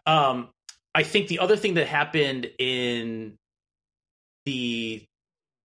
Um, 0.06 0.50
I 0.94 1.04
think 1.04 1.28
the 1.28 1.40
other 1.40 1.56
thing 1.56 1.76
that 1.76 1.88
happened 1.88 2.50
in 2.60 3.36
the 4.46 5.04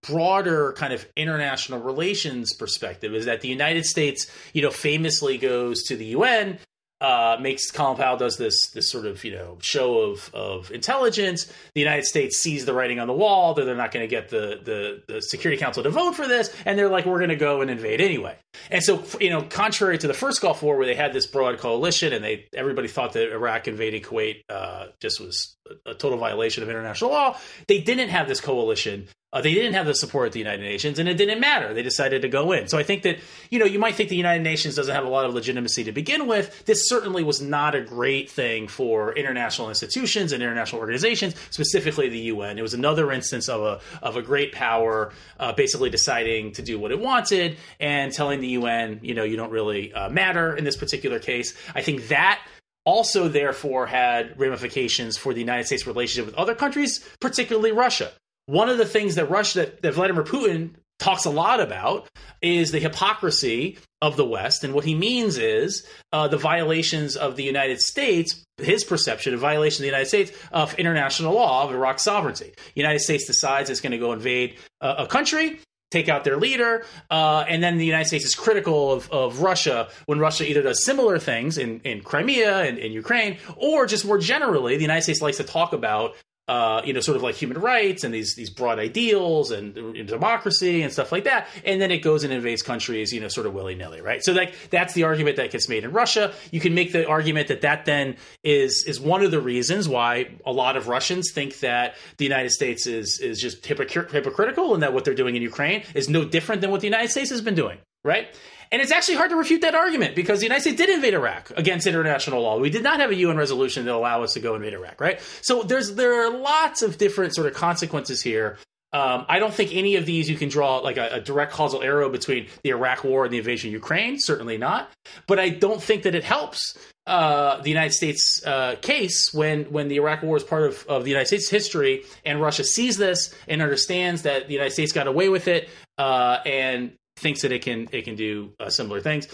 broader 0.02 0.72
kind 0.72 0.92
of 0.92 1.06
international 1.16 1.80
relations 1.80 2.54
perspective 2.54 3.14
is 3.14 3.26
that 3.26 3.40
the 3.40 3.48
United 3.48 3.84
States, 3.84 4.30
you 4.52 4.62
know, 4.62 4.70
famously 4.70 5.38
goes 5.38 5.82
to 5.84 5.96
the 5.96 6.06
UN 6.06 6.58
uh, 7.02 7.36
makes 7.40 7.68
Colin 7.72 7.96
Powell 7.96 8.16
does 8.16 8.36
this 8.36 8.70
this 8.70 8.88
sort 8.88 9.06
of 9.06 9.24
you 9.24 9.32
know 9.32 9.58
show 9.60 9.98
of 9.98 10.30
of 10.32 10.70
intelligence. 10.70 11.52
The 11.74 11.80
United 11.80 12.04
States 12.04 12.38
sees 12.38 12.64
the 12.64 12.72
writing 12.72 13.00
on 13.00 13.08
the 13.08 13.12
wall 13.12 13.54
that 13.54 13.64
they're 13.64 13.74
not 13.74 13.90
going 13.90 14.04
to 14.04 14.08
get 14.08 14.28
the, 14.28 14.60
the 14.62 15.02
the 15.12 15.20
Security 15.20 15.60
Council 15.60 15.82
to 15.82 15.90
vote 15.90 16.12
for 16.12 16.28
this, 16.28 16.54
and 16.64 16.78
they're 16.78 16.88
like, 16.88 17.04
we're 17.04 17.18
going 17.18 17.30
to 17.30 17.36
go 17.36 17.60
and 17.60 17.72
invade 17.72 18.00
anyway. 18.00 18.36
And 18.70 18.84
so 18.84 19.02
you 19.20 19.30
know, 19.30 19.42
contrary 19.42 19.98
to 19.98 20.06
the 20.06 20.14
first 20.14 20.40
Gulf 20.40 20.62
War 20.62 20.76
where 20.76 20.86
they 20.86 20.94
had 20.94 21.12
this 21.12 21.26
broad 21.26 21.58
coalition 21.58 22.12
and 22.12 22.24
they 22.24 22.46
everybody 22.54 22.86
thought 22.86 23.14
that 23.14 23.32
Iraq 23.32 23.66
invading 23.66 24.02
Kuwait 24.02 24.44
uh, 24.48 24.86
just 25.00 25.20
was 25.20 25.56
a, 25.86 25.90
a 25.90 25.94
total 25.94 26.18
violation 26.18 26.62
of 26.62 26.68
international 26.68 27.10
law, 27.10 27.36
they 27.66 27.80
didn't 27.80 28.10
have 28.10 28.28
this 28.28 28.40
coalition 28.40 29.08
uh, 29.32 29.40
they 29.40 29.54
didn't 29.54 29.72
have 29.72 29.86
the 29.86 29.94
support 29.94 30.26
of 30.26 30.32
the 30.34 30.38
United 30.38 30.62
Nations, 30.62 30.98
and 30.98 31.08
it 31.08 31.14
didn't 31.14 31.40
matter. 31.40 31.72
They 31.72 31.82
decided 31.82 32.20
to 32.22 32.28
go 32.28 32.52
in. 32.52 32.68
So 32.68 32.76
I 32.76 32.82
think 32.82 33.02
that 33.04 33.18
you 33.50 33.58
know 33.58 33.64
you 33.64 33.78
might 33.78 33.94
think 33.94 34.10
the 34.10 34.16
United 34.16 34.42
Nations 34.42 34.74
doesn't 34.74 34.94
have 34.94 35.06
a 35.06 35.08
lot 35.08 35.24
of 35.24 35.32
legitimacy 35.32 35.84
to 35.84 35.92
begin 35.92 36.26
with. 36.26 36.66
This 36.66 36.86
certainly 36.86 37.24
was 37.24 37.40
not 37.40 37.74
a 37.74 37.80
great 37.80 38.30
thing 38.30 38.68
for 38.68 39.14
international 39.14 39.70
institutions 39.70 40.32
and 40.32 40.42
international 40.42 40.80
organizations, 40.80 41.34
specifically 41.50 42.10
the 42.10 42.18
UN. 42.18 42.58
It 42.58 42.62
was 42.62 42.74
another 42.74 43.10
instance 43.10 43.48
of 43.48 43.62
a 43.62 43.80
of 44.04 44.16
a 44.16 44.22
great 44.22 44.52
power 44.52 45.12
uh, 45.40 45.52
basically 45.52 45.88
deciding 45.88 46.52
to 46.52 46.62
do 46.62 46.78
what 46.78 46.92
it 46.92 47.00
wanted 47.00 47.56
and 47.80 48.12
telling 48.12 48.40
the 48.40 48.48
UN, 48.48 49.00
you 49.02 49.14
know, 49.14 49.24
you 49.24 49.36
don't 49.36 49.50
really 49.50 49.94
uh, 49.94 50.10
matter 50.10 50.54
in 50.54 50.64
this 50.64 50.76
particular 50.76 51.18
case. 51.18 51.54
I 51.74 51.80
think 51.80 52.08
that 52.08 52.40
also 52.84 53.28
therefore 53.28 53.86
had 53.86 54.38
ramifications 54.38 55.16
for 55.16 55.32
the 55.32 55.40
United 55.40 55.66
States 55.66 55.86
relationship 55.86 56.26
with 56.26 56.34
other 56.34 56.54
countries, 56.54 57.06
particularly 57.18 57.72
Russia 57.72 58.12
one 58.46 58.68
of 58.68 58.78
the 58.78 58.86
things 58.86 59.14
that 59.14 59.30
Russia 59.30 59.60
that, 59.60 59.82
that 59.82 59.94
Vladimir 59.94 60.24
Putin 60.24 60.70
talks 60.98 61.24
a 61.24 61.30
lot 61.30 61.60
about 61.60 62.08
is 62.40 62.70
the 62.70 62.78
hypocrisy 62.78 63.78
of 64.00 64.16
the 64.16 64.24
West. 64.24 64.62
And 64.62 64.72
what 64.72 64.84
he 64.84 64.94
means 64.94 65.36
is 65.36 65.86
uh, 66.12 66.28
the 66.28 66.36
violations 66.36 67.16
of 67.16 67.36
the 67.36 67.42
United 67.42 67.80
States, 67.80 68.44
his 68.58 68.84
perception 68.84 69.34
of 69.34 69.40
violation 69.40 69.78
of 69.78 69.82
the 69.82 69.88
United 69.88 70.08
States 70.08 70.32
of 70.52 70.74
international 70.74 71.34
law 71.34 71.64
of 71.64 71.72
Iraq's 71.72 72.04
sovereignty. 72.04 72.52
United 72.74 73.00
States 73.00 73.26
decides 73.26 73.68
it's 73.68 73.80
going 73.80 73.92
to 73.92 73.98
go 73.98 74.12
invade 74.12 74.58
uh, 74.80 74.94
a 74.98 75.06
country. 75.06 75.58
take 75.92 76.08
out 76.08 76.24
their 76.24 76.38
leader, 76.38 76.84
uh, 77.10 77.44
and 77.46 77.62
then 77.62 77.76
the 77.76 77.84
United 77.84 78.06
States 78.06 78.24
is 78.24 78.34
critical 78.34 78.92
of, 78.92 79.10
of 79.12 79.42
Russia 79.42 79.88
when 80.06 80.18
Russia 80.18 80.48
either 80.48 80.62
does 80.62 80.84
similar 80.84 81.18
things 81.18 81.58
in, 81.58 81.80
in 81.80 82.00
Crimea 82.00 82.62
and 82.62 82.78
in 82.78 82.92
Ukraine, 82.92 83.38
or 83.56 83.86
just 83.86 84.04
more 84.04 84.18
generally, 84.18 84.76
the 84.76 84.82
United 84.82 85.02
States 85.02 85.20
likes 85.20 85.36
to 85.36 85.44
talk 85.44 85.72
about 85.72 86.14
uh, 86.48 86.82
you 86.84 86.92
know, 86.92 87.00
sort 87.00 87.16
of 87.16 87.22
like 87.22 87.36
human 87.36 87.58
rights 87.58 88.02
and 88.02 88.12
these 88.12 88.34
these 88.34 88.50
broad 88.50 88.78
ideals 88.78 89.50
and, 89.52 89.74
democracy 90.06 90.82
and 90.82 90.92
stuff 90.92 91.12
like 91.12 91.24
that, 91.24 91.46
and 91.64 91.80
then 91.80 91.90
it 91.90 91.98
goes 91.98 92.24
and 92.24 92.32
invades 92.32 92.62
countries, 92.62 93.12
you 93.12 93.20
know, 93.20 93.28
sort 93.28 93.46
of 93.46 93.54
willy 93.54 93.74
nilly, 93.74 94.00
right? 94.00 94.24
So 94.24 94.32
like 94.32 94.54
that's 94.70 94.92
the 94.94 95.04
argument 95.04 95.36
that 95.36 95.50
gets 95.52 95.68
made 95.68 95.84
in 95.84 95.92
Russia. 95.92 96.32
You 96.50 96.60
can 96.60 96.74
make 96.74 96.92
the 96.92 97.06
argument 97.06 97.48
that 97.48 97.60
that 97.60 97.84
then 97.84 98.16
is 98.42 98.84
is 98.86 99.00
one 99.00 99.22
of 99.22 99.30
the 99.30 99.40
reasons 99.40 99.88
why 99.88 100.30
a 100.44 100.52
lot 100.52 100.76
of 100.76 100.88
Russians 100.88 101.30
think 101.32 101.60
that 101.60 101.94
the 102.16 102.24
United 102.24 102.50
States 102.50 102.86
is 102.86 103.20
is 103.20 103.40
just 103.40 103.62
hypocr- 103.62 104.10
hypocritical 104.10 104.74
and 104.74 104.82
that 104.82 104.92
what 104.92 105.04
they're 105.04 105.14
doing 105.14 105.36
in 105.36 105.42
Ukraine 105.42 105.84
is 105.94 106.08
no 106.08 106.24
different 106.24 106.60
than 106.60 106.70
what 106.70 106.80
the 106.80 106.88
United 106.88 107.10
States 107.10 107.30
has 107.30 107.40
been 107.40 107.54
doing, 107.54 107.78
right? 108.04 108.28
And 108.70 108.80
it's 108.80 108.90
actually 108.90 109.16
hard 109.16 109.30
to 109.30 109.36
refute 109.36 109.60
that 109.60 109.74
argument 109.74 110.16
because 110.16 110.40
the 110.40 110.46
United 110.46 110.62
States 110.62 110.78
did 110.78 110.88
invade 110.88 111.12
Iraq 111.12 111.52
against 111.56 111.86
international 111.86 112.40
law. 112.40 112.58
We 112.58 112.70
did 112.70 112.82
not 112.82 113.00
have 113.00 113.10
a 113.10 113.14
UN 113.14 113.36
resolution 113.36 113.84
that 113.84 113.94
allow 113.94 114.22
us 114.22 114.32
to 114.32 114.40
go 114.40 114.54
invade 114.54 114.72
Iraq, 114.72 115.00
right? 115.00 115.20
So 115.42 115.62
there's 115.62 115.94
there 115.94 116.26
are 116.26 116.30
lots 116.30 116.80
of 116.80 116.96
different 116.96 117.34
sort 117.34 117.46
of 117.46 117.54
consequences 117.54 118.22
here. 118.22 118.58
Um, 118.94 119.24
I 119.28 119.38
don't 119.38 119.54
think 119.54 119.74
any 119.74 119.96
of 119.96 120.04
these 120.04 120.28
you 120.28 120.36
can 120.36 120.50
draw 120.50 120.78
like 120.78 120.98
a, 120.98 121.14
a, 121.14 121.20
direct 121.20 121.52
causal 121.52 121.82
arrow 121.82 122.10
between 122.10 122.48
the 122.62 122.70
Iraq 122.70 123.04
War 123.04 123.24
and 123.24 123.32
the 123.32 123.38
invasion 123.38 123.68
of 123.68 123.72
Ukraine. 123.72 124.18
Certainly 124.18 124.58
not. 124.58 124.90
But 125.26 125.38
I 125.38 125.48
don't 125.48 125.82
think 125.82 126.02
that 126.02 126.14
it 126.14 126.24
helps 126.24 126.76
uh, 127.06 127.62
the 127.62 127.70
United 127.70 127.94
States 127.94 128.42
uh, 128.46 128.76
case 128.82 129.32
when 129.32 129.64
when 129.64 129.88
the 129.88 129.96
Iraq 129.96 130.22
War 130.22 130.36
is 130.36 130.44
part 130.44 130.64
of, 130.64 130.84
of 130.88 131.04
the 131.04 131.10
United 131.10 131.26
States 131.26 131.48
history 131.48 132.04
and 132.24 132.40
Russia 132.40 132.64
sees 132.64 132.96
this 132.96 133.34
and 133.48 133.62
understands 133.62 134.22
that 134.22 134.46
the 134.46 134.52
United 134.52 134.72
States 134.72 134.92
got 134.92 135.06
away 135.06 135.28
with 135.28 135.48
it 135.48 135.68
uh, 135.98 136.38
and 136.44 136.92
thinks 137.16 137.42
that 137.42 137.52
it 137.52 137.62
can 137.62 137.88
it 137.92 138.04
can 138.04 138.16
do 138.16 138.52
uh, 138.60 138.70
similar 138.70 139.00
things. 139.00 139.28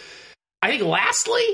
I 0.63 0.71
think 0.71 0.83
lastly, 0.83 1.45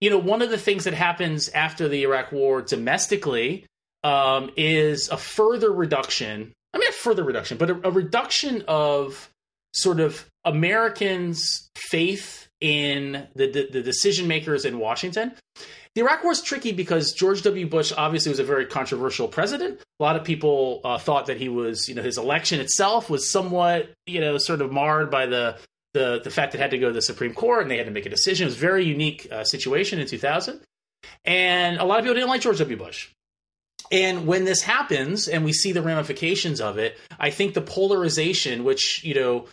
you 0.00 0.10
know, 0.10 0.18
one 0.18 0.42
of 0.42 0.50
the 0.50 0.58
things 0.58 0.84
that 0.84 0.94
happens 0.94 1.48
after 1.50 1.88
the 1.88 2.02
Iraq 2.02 2.32
War 2.32 2.62
domestically 2.62 3.66
um, 4.02 4.50
is 4.56 5.08
a 5.08 5.16
further 5.16 5.70
reduction. 5.70 6.52
I 6.72 6.78
mean, 6.78 6.88
a 6.88 6.92
further 6.92 7.24
reduction, 7.24 7.58
but 7.58 7.70
a, 7.70 7.88
a 7.88 7.90
reduction 7.90 8.64
of 8.68 9.30
sort 9.74 10.00
of 10.00 10.26
Americans' 10.44 11.68
faith 11.76 12.48
in 12.60 13.26
the, 13.34 13.50
the, 13.50 13.68
the 13.70 13.82
decision 13.82 14.28
makers 14.28 14.64
in 14.64 14.78
Washington. 14.78 15.32
The 15.96 16.02
Iraq 16.02 16.22
War 16.22 16.32
is 16.32 16.40
tricky 16.40 16.70
because 16.72 17.12
George 17.12 17.42
W. 17.42 17.66
Bush 17.66 17.92
obviously 17.96 18.30
was 18.30 18.38
a 18.38 18.44
very 18.44 18.64
controversial 18.66 19.26
president. 19.26 19.80
A 19.98 20.02
lot 20.02 20.14
of 20.14 20.22
people 20.22 20.80
uh, 20.84 20.98
thought 20.98 21.26
that 21.26 21.36
he 21.36 21.48
was, 21.48 21.88
you 21.88 21.96
know, 21.96 22.02
his 22.02 22.16
election 22.16 22.60
itself 22.60 23.10
was 23.10 23.30
somewhat, 23.30 23.90
you 24.06 24.20
know, 24.20 24.38
sort 24.38 24.60
of 24.60 24.70
marred 24.72 25.10
by 25.10 25.26
the 25.26 25.58
the 25.92 26.20
the 26.22 26.30
fact 26.30 26.52
that 26.52 26.58
it 26.58 26.62
had 26.62 26.70
to 26.70 26.78
go 26.78 26.88
to 26.88 26.92
the 26.92 27.02
Supreme 27.02 27.34
Court 27.34 27.62
and 27.62 27.70
they 27.70 27.76
had 27.76 27.86
to 27.86 27.92
make 27.92 28.06
a 28.06 28.10
decision. 28.10 28.44
It 28.44 28.50
was 28.50 28.56
a 28.56 28.60
very 28.60 28.84
unique 28.84 29.26
uh, 29.32 29.42
situation 29.42 29.98
in 29.98 30.06
2000, 30.06 30.60
and 31.24 31.78
a 31.78 31.84
lot 31.84 31.98
of 31.98 32.04
people 32.04 32.14
didn't 32.14 32.28
like 32.28 32.42
George 32.42 32.58
W. 32.58 32.76
Bush. 32.76 33.08
And 33.90 34.28
when 34.28 34.44
this 34.44 34.62
happens, 34.62 35.26
and 35.26 35.44
we 35.44 35.52
see 35.52 35.72
the 35.72 35.82
ramifications 35.82 36.60
of 36.60 36.78
it, 36.78 36.96
I 37.18 37.30
think 37.30 37.54
the 37.54 37.60
polarization, 37.60 38.62
which 38.62 39.02
you 39.02 39.14
know 39.14 39.46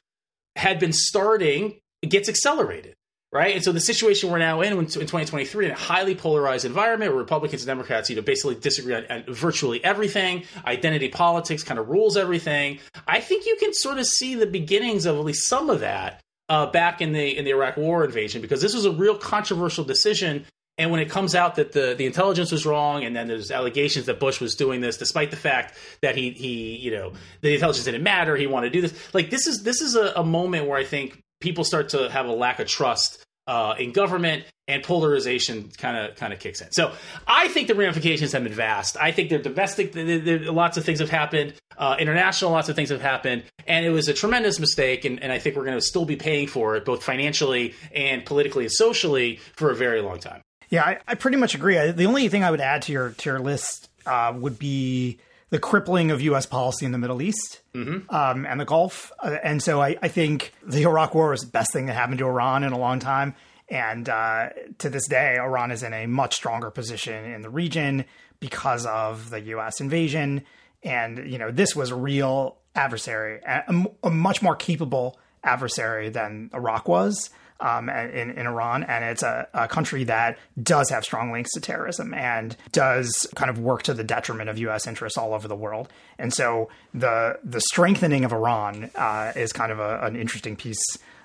had 0.56 0.78
been 0.78 0.94
starting, 0.94 1.80
gets 2.08 2.30
accelerated 2.30 2.94
right? 3.32 3.56
And 3.56 3.64
so 3.64 3.72
the 3.72 3.82
situation 3.82 4.32
we're 4.32 4.38
now 4.38 4.62
in 4.62 4.74
in 4.74 4.86
2023 4.86 5.66
in 5.66 5.72
a 5.72 5.76
highly 5.76 6.16
polarized 6.16 6.66
environment 6.66 7.12
where 7.12 7.20
Republicans 7.20 7.62
and 7.62 7.68
Democrats, 7.68 8.10
you 8.10 8.16
know, 8.16 8.22
basically 8.22 8.56
disagree 8.56 8.96
on, 8.96 9.06
on 9.10 9.24
virtually 9.28 9.84
everything. 9.84 10.44
Identity 10.66 11.10
politics 11.10 11.64
kind 11.64 11.80
of 11.80 11.90
rules 11.90 12.18
everything. 12.18 12.80
I 13.08 13.20
think 13.20 13.46
you 13.46 13.58
can 13.60 13.74
sort 13.74 13.98
of 13.98 14.06
see 14.06 14.36
the 14.36 14.48
beginnings 14.48 15.06
of 15.06 15.18
at 15.18 15.26
least 15.26 15.48
some 15.48 15.70
of 15.70 15.82
that 15.82 16.22
uh, 16.50 16.68
back 16.68 17.02
in 17.02 17.12
the 17.12 17.38
in 17.38 17.46
the 17.46 17.52
Iraq 17.52 17.78
War 17.78 18.06
invasion 18.06 18.42
because 18.42 18.62
this 18.62 18.74
was 18.74 18.86
a 18.86 18.92
real 18.92 19.18
controversial 19.18 19.84
decision. 19.84 20.46
And 20.80 20.92
when 20.92 21.00
it 21.00 21.10
comes 21.10 21.34
out 21.34 21.56
that 21.56 21.72
the, 21.72 21.96
the 21.98 22.06
intelligence 22.06 22.52
was 22.52 22.64
wrong, 22.64 23.04
and 23.04 23.16
then 23.16 23.28
there's 23.28 23.50
allegations 23.50 24.06
that 24.06 24.20
Bush 24.20 24.40
was 24.40 24.56
doing 24.56 24.80
this, 24.80 24.96
despite 24.96 25.32
the 25.32 25.38
fact 25.38 25.76
that 26.02 26.16
he 26.16 26.30
he 26.32 26.78
you 26.78 26.92
know 26.92 27.14
the 27.42 27.54
intelligence 27.54 27.86
didn't 27.86 28.04
matter, 28.04 28.38
he 28.38 28.48
wanted 28.48 28.72
to 28.72 28.74
do 28.74 28.88
this. 28.88 29.14
Like 29.14 29.30
this 29.32 29.48
is 29.48 29.64
this 29.64 29.82
is 29.82 29.96
a, 29.96 30.14
a 30.16 30.24
moment 30.24 30.68
where 30.68 30.78
I 30.78 30.84
think 30.84 31.22
people 31.40 31.64
start 31.64 31.90
to 31.90 32.10
have 32.10 32.26
a 32.26 32.32
lack 32.32 32.60
of 32.60 32.68
trust 32.68 33.24
uh, 33.48 33.76
in 33.80 33.94
government 33.94 34.44
and 34.68 34.84
polarization 34.84 35.70
kind 35.78 35.98
of 35.98 36.16
kind 36.18 36.34
of 36.34 36.40
kicks 36.40 36.62
in. 36.62 36.72
So 36.72 36.92
I 37.26 37.48
think 37.48 37.70
the 37.70 37.76
ramifications 37.76 38.34
have 38.34 38.44
been 38.44 38.54
vast. 38.54 38.98
I 38.98 39.12
think 39.12 39.30
they're 39.30 39.42
domestic. 39.42 39.94
They're, 39.94 40.20
they're, 40.20 40.52
lots 40.52 40.78
of 40.78 40.84
things 40.84 41.00
have 41.00 41.10
happened. 41.10 41.54
Uh, 41.78 41.96
international, 42.00 42.52
lots 42.52 42.68
of 42.70 42.76
things 42.76 42.90
have 42.90 43.02
happened, 43.02 43.44
and 43.66 43.86
it 43.86 43.92
was 43.92 44.10
a 44.10 44.14
tremendous 44.14 44.60
mistake. 44.60 45.06
And, 45.06 45.24
and 45.24 45.32
I 45.32 45.40
think 45.40 45.56
we're 45.56 45.64
going 45.64 45.78
to 45.78 45.82
still 45.82 46.06
be 46.06 46.16
paying 46.18 46.48
for 46.48 46.76
it, 46.76 46.84
both 46.84 47.04
financially 47.04 47.76
and 47.94 48.26
politically 48.26 48.66
and 48.66 48.72
socially, 48.72 49.40
for 49.56 49.72
a 49.72 49.76
very 49.76 50.02
long 50.02 50.20
time. 50.20 50.42
Yeah, 50.70 50.84
I, 50.84 51.00
I 51.08 51.16
pretty 51.16 51.38
much 51.38 51.56
agree. 51.56 51.78
I, 51.78 51.92
the 51.92 52.06
only 52.06 52.28
thing 52.28 52.44
I 52.44 52.52
would 52.52 52.62
add 52.62 52.82
to 52.84 52.92
your 52.92 53.12
to 53.12 53.30
your 53.30 53.40
list 53.40 53.90
uh, 54.06 54.34
would 54.36 54.60
be 54.60 55.20
the 55.50 55.60
crippling 55.60 56.12
of 56.12 56.22
U.S. 56.22 56.46
policy 56.46 56.86
in 56.86 56.92
the 56.92 56.98
Middle 56.98 57.22
East 57.22 57.62
mm-hmm. 57.74 58.14
um, 58.14 58.46
and 58.46 58.60
the 58.60 58.66
Gulf. 58.66 59.12
Uh, 59.20 59.38
and 59.44 59.62
so 59.62 59.82
I, 59.82 59.98
I, 60.02 60.08
think 60.08 60.54
the 60.66 60.84
Iraq 60.84 61.16
War 61.16 61.30
was 61.30 61.42
the 61.42 61.48
best 61.48 61.72
thing 61.72 61.86
that 61.86 61.94
happened 61.94 62.20
to 62.20 62.26
Iran 62.26 62.64
in 62.64 62.74
a 62.74 62.78
long 62.78 63.00
time. 63.00 63.36
And 63.70 64.08
uh, 64.08 64.50
to 64.80 64.90
this 64.90 65.08
day, 65.08 65.38
Iran 65.38 65.72
is 65.72 65.84
in 65.84 65.94
a 65.94 66.06
much 66.06 66.36
stronger 66.36 66.70
position 66.70 67.26
in 67.26 67.42
the 67.42 67.50
region 67.50 68.06
because 68.40 68.86
of 68.86 69.30
the 69.30 69.42
U.S. 69.42 69.82
invasion. 69.82 70.44
And, 70.84 71.30
you 71.30 71.38
know, 71.38 71.52
this 71.52 71.76
was 71.76 71.92
a 71.92 71.96
real 71.96 72.58
adversary, 72.76 73.42
a, 73.46 73.86
a 74.04 74.10
much 74.10 74.42
more 74.42 74.56
capable 74.56 75.20
adversary 75.44 76.10
than 76.10 76.50
Iraq 76.54 76.88
was 76.88 77.30
um, 77.60 77.90
in, 77.90 78.32
in 78.32 78.48
Iran, 78.48 78.84
and 78.84 79.04
it's 79.04 79.24
a, 79.24 79.48
a, 79.54 79.68
country 79.68 80.04
that 80.06 80.38
does 80.62 80.90
have 80.90 81.04
strong 81.04 81.32
links 81.32 81.52
to 81.54 81.62
terrorism 81.62 82.14
and 82.14 82.56
does 82.72 83.28
kind 83.36 83.50
of 83.50 83.60
work 83.60 83.84
to 83.84 83.94
the 83.94 84.04
detriment 84.04 84.50
of 84.50 84.58
U.S. 84.60 84.86
interests 84.86 85.18
all 85.18 85.34
over 85.34 85.48
the 85.48 85.56
world. 85.56 85.90
And 86.20 86.34
so 86.34 86.70
the 86.94 87.40
the 87.44 87.62
strengthening 87.62 88.26
of 88.26 88.32
Iran 88.32 88.92
uh, 88.96 89.34
is 89.36 89.54
kind 89.54 89.72
of 89.72 89.80
a, 89.80 90.00
an 90.04 90.16
interesting 90.16 90.56
piece 90.56 90.84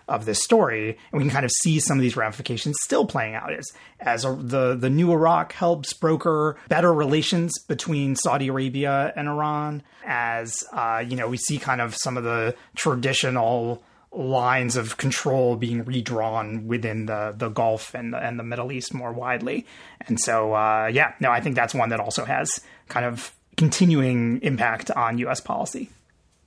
of 0.09 0.25
this 0.25 0.43
story, 0.43 0.91
and 0.91 1.19
we 1.19 1.21
can 1.21 1.31
kind 1.31 1.45
of 1.45 1.51
see 1.63 1.79
some 1.79 1.99
of 1.99 2.03
these 2.03 2.17
ramifications 2.17 2.77
still 2.83 3.07
playing 3.07 3.35
out 3.35 3.53
as 3.53 3.71
as 4.01 4.25
a, 4.25 4.35
the 4.35 4.75
the 4.75 4.91
new 4.91 5.13
Iraq 5.13 5.53
helps 5.53 5.93
broker 5.93 6.57
better 6.69 6.93
relations 6.93 7.53
between 7.69 8.17
Saudi 8.17 8.49
Arabia 8.49 9.13
and 9.17 9.29
Iran. 9.29 9.83
As 10.05 10.65
uh, 10.73 11.05
you 11.07 11.17
know, 11.17 11.29
we 11.29 11.37
see 11.37 11.59
kind 11.59 11.81
of 11.81 11.95
some 11.95 12.17
of 12.17 12.25
the 12.25 12.55
traditional 12.75 13.83
lines 14.13 14.77
of 14.77 14.97
control 14.99 15.57
being 15.57 15.85
redrawn 15.85 16.67
within 16.67 17.07
the 17.07 17.35
the 17.37 17.49
Gulf 17.49 17.95
and 17.95 18.13
the, 18.13 18.19
and 18.19 18.39
the 18.39 18.45
Middle 18.45 18.71
East 18.71 18.93
more 18.93 19.13
widely. 19.13 19.67
And 20.07 20.21
so, 20.21 20.55
uh, 20.55 20.91
yeah, 20.93 21.15
no, 21.21 21.31
I 21.31 21.41
think 21.41 21.57
that's 21.57 21.75
one 21.75 21.89
that 21.91 22.01
also 22.01 22.25
has 22.25 22.61
kind 22.89 23.07
of 23.07 23.35
continuing 23.57 24.41
impact 24.43 24.91
on 24.91 25.19
U.S. 25.19 25.41
policy. 25.41 25.91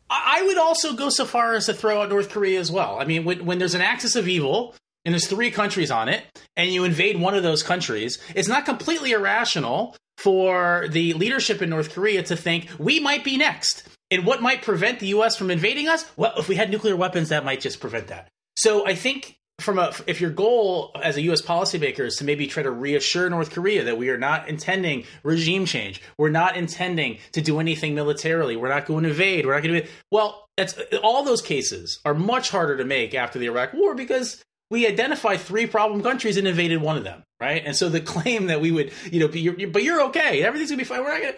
I 0.09 0.43
would 0.45 0.57
also 0.57 0.93
go 0.93 1.09
so 1.09 1.25
far 1.25 1.55
as 1.55 1.65
to 1.65 1.73
throw 1.73 2.01
out 2.01 2.09
North 2.09 2.29
Korea 2.29 2.59
as 2.59 2.71
well. 2.71 2.99
I 2.99 3.05
mean, 3.05 3.25
when, 3.25 3.45
when 3.45 3.57
there's 3.57 3.73
an 3.73 3.81
axis 3.81 4.15
of 4.15 4.27
evil 4.27 4.75
and 5.03 5.13
there's 5.13 5.27
three 5.27 5.49
countries 5.49 5.89
on 5.89 6.09
it, 6.09 6.23
and 6.55 6.71
you 6.71 6.83
invade 6.83 7.19
one 7.19 7.33
of 7.33 7.43
those 7.43 7.63
countries, 7.63 8.19
it's 8.35 8.47
not 8.47 8.65
completely 8.65 9.11
irrational 9.11 9.95
for 10.17 10.87
the 10.89 11.13
leadership 11.13 11.61
in 11.61 11.69
North 11.69 11.93
Korea 11.93 12.23
to 12.23 12.35
think 12.35 12.69
we 12.77 12.99
might 12.99 13.23
be 13.23 13.37
next 13.37 13.87
and 14.11 14.25
what 14.25 14.41
might 14.41 14.61
prevent 14.61 14.99
the 14.99 15.07
U.S. 15.07 15.35
from 15.35 15.51
invading 15.51 15.87
us? 15.87 16.05
Well, 16.15 16.33
if 16.37 16.47
we 16.47 16.55
had 16.55 16.69
nuclear 16.69 16.95
weapons, 16.95 17.29
that 17.29 17.45
might 17.45 17.61
just 17.61 17.79
prevent 17.79 18.07
that. 18.07 18.29
So 18.55 18.85
I 18.85 18.95
think 18.95 19.37
from 19.59 19.79
a 19.79 19.93
if 20.05 20.19
your 20.19 20.31
goal 20.31 20.91
as 21.01 21.15
a 21.17 21.21
U.S. 21.23 21.41
policymaker 21.41 22.01
is 22.01 22.17
to 22.17 22.25
maybe 22.25 22.47
try 22.47 22.63
to 22.63 22.71
reassure 22.71 23.29
North 23.29 23.51
Korea 23.51 23.85
that 23.85 23.97
we 23.97 24.09
are 24.09 24.17
not 24.17 24.49
intending 24.49 25.05
regime 25.23 25.65
change, 25.65 26.01
we're 26.17 26.29
not 26.29 26.57
intending 26.57 27.19
to 27.31 27.41
do 27.41 27.59
anything 27.59 27.95
militarily, 27.95 28.55
we're 28.55 28.69
not 28.69 28.85
going 28.85 29.03
to 29.03 29.09
invade, 29.09 29.45
we're 29.45 29.55
not 29.55 29.63
going 29.63 29.83
to. 29.83 29.87
Well, 30.11 30.47
that's 30.57 30.77
all 31.03 31.23
those 31.23 31.41
cases 31.41 31.99
are 32.05 32.13
much 32.13 32.49
harder 32.49 32.77
to 32.77 32.85
make 32.85 33.13
after 33.13 33.39
the 33.39 33.45
Iraq 33.45 33.73
War 33.73 33.95
because 33.95 34.43
we 34.69 34.87
identified 34.87 35.39
three 35.39 35.67
problem 35.67 36.01
countries 36.01 36.37
and 36.37 36.47
invaded 36.47 36.81
one 36.81 36.97
of 36.97 37.03
them, 37.03 37.23
right? 37.39 37.63
And 37.65 37.75
so 37.75 37.89
the 37.89 38.01
claim 38.01 38.47
that 38.47 38.61
we 38.61 38.71
would, 38.71 38.91
you 39.11 39.19
know, 39.19 39.27
but 39.27 39.39
you're, 39.39 39.67
but 39.69 39.83
you're 39.83 40.01
okay, 40.07 40.43
everything's 40.43 40.69
gonna 40.69 40.79
be 40.79 40.85
fine. 40.85 41.01
We're 41.01 41.13
not 41.13 41.21
gonna. 41.21 41.37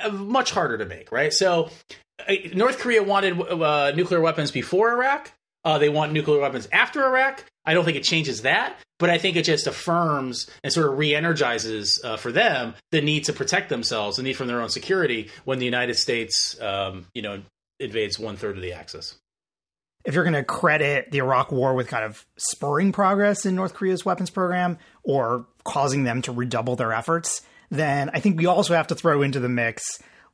Uh, 0.00 0.10
much 0.10 0.50
harder 0.50 0.78
to 0.78 0.84
make, 0.84 1.12
right? 1.12 1.32
So 1.32 1.70
North 2.52 2.78
Korea 2.78 3.02
wanted 3.02 3.40
uh, 3.40 3.92
nuclear 3.94 4.20
weapons 4.20 4.50
before 4.50 4.90
Iraq. 4.92 5.30
Uh, 5.64 5.78
they 5.78 5.88
want 5.88 6.12
nuclear 6.12 6.40
weapons 6.40 6.68
after 6.72 7.04
Iraq. 7.04 7.44
I 7.64 7.74
don't 7.74 7.84
think 7.84 7.96
it 7.96 8.04
changes 8.04 8.42
that, 8.42 8.76
but 8.98 9.08
I 9.08 9.18
think 9.18 9.36
it 9.36 9.44
just 9.44 9.66
affirms 9.66 10.50
and 10.62 10.72
sort 10.72 10.90
of 10.90 10.98
re-energizes 10.98 12.00
uh, 12.04 12.16
for 12.16 12.32
them 12.32 12.74
the 12.90 13.00
need 13.00 13.24
to 13.24 13.32
protect 13.32 13.68
themselves, 13.70 14.16
the 14.16 14.22
need 14.22 14.34
for 14.34 14.44
their 14.44 14.60
own 14.60 14.68
security 14.68 15.30
when 15.44 15.58
the 15.58 15.64
United 15.64 15.94
States, 15.94 16.60
um, 16.60 17.06
you 17.14 17.22
know, 17.22 17.40
invades 17.80 18.18
one 18.18 18.36
third 18.36 18.56
of 18.56 18.62
the 18.62 18.72
axis. 18.72 19.16
If 20.04 20.14
you're 20.14 20.24
going 20.24 20.34
to 20.34 20.44
credit 20.44 21.10
the 21.12 21.18
Iraq 21.18 21.50
War 21.50 21.72
with 21.72 21.88
kind 21.88 22.04
of 22.04 22.26
spurring 22.36 22.92
progress 22.92 23.46
in 23.46 23.54
North 23.54 23.72
Korea's 23.72 24.04
weapons 24.04 24.28
program 24.28 24.76
or 25.02 25.46
causing 25.64 26.04
them 26.04 26.20
to 26.22 26.32
redouble 26.32 26.76
their 26.76 26.92
efforts, 26.92 27.40
then 27.74 28.10
I 28.12 28.20
think 28.20 28.38
we 28.38 28.46
also 28.46 28.74
have 28.74 28.88
to 28.88 28.94
throw 28.94 29.22
into 29.22 29.40
the 29.40 29.48
mix 29.48 29.82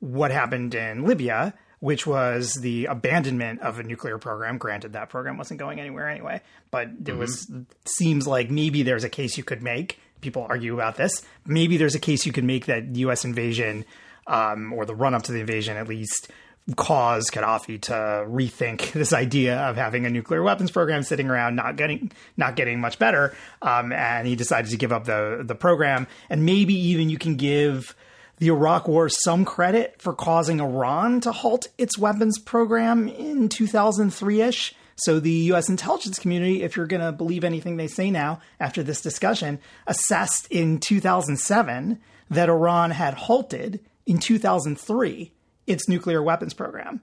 what 0.00 0.30
happened 0.30 0.74
in 0.74 1.04
Libya, 1.04 1.54
which 1.80 2.06
was 2.06 2.54
the 2.54 2.86
abandonment 2.86 3.60
of 3.60 3.78
a 3.78 3.82
nuclear 3.82 4.18
program. 4.18 4.58
Granted, 4.58 4.92
that 4.94 5.08
program 5.08 5.36
wasn't 5.36 5.60
going 5.60 5.80
anywhere 5.80 6.08
anyway, 6.08 6.40
but 6.70 6.88
it 6.88 7.04
mm-hmm. 7.04 7.18
was 7.18 7.50
seems 7.84 8.26
like 8.26 8.50
maybe 8.50 8.82
there's 8.82 9.04
a 9.04 9.08
case 9.08 9.36
you 9.36 9.44
could 9.44 9.62
make. 9.62 9.98
People 10.20 10.46
argue 10.48 10.74
about 10.74 10.96
this. 10.96 11.22
Maybe 11.46 11.76
there's 11.76 11.94
a 11.94 12.00
case 12.00 12.26
you 12.26 12.32
could 12.32 12.44
make 12.44 12.66
that 12.66 12.94
U.S. 12.96 13.24
invasion, 13.24 13.86
um, 14.26 14.72
or 14.72 14.84
the 14.84 14.94
run 14.94 15.14
up 15.14 15.22
to 15.24 15.32
the 15.32 15.40
invasion 15.40 15.76
at 15.76 15.88
least, 15.88 16.30
caused 16.76 17.32
Gaddafi 17.32 17.80
to 17.82 17.92
rethink 17.92 18.92
this 18.92 19.12
idea 19.12 19.58
of 19.58 19.76
having 19.76 20.06
a 20.06 20.10
nuclear 20.10 20.42
weapons 20.42 20.70
program 20.70 21.02
sitting 21.02 21.28
around 21.28 21.56
not 21.56 21.76
getting 21.76 22.12
not 22.36 22.56
getting 22.56 22.80
much 22.80 22.98
better, 22.98 23.34
um, 23.62 23.92
and 23.92 24.26
he 24.26 24.36
decided 24.36 24.70
to 24.70 24.76
give 24.76 24.92
up 24.92 25.04
the 25.04 25.42
the 25.44 25.54
program. 25.54 26.06
And 26.28 26.44
maybe 26.44 26.74
even 26.74 27.10
you 27.10 27.18
can 27.18 27.36
give 27.36 27.94
the 28.38 28.48
Iraq 28.48 28.88
War 28.88 29.08
some 29.08 29.44
credit 29.44 30.00
for 30.00 30.14
causing 30.14 30.60
Iran 30.60 31.20
to 31.20 31.32
halt 31.32 31.68
its 31.76 31.98
weapons 31.98 32.38
program 32.38 33.06
in 33.06 33.48
2003 33.48 34.40
ish. 34.40 34.74
So 34.96 35.18
the 35.18 35.30
U.S. 35.30 35.68
intelligence 35.68 36.18
community, 36.18 36.62
if 36.62 36.76
you're 36.76 36.86
going 36.86 37.02
to 37.02 37.12
believe 37.12 37.42
anything 37.42 37.76
they 37.76 37.86
say 37.86 38.10
now 38.10 38.40
after 38.58 38.82
this 38.82 39.00
discussion, 39.00 39.58
assessed 39.86 40.46
in 40.50 40.78
2007 40.78 42.00
that 42.30 42.48
Iran 42.48 42.90
had 42.90 43.14
halted 43.14 43.80
in 44.06 44.18
2003 44.18 45.32
its 45.70 45.88
nuclear 45.88 46.22
weapons 46.22 46.52
program. 46.52 47.00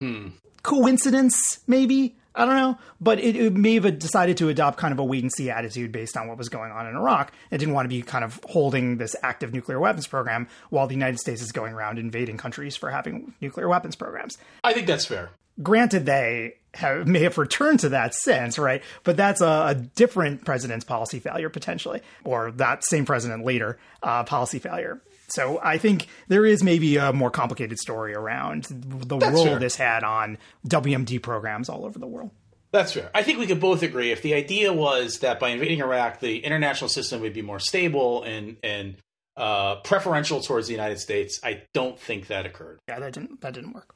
Hmm. 0.00 0.28
Coincidence, 0.62 1.60
maybe? 1.66 2.16
I 2.34 2.46
don't 2.46 2.56
know, 2.56 2.78
but 3.00 3.18
it, 3.18 3.36
it, 3.36 3.52
may 3.52 3.74
have 3.74 3.98
decided 3.98 4.38
to 4.38 4.48
adopt 4.48 4.78
kind 4.78 4.92
of 4.92 4.98
a 4.98 5.04
wait 5.04 5.22
and 5.22 5.30
see 5.30 5.50
attitude 5.50 5.92
based 5.92 6.16
on 6.16 6.28
what 6.28 6.38
was 6.38 6.48
going 6.48 6.72
on 6.72 6.86
in 6.86 6.96
Iraq. 6.96 7.30
It 7.50 7.58
didn't 7.58 7.74
want 7.74 7.84
to 7.84 7.90
be 7.90 8.00
kind 8.00 8.24
of 8.24 8.40
holding 8.48 8.96
this 8.96 9.14
active 9.22 9.52
nuclear 9.52 9.78
weapons 9.78 10.06
program 10.06 10.48
while 10.70 10.86
the 10.86 10.94
United 10.94 11.18
States 11.18 11.42
is 11.42 11.52
going 11.52 11.74
around 11.74 11.98
invading 11.98 12.38
countries 12.38 12.74
for 12.74 12.90
having 12.90 13.34
nuclear 13.42 13.68
weapons 13.68 13.96
programs. 13.96 14.38
I 14.64 14.72
think 14.72 14.86
that's 14.86 15.04
fair. 15.04 15.30
Granted, 15.62 16.06
they 16.06 16.54
have, 16.72 17.06
may 17.06 17.20
have 17.20 17.36
returned 17.36 17.80
to 17.80 17.90
that 17.90 18.14
since, 18.14 18.58
right? 18.58 18.82
But 19.04 19.18
that's 19.18 19.42
a, 19.42 19.66
a, 19.68 19.74
different 19.74 20.46
president's 20.46 20.86
policy 20.86 21.20
failure 21.20 21.50
potentially, 21.50 22.00
or 22.24 22.52
that 22.52 22.82
same 22.86 23.04
president 23.04 23.44
later 23.44 23.78
uh, 24.02 24.24
policy 24.24 24.58
failure. 24.58 25.02
So 25.34 25.60
I 25.62 25.78
think 25.78 26.08
there 26.28 26.44
is 26.44 26.62
maybe 26.62 26.96
a 26.96 27.12
more 27.12 27.30
complicated 27.30 27.78
story 27.78 28.14
around 28.14 28.64
the 28.64 29.16
That's 29.16 29.32
role 29.32 29.44
fair. 29.44 29.58
this 29.58 29.76
had 29.76 30.04
on 30.04 30.38
WMD 30.68 31.22
programs 31.22 31.68
all 31.68 31.84
over 31.86 31.98
the 31.98 32.06
world. 32.06 32.30
That's 32.72 32.92
fair. 32.92 33.10
I 33.14 33.22
think 33.22 33.38
we 33.38 33.46
could 33.46 33.60
both 33.60 33.82
agree 33.82 34.12
if 34.12 34.22
the 34.22 34.34
idea 34.34 34.72
was 34.72 35.18
that 35.20 35.38
by 35.38 35.50
invading 35.50 35.80
Iraq, 35.80 36.20
the 36.20 36.38
international 36.38 36.88
system 36.88 37.20
would 37.20 37.34
be 37.34 37.42
more 37.42 37.58
stable 37.58 38.22
and 38.22 38.56
and 38.62 38.96
uh, 39.36 39.76
preferential 39.76 40.40
towards 40.40 40.66
the 40.66 40.72
United 40.72 40.98
States. 40.98 41.40
I 41.42 41.62
don't 41.72 41.98
think 41.98 42.26
that 42.26 42.46
occurred. 42.46 42.78
Yeah, 42.88 42.98
that 43.00 43.12
didn't 43.12 43.40
that 43.40 43.54
didn't 43.54 43.72
work. 43.72 43.94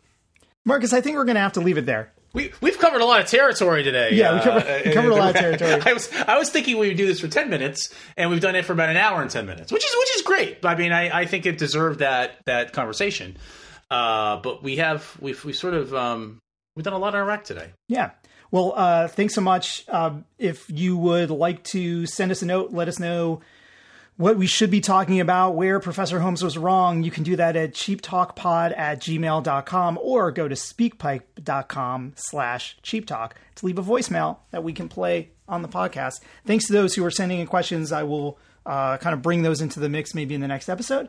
Marcus, 0.65 0.93
I 0.93 1.01
think 1.01 1.17
we're 1.17 1.25
going 1.25 1.37
to 1.37 1.41
have 1.41 1.53
to 1.53 1.61
leave 1.61 1.79
it 1.79 1.87
there. 1.87 2.13
We 2.33 2.53
we've 2.61 2.79
covered 2.79 3.01
a 3.01 3.05
lot 3.05 3.21
of 3.21 3.27
territory 3.27 3.83
today. 3.83 4.11
Yeah, 4.13 4.35
we 4.35 4.41
covered, 4.41 4.63
uh, 4.63 4.93
covered 4.95 5.13
a 5.13 5.17
lot 5.17 5.31
of 5.31 5.37
territory. 5.41 5.81
I 5.85 5.93
was 5.93 6.11
I 6.13 6.39
was 6.39 6.51
thinking 6.51 6.79
we 6.79 6.89
would 6.89 6.97
do 6.97 7.07
this 7.07 7.21
for 7.21 7.29
ten 7.29 7.49
minutes, 7.49 7.95
and 8.17 8.31
we've 8.31 8.41
done 8.41 8.57
it 8.57 8.65
for 8.65 8.73
about 8.73 8.91
an 8.91 8.97
hour 8.97 9.23
and 9.23 9.31
ten 9.31 9.47
minutes, 9.47 9.73
which 9.73 9.85
is 9.85 9.91
which 9.99 10.17
is 10.17 10.23
great. 10.23 10.65
I 10.65 10.75
mean, 10.75 10.93
I, 10.93 11.21
I 11.21 11.27
think 11.27 11.47
it 11.47 11.59
deserved 11.59 12.01
that 12.01 12.39
that 12.47 12.73
conversation. 12.73 13.37
Uh, 13.91 14.39
but 14.39 14.63
we 14.63 14.77
have 14.77 15.17
we've 15.21 15.43
we 15.45 15.53
sort 15.53 15.75
of 15.75 15.95
um, 15.95 16.41
we've 16.75 16.85
done 16.85 16.93
a 16.93 16.99
lot 16.99 17.15
of 17.15 17.21
Iraq 17.21 17.45
today. 17.45 17.71
Yeah. 17.89 18.11
Well, 18.51 18.75
uh, 18.77 19.09
thanks 19.09 19.35
so 19.35 19.41
much. 19.41 19.85
Uh, 19.89 20.19
if 20.39 20.71
you 20.71 20.97
would 20.97 21.31
like 21.31 21.65
to 21.65 22.07
send 22.07 22.31
us 22.31 22.43
a 22.43 22.47
note, 22.47 22.73
let 22.73 22.87
us 22.89 22.99
know 23.01 23.41
what 24.17 24.37
we 24.37 24.47
should 24.47 24.71
be 24.71 24.81
talking 24.81 25.21
about, 25.21 25.57
where 25.57 25.79
Professor 25.79 26.21
Holmes 26.21 26.43
was 26.43 26.57
wrong, 26.57 27.03
you 27.03 27.11
can 27.11 27.23
do 27.23 27.37
that 27.37 27.55
at 27.55 27.73
cheaptalkpod 27.73 28.77
at 28.77 29.01
gmail.com 29.01 29.99
or 30.03 30.31
go 30.33 30.49
to 30.49 30.55
speakpipe.com 30.55 32.13
slash 32.17 32.79
cheaptalk 32.83 33.33
to 33.57 33.67
leave 33.67 33.79
a 33.79 33.83
voicemail 33.83 34.39
that 34.53 34.65
we 34.65 34.73
can 34.73 34.89
play 34.89 35.31
on 35.49 35.63
the 35.63 35.69
podcast. 35.69 36.21
Thanks 36.47 36.67
to 36.67 36.73
those 36.73 36.95
who 36.95 37.05
are 37.05 37.11
sending 37.11 37.41
in 37.41 37.47
questions. 37.47 37.93
I 37.93 38.05
will 38.05 38.39
uh, 38.65 38.97
kind 38.99 39.13
of 39.13 39.23
bring 39.23 39.43
those 39.43 39.61
into 39.61 39.81
the 39.81 39.89
mix 39.89 40.15
maybe 40.15 40.35
in 40.35 40.41
the 40.41 40.49
next 40.49 40.69
episode. 40.69 41.09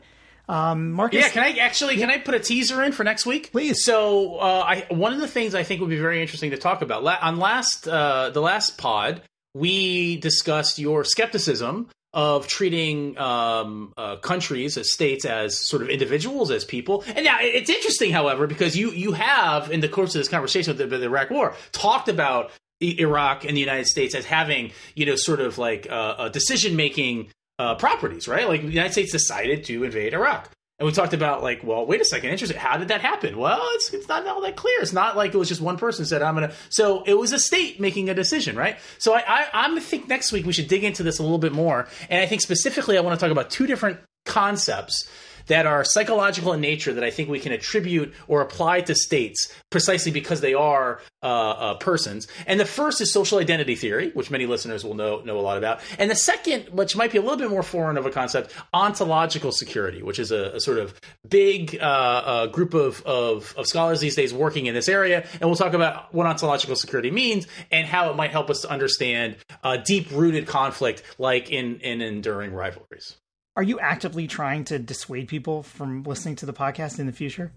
Um, 0.49 0.91
Marcus, 0.93 1.19
yeah, 1.19 1.29
can 1.29 1.43
I 1.43 1.57
actually 1.59 1.97
can 1.97 2.09
I 2.09 2.19
put 2.19 2.33
a 2.33 2.39
teaser 2.39 2.81
in 2.81 2.93
for 2.93 3.03
next 3.03 3.25
week? 3.25 3.51
Please. 3.51 3.83
So, 3.83 4.37
uh, 4.37 4.63
I, 4.65 4.85
one 4.89 5.11
of 5.11 5.19
the 5.19 5.27
things 5.27 5.53
I 5.53 5.63
think 5.63 5.81
would 5.81 5.89
be 5.89 5.99
very 5.99 6.21
interesting 6.21 6.51
to 6.51 6.57
talk 6.57 6.81
about 6.81 7.03
La- 7.03 7.17
on 7.21 7.37
last 7.37 7.85
uh, 7.85 8.29
the 8.29 8.39
last 8.39 8.77
pod, 8.77 9.23
we 9.53 10.15
discussed 10.17 10.79
your 10.79 11.03
skepticism 11.03 11.89
of 12.17 12.47
treating 12.47 13.15
um, 13.19 13.93
uh, 13.95 14.15
countries 14.15 14.75
as 14.75 14.91
states 14.91 15.23
as 15.23 15.55
sort 15.55 15.83
of 15.83 15.89
individuals 15.89 16.49
as 16.49 16.65
people. 16.65 17.03
And 17.15 17.23
now 17.23 17.37
it's 17.39 17.69
interesting, 17.69 18.11
however, 18.11 18.47
because 18.47 18.75
you 18.75 18.89
you 18.89 19.11
have 19.11 19.71
in 19.71 19.81
the 19.81 19.87
course 19.87 20.15
of 20.15 20.19
this 20.19 20.27
conversation 20.27 20.75
with 20.75 20.89
the, 20.89 20.97
the 20.97 21.05
Iraq 21.05 21.29
War 21.29 21.53
talked 21.73 22.09
about 22.09 22.49
Iraq 22.81 23.45
and 23.45 23.55
the 23.55 23.61
United 23.61 23.85
States 23.85 24.15
as 24.15 24.25
having 24.25 24.71
you 24.95 25.05
know 25.05 25.15
sort 25.15 25.39
of 25.39 25.59
like 25.59 25.85
uh, 25.91 26.29
decision 26.29 26.75
making 26.75 27.27
uh, 27.59 27.75
properties, 27.75 28.27
right? 28.27 28.47
Like 28.47 28.61
the 28.61 28.69
United 28.69 28.93
States 28.93 29.11
decided 29.11 29.63
to 29.65 29.83
invade 29.83 30.15
Iraq. 30.15 30.49
And 30.79 30.85
we 30.85 30.91
talked 30.91 31.13
about 31.13 31.41
like, 31.41 31.63
well, 31.63 31.87
wait 31.87 32.01
a 32.01 32.05
second, 32.05 32.29
interesting. 32.29 32.57
How 32.57 32.77
did 32.77 32.89
that 32.89 33.01
happen? 33.01 33.37
Well, 33.37 33.61
it's 33.73 33.91
it's 33.93 34.07
not 34.07 34.27
all 34.27 34.41
that 34.41 34.55
clear. 34.55 34.79
It's 34.79 34.93
not 34.93 35.17
like 35.17 35.33
it 35.33 35.37
was 35.37 35.49
just 35.49 35.59
one 35.59 35.77
person 35.77 36.05
said 36.05 36.21
I'm 36.21 36.35
gonna. 36.35 36.53
So 36.69 37.03
it 37.03 37.15
was 37.15 37.33
a 37.33 37.39
state 37.39 37.79
making 37.79 38.09
a 38.09 38.13
decision, 38.13 38.55
right? 38.55 38.77
So 38.99 39.15
I, 39.15 39.23
I 39.27 39.45
I'm 39.53 39.79
think 39.79 40.07
next 40.07 40.31
week 40.31 40.45
we 40.45 40.53
should 40.53 40.67
dig 40.67 40.83
into 40.83 41.01
this 41.01 41.17
a 41.17 41.23
little 41.23 41.39
bit 41.39 41.51
more, 41.51 41.87
and 42.09 42.21
I 42.21 42.27
think 42.27 42.41
specifically 42.41 42.95
I 42.97 43.01
want 43.01 43.19
to 43.19 43.23
talk 43.23 43.31
about 43.31 43.49
two 43.49 43.65
different 43.65 43.99
concepts 44.25 45.09
that 45.47 45.65
are 45.65 45.83
psychological 45.83 46.53
in 46.53 46.61
nature 46.61 46.93
that 46.93 47.03
I 47.03 47.11
think 47.11 47.29
we 47.29 47.39
can 47.39 47.51
attribute 47.51 48.13
or 48.27 48.41
apply 48.41 48.81
to 48.81 48.95
states 48.95 49.53
precisely 49.69 50.11
because 50.11 50.41
they 50.41 50.53
are 50.53 50.99
uh, 51.23 51.25
uh, 51.25 51.73
persons. 51.75 52.27
And 52.45 52.59
the 52.59 52.65
first 52.65 53.01
is 53.01 53.11
social 53.11 53.39
identity 53.39 53.75
theory, 53.75 54.11
which 54.13 54.29
many 54.29 54.45
listeners 54.45 54.83
will 54.83 54.93
know 54.93 55.21
know 55.21 55.39
a 55.39 55.41
lot 55.41 55.57
about. 55.57 55.81
And 55.97 56.11
the 56.11 56.15
second, 56.15 56.69
which 56.71 56.95
might 56.95 57.11
be 57.11 57.17
a 57.17 57.21
little 57.21 57.37
bit 57.37 57.49
more 57.49 57.63
foreign 57.63 57.97
of 57.97 58.05
a 58.05 58.11
concept, 58.11 58.53
ontological 58.73 59.51
security, 59.51 60.01
which 60.01 60.19
is 60.19 60.31
a, 60.31 60.55
a 60.55 60.59
sort 60.59 60.77
of 60.77 60.99
big 61.27 61.77
uh, 61.81 61.83
uh 61.83 62.45
group 62.47 62.73
of, 62.73 63.01
of, 63.03 63.53
of 63.57 63.67
scholars 63.67 63.99
these 63.99 64.15
days 64.15 64.33
working 64.33 64.67
in 64.67 64.73
this 64.73 64.87
area. 64.87 65.25
And 65.33 65.49
we'll 65.49 65.55
talk 65.55 65.73
about 65.73 66.13
what 66.13 66.25
ontological 66.25 66.75
security 66.75 67.11
means 67.11 67.47
and 67.71 67.87
how 67.87 68.09
it 68.09 68.15
might 68.15 68.31
help 68.31 68.49
us 68.49 68.61
to 68.61 68.69
understand 68.69 69.35
a 69.63 69.77
deep 69.77 70.11
rooted 70.11 70.47
conflict 70.47 71.03
like 71.17 71.49
in, 71.51 71.79
in 71.79 72.01
enduring 72.01 72.53
rivalries 72.53 73.17
are 73.57 73.63
you 73.63 73.79
actively 73.79 74.27
trying 74.27 74.63
to 74.65 74.77
dissuade 74.77 75.27
people 75.27 75.63
from 75.63 76.03
listening 76.03 76.35
to 76.37 76.45
the 76.45 76.53
podcast 76.53 76.99
in 76.99 77.07
the 77.07 77.11
future? 77.11 77.51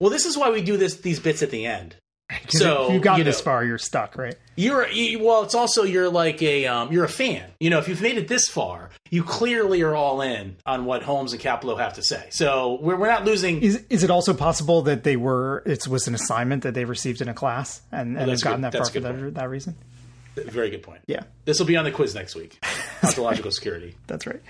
Well, 0.00 0.08
this 0.10 0.24
is 0.24 0.38
why 0.38 0.50
we 0.50 0.62
do 0.62 0.78
this 0.78 0.96
these 0.96 1.20
bits 1.20 1.42
at 1.42 1.50
the 1.50 1.66
end. 1.66 1.96
So 2.48 2.86
if 2.86 2.92
you 2.94 3.00
got 3.00 3.18
you 3.18 3.24
this 3.24 3.38
know, 3.38 3.44
far, 3.44 3.64
you're 3.64 3.78
stuck, 3.78 4.16
right? 4.16 4.34
You're 4.56 4.88
you, 4.88 5.22
well. 5.22 5.42
It's 5.42 5.54
also 5.54 5.82
you're 5.82 6.08
like 6.08 6.42
a 6.42 6.66
um, 6.66 6.90
you're 6.90 7.04
a 7.04 7.08
fan. 7.08 7.50
You 7.60 7.70
know, 7.70 7.78
if 7.78 7.88
you've 7.88 8.00
made 8.00 8.16
it 8.16 8.28
this 8.28 8.48
far, 8.48 8.90
you 9.10 9.22
clearly 9.22 9.82
are 9.82 9.94
all 9.94 10.20
in 10.22 10.56
on 10.64 10.84
what 10.84 11.02
Holmes 11.02 11.32
and 11.32 11.40
Kaplow 11.40 11.78
have 11.78 11.94
to 11.94 12.02
say. 12.02 12.28
So 12.30 12.78
we're 12.80 12.96
we're 12.96 13.10
not 13.10 13.24
losing. 13.24 13.62
Is 13.62 13.84
is 13.90 14.02
it 14.02 14.10
also 14.10 14.32
possible 14.32 14.82
that 14.82 15.04
they 15.04 15.16
were 15.16 15.62
it 15.66 15.86
was 15.86 16.08
an 16.08 16.14
assignment 16.14 16.62
that 16.62 16.74
they 16.74 16.84
received 16.84 17.20
in 17.20 17.28
a 17.28 17.34
class 17.34 17.82
and, 17.92 18.08
and 18.08 18.16
well, 18.16 18.26
they've 18.26 18.40
gotten 18.40 18.62
good. 18.62 18.72
that 18.72 18.78
far 18.78 18.90
for 18.90 19.00
that, 19.00 19.34
that 19.34 19.50
reason? 19.50 19.76
Very 20.34 20.70
good 20.70 20.82
point. 20.82 21.02
Yeah, 21.06 21.24
this 21.44 21.58
will 21.58 21.66
be 21.66 21.76
on 21.76 21.84
the 21.84 21.92
quiz 21.92 22.14
next 22.14 22.34
week. 22.34 22.58
Ontological 23.02 23.50
security. 23.52 23.94
That's 24.06 24.26
right. 24.26 24.42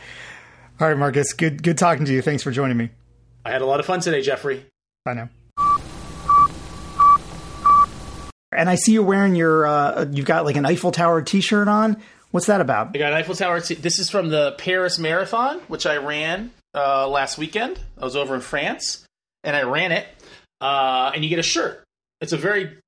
All 0.81 0.89
right, 0.89 0.97
Marcus. 0.97 1.33
Good 1.33 1.63
good 1.63 1.79
talking 1.79 2.05
to 2.07 2.13
you. 2.13 2.21
Thanks 2.21 2.43
for 2.43 2.51
joining 2.51 2.77
me. 2.77 2.91
I 3.45 3.53
had 3.53 3.63
a 3.63 3.67
lot 3.67 3.79
of 3.79 3.87
fun 3.87 4.01
today, 4.01 4.23
Jeffrey. 4.23 4.67
Bye 5.05 5.15
now. 5.15 5.29
And 8.51 8.69
I 8.69 8.75
see 8.75 8.93
you're 8.93 9.05
wearing 9.05 9.37
your 9.37 9.67
uh, 9.67 10.07
you've 10.11 10.27
got 10.27 10.45
like 10.45 10.57
an 10.57 10.67
Eiffel 10.67 10.91
Tower 10.91 11.23
T-shirt 11.23 11.69
on. 11.69 12.03
What's 12.33 12.47
that 12.47 12.61
about? 12.61 12.89
I 12.95 12.99
got 12.99 13.13
an 13.13 13.19
Eiffel 13.19 13.37
Tower. 13.37 13.61
T- 13.61 13.75
this 13.75 14.01
is 14.01 14.11
from 14.11 14.31
the 14.31 14.53
Paris 14.59 14.99
Marathon, 14.99 15.61
which 15.69 15.87
I 15.87 15.99
ran 15.99 16.51
uh, 16.75 17.07
last 17.09 17.39
weekend. 17.39 17.79
I 17.97 18.05
was 18.05 18.17
over 18.17 18.35
in 18.35 18.41
France 18.41 19.07
and 19.45 19.55
I 19.55 19.63
ran 19.63 19.93
it. 19.93 20.07
Uh, 20.61 21.13
and 21.15 21.23
you 21.23 21.31
get 21.31 21.39
a 21.39 21.45
shirt. 21.45 21.85
It's 22.21 22.33
a 22.33 22.37
very 22.37 22.79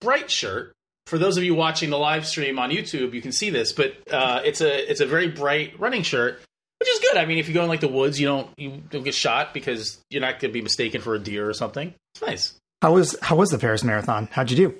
bright 0.00 0.30
shirt. 0.30 0.72
For 1.06 1.18
those 1.18 1.36
of 1.36 1.44
you 1.44 1.54
watching 1.54 1.90
the 1.90 1.98
live 1.98 2.26
stream 2.26 2.58
on 2.58 2.70
YouTube, 2.70 3.12
you 3.12 3.20
can 3.20 3.32
see 3.32 3.50
this, 3.50 3.72
but 3.72 3.94
uh, 4.10 4.40
it's 4.42 4.62
a 4.62 4.90
it's 4.90 5.00
a 5.00 5.06
very 5.06 5.28
bright 5.28 5.78
running 5.78 6.02
shirt 6.02 6.40
which 6.84 6.92
is 6.92 7.00
good. 7.00 7.16
I 7.16 7.24
mean, 7.24 7.38
if 7.38 7.48
you 7.48 7.54
go 7.54 7.62
in 7.62 7.68
like 7.68 7.80
the 7.80 7.88
woods, 7.88 8.20
you 8.20 8.26
don't 8.26 8.50
you 8.58 8.82
don't 8.90 9.04
get 9.04 9.14
shot 9.14 9.54
because 9.54 9.98
you're 10.10 10.20
not 10.20 10.38
going 10.40 10.50
to 10.50 10.52
be 10.52 10.60
mistaken 10.60 11.00
for 11.00 11.14
a 11.14 11.18
deer 11.18 11.48
or 11.48 11.54
something. 11.54 11.94
It's 12.14 12.22
nice. 12.22 12.54
How 12.82 12.94
was 12.94 13.16
how 13.22 13.36
was 13.36 13.50
the 13.50 13.58
Paris 13.58 13.82
Marathon? 13.82 14.28
How'd 14.30 14.50
you 14.50 14.56
do? 14.56 14.74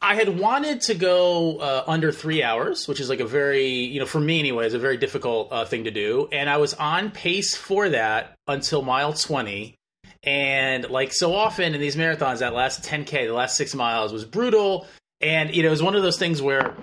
I 0.00 0.16
had 0.16 0.36
wanted 0.40 0.80
to 0.82 0.94
go 0.94 1.58
uh, 1.58 1.84
under 1.86 2.10
three 2.10 2.42
hours, 2.42 2.88
which 2.88 2.98
is 2.98 3.08
like 3.08 3.20
a 3.20 3.24
very, 3.24 3.68
you 3.68 4.00
know, 4.00 4.06
for 4.06 4.18
me 4.18 4.40
anyway, 4.40 4.66
is 4.66 4.74
a 4.74 4.80
very 4.80 4.96
difficult 4.96 5.52
uh, 5.52 5.64
thing 5.64 5.84
to 5.84 5.92
do. 5.92 6.28
And 6.32 6.50
I 6.50 6.56
was 6.56 6.74
on 6.74 7.12
pace 7.12 7.54
for 7.54 7.88
that 7.88 8.34
until 8.48 8.82
mile 8.82 9.12
20. 9.12 9.76
And 10.24 10.90
like 10.90 11.12
so 11.12 11.32
often 11.32 11.72
in 11.76 11.80
these 11.80 11.94
marathons, 11.94 12.40
that 12.40 12.52
last 12.52 12.82
10K, 12.82 13.28
the 13.28 13.32
last 13.32 13.56
six 13.56 13.76
miles 13.76 14.12
was 14.12 14.24
brutal. 14.24 14.88
And, 15.20 15.54
you 15.54 15.62
know, 15.62 15.68
it 15.68 15.70
was 15.70 15.84
one 15.84 15.94
of 15.94 16.02
those 16.02 16.18
things 16.18 16.42
where 16.42 16.74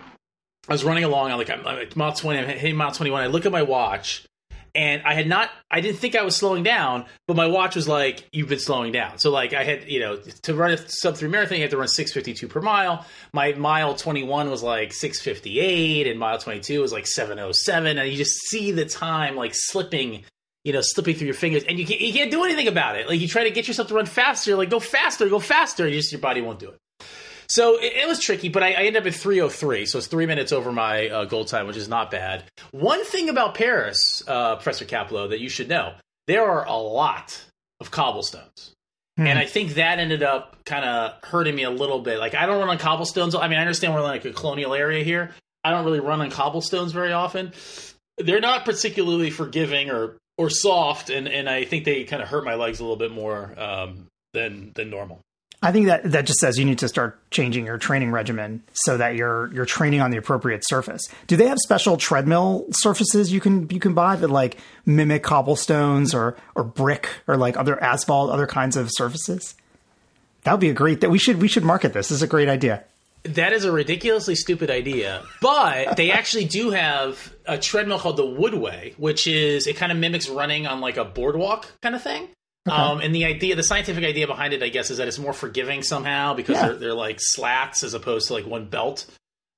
I 0.70 0.72
was 0.72 0.86
running 0.86 1.04
along, 1.04 1.32
I'm 1.32 1.38
like, 1.38 1.50
I'm, 1.50 1.64
like 1.64 1.98
mile 1.98 2.14
20, 2.14 2.40
I'm 2.40 2.48
hitting 2.48 2.78
mile 2.78 2.94
21. 2.94 3.22
I 3.22 3.28
look 3.28 3.46
at 3.46 3.52
my 3.52 3.64
watch 3.64 4.29
and 4.76 5.01
I 5.03 5.13
had 5.13 5.28
not, 5.28 5.49
I 5.70 5.82
didn't 5.82 5.99
think 5.99 6.15
I 6.15 6.24
was 6.24 6.36
slowing 6.36 6.63
down, 6.63 7.05
but 7.28 7.36
my 7.36 7.47
watch 7.47 7.76
was 7.76 7.88
like, 7.88 8.28
"You've 8.32 8.49
been 8.49 8.59
slowing 8.59 8.91
down." 8.91 9.17
So 9.20 9.32
like, 9.32 9.53
I 9.53 9.63
had, 9.63 9.89
you 9.89 9.99
know, 9.99 10.17
to 10.17 10.53
run 10.53 10.72
a 10.72 10.78
sub 10.78 11.17
three 11.17 11.30
marathon, 11.30 11.57
you 11.57 11.63
have 11.63 11.72
to 11.72 11.78
run 11.78 11.88
six 11.88 12.11
fifty 12.11 12.34
two 12.34 12.47
per 12.47 12.61
mile. 12.61 13.05
My 13.34 13.53
mile 13.53 13.95
twenty 13.95 14.24
one 14.24 14.49
was 14.49 14.63
like 14.63 14.93
six 14.93 15.20
fifty 15.20 15.59
eight, 15.59 16.07
and 16.07 16.20
mile 16.20 16.38
twenty 16.38 16.59
two 16.59 16.82
was 16.82 16.91
like 16.91 17.07
seven 17.07 17.39
oh 17.39 17.51
seven, 17.51 17.97
and 17.97 18.09
you 18.09 18.17
just 18.17 18.39
see 18.47 18.72
the 18.72 18.86
time 18.86 19.36
like 19.36 19.51
slipping. 19.53 20.24
You 20.65 20.74
know, 20.74 20.82
slipping 20.82 21.15
through 21.15 21.28
your 21.28 21.36
fingers, 21.36 21.63
and 21.63 21.80
you 21.80 21.86
can't, 21.86 22.01
you 22.01 22.11
can't 22.11 22.30
do 22.30 22.43
anything 22.43 22.67
about 22.67 22.97
it. 22.97 23.07
Like 23.07 23.22
you 23.22 23.30
try 23.30 23.45
to 23.45 23.49
get 23.49 23.70
yourself 23.70 23.88
to 23.88 23.93
run 23.93 24.05
faster, 24.05 24.57
like 24.57 24.70
go 24.70 24.82
faster, 24.82 25.30
go 25.30 25.39
faster, 25.39 25.86
and 25.86 25.93
just 25.93 26.11
your 26.11 26.20
body 26.20 26.41
won't 26.41 26.59
do 26.59 26.67
it. 26.67 26.78
So 27.50 27.78
it, 27.78 27.93
it, 28.04 28.08
was 28.08 28.20
tricky, 28.20 28.50
but 28.50 28.62
I, 28.62 28.74
I, 28.74 28.84
ended 28.84 28.97
up 28.97 29.08
at 29.08 29.16
303. 29.16 29.88
So 29.88 29.97
it's 29.97 30.08
three 30.08 30.28
minutes 30.28 30.52
over 30.52 30.72
my 30.72 31.10
uh, 31.10 31.26
goal 31.26 31.45
time, 31.45 31.66
which 31.66 31.78
is 31.78 31.88
not 31.88 32.12
bad. 32.12 32.43
One 32.72 33.04
thing 33.04 33.28
about 33.28 33.56
Paris, 33.56 34.22
uh, 34.28 34.56
Professor 34.56 34.86
Kaplow, 34.86 35.30
that 35.30 35.39
you 35.39 35.50
should 35.50 35.68
know 35.68 35.93
there 36.28 36.45
are 36.45 36.66
a 36.66 36.76
lot 36.76 37.43
of 37.80 37.89
cobblestones. 37.89 38.74
Hmm. 39.18 39.28
And 39.28 39.39
I 39.39 39.45
think 39.45 39.74
that 39.74 40.00
ended 40.00 40.22
up 40.22 40.64
kind 40.64 40.86
of 40.86 41.14
hurting 41.24 41.56
me 41.56 41.64
a 41.64 41.72
little 41.72 42.00
bit. 42.00 42.20
Like, 42.20 42.36
I 42.36 42.45
don't 42.45 42.60
run 42.60 42.70
on 42.70 42.78
cobblestones. 42.78 43.34
I 43.34 43.47
mean, 43.47 43.58
I 43.58 43.62
understand 43.62 43.93
we're 43.93 44.02
in 44.02 44.06
like 44.06 44.26
a 44.26 44.34
colonial 44.34 44.76
area 44.76 45.04
here. 45.04 45.32
I 45.64 45.72
don't 45.72 45.86
really 45.86 46.00
run 46.00 46.22
on 46.22 46.30
cobblestones 46.30 46.91
very 46.91 47.12
often. 47.12 47.52
They're 48.18 48.39
not 48.39 48.64
particularly 48.64 49.30
forgiving 49.32 49.89
or 49.89 50.18
or 50.38 50.50
soft, 50.50 51.10
and, 51.10 51.28
and 51.28 51.50
I 51.50 51.66
think 51.66 51.84
they 51.84 52.06
kind 52.06 52.22
of 52.22 52.30
hurt 52.30 52.45
my 52.45 52.56
legs 52.56 52.80
a 52.80 52.84
little 52.84 52.95
bit 52.95 53.12
more 53.12 53.54
um, 53.60 54.08
than 54.34 54.72
than 54.74 54.89
normal. 54.89 55.20
I 55.62 55.74
think 55.74 55.88
that 55.88 56.10
that 56.12 56.26
just 56.26 56.39
says 56.39 56.57
you 56.57 56.64
need 56.64 56.80
to 56.80 56.88
start 56.88 57.20
changing 57.32 57.66
your 57.66 57.78
training 57.78 58.12
regimen 58.12 58.64
so 58.74 58.95
that 58.95 59.16
you're 59.16 59.51
you're 59.53 59.66
training 59.66 59.99
on 59.99 60.10
the 60.10 60.18
appropriate 60.18 60.64
surface. 60.66 61.01
Do 61.28 61.36
they 61.36 61.47
have 61.47 61.57
special 61.60 61.97
treadmill 61.97 62.66
surfaces 62.72 63.32
you 63.32 63.41
can 63.41 63.70
you 63.70 63.80
can 63.80 63.93
buy 63.93 64.16
that 64.16 64.30
like 64.30 64.57
mimic 64.86 65.22
cobblestones 65.22 66.14
or 66.14 66.38
or 66.55 66.64
brick 66.64 67.10
or 67.28 67.36
like 67.36 67.57
other 67.57 67.82
asphalt, 67.84 68.32
other 68.32 68.47
kinds 68.47 68.78
of 68.78 68.89
surfaces? 68.89 69.55
That 70.43 70.53
would 70.53 70.62
be 70.62 70.70
a 70.70 70.74
great 70.74 71.01
that 71.01 71.10
we 71.10 71.20
should 71.20 71.41
we 71.41 71.49
should 71.49 71.66
market 71.66 71.91
this. 71.91 72.07
This 72.07 72.18
is 72.18 72.22
a 72.22 72.28
great 72.28 72.47
idea. 72.47 72.86
That 73.24 73.51
is 73.51 73.66
a 73.66 73.72
ridiculously 73.72 74.36
stupid 74.36 74.72
idea, 74.72 75.24
but 75.41 75.97
they 75.97 76.10
actually 76.10 76.45
do 76.45 76.70
have 76.70 77.34
a 77.45 77.57
treadmill 77.57 77.99
called 77.99 78.16
the 78.16 78.24
Woodway, 78.24 78.97
which 78.97 79.28
is 79.28 79.68
it 79.68 79.76
kind 79.76 79.91
of 79.91 79.97
mimics 79.97 80.30
running 80.30 80.66
on 80.68 80.80
like 80.80 80.95
a 80.95 81.03
boardwalk 81.03 81.70
kind 81.82 81.95
of 81.95 82.01
thing. 82.01 82.30
Okay. 82.70 82.82
Um, 82.82 83.01
and 83.01 83.15
the 83.15 83.26
idea, 83.26 83.55
the 83.55 83.63
scientific 83.63 84.03
idea 84.03 84.28
behind 84.28 84.53
it, 84.53 84.61
I 84.61 84.70
guess, 84.70 84.91
is 84.91 84.97
that 84.97 85.07
it's 85.07 85.20
more 85.20 85.34
forgiving 85.34 85.82
somehow 85.82 86.34
because 86.34 86.55
yeah. 86.55 86.67
they're, 86.67 86.76
they're 86.76 86.93
like 86.93 87.17
slats 87.20 87.84
as 87.84 87.93
opposed 87.93 88.28
to 88.28 88.34
like 88.34 88.45
one 88.45 88.65
belt. 88.65 89.05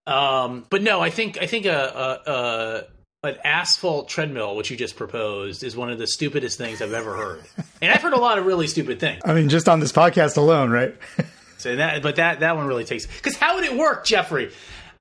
Um, 0.08 0.66
but 0.70 0.82
no, 0.82 1.02
I 1.02 1.10
think 1.10 1.38
I 1.42 1.46
think 1.46 1.66
a, 1.66 2.20
a, 2.26 2.32
a, 2.32 3.28
an 3.28 3.38
asphalt 3.44 4.10
treadmill, 4.10 4.56
which 4.56 4.72
you 4.72 4.78
just 4.78 4.96
proposed, 4.96 5.64
is 5.64 5.76
one 5.76 5.92
of 5.92 6.00
the 6.00 6.08
stupidest 6.08 6.58
things 6.58 6.82
I've 6.82 6.94
ever 6.94 7.16
heard. 7.16 7.44
And 7.82 7.92
I've 7.92 8.02
heard 8.02 8.14
a 8.14 8.20
lot 8.20 8.38
of 8.38 8.46
really 8.46 8.68
stupid 8.68 9.00
things. 9.00 9.22
I 9.26 9.34
mean, 9.34 9.50
just 9.50 9.68
on 9.68 9.80
this 9.80 9.92
podcast 9.92 10.38
alone, 10.38 10.70
right? 10.70 10.96
so 11.58 11.76
that, 11.76 12.02
but 12.02 12.16
that 12.16 12.40
that 12.40 12.56
one 12.56 12.66
really 12.66 12.86
takes 12.86 13.06
because 13.06 13.36
how 13.36 13.56
would 13.56 13.66
it 13.66 13.76
work, 13.76 14.06
Jeffrey? 14.06 14.52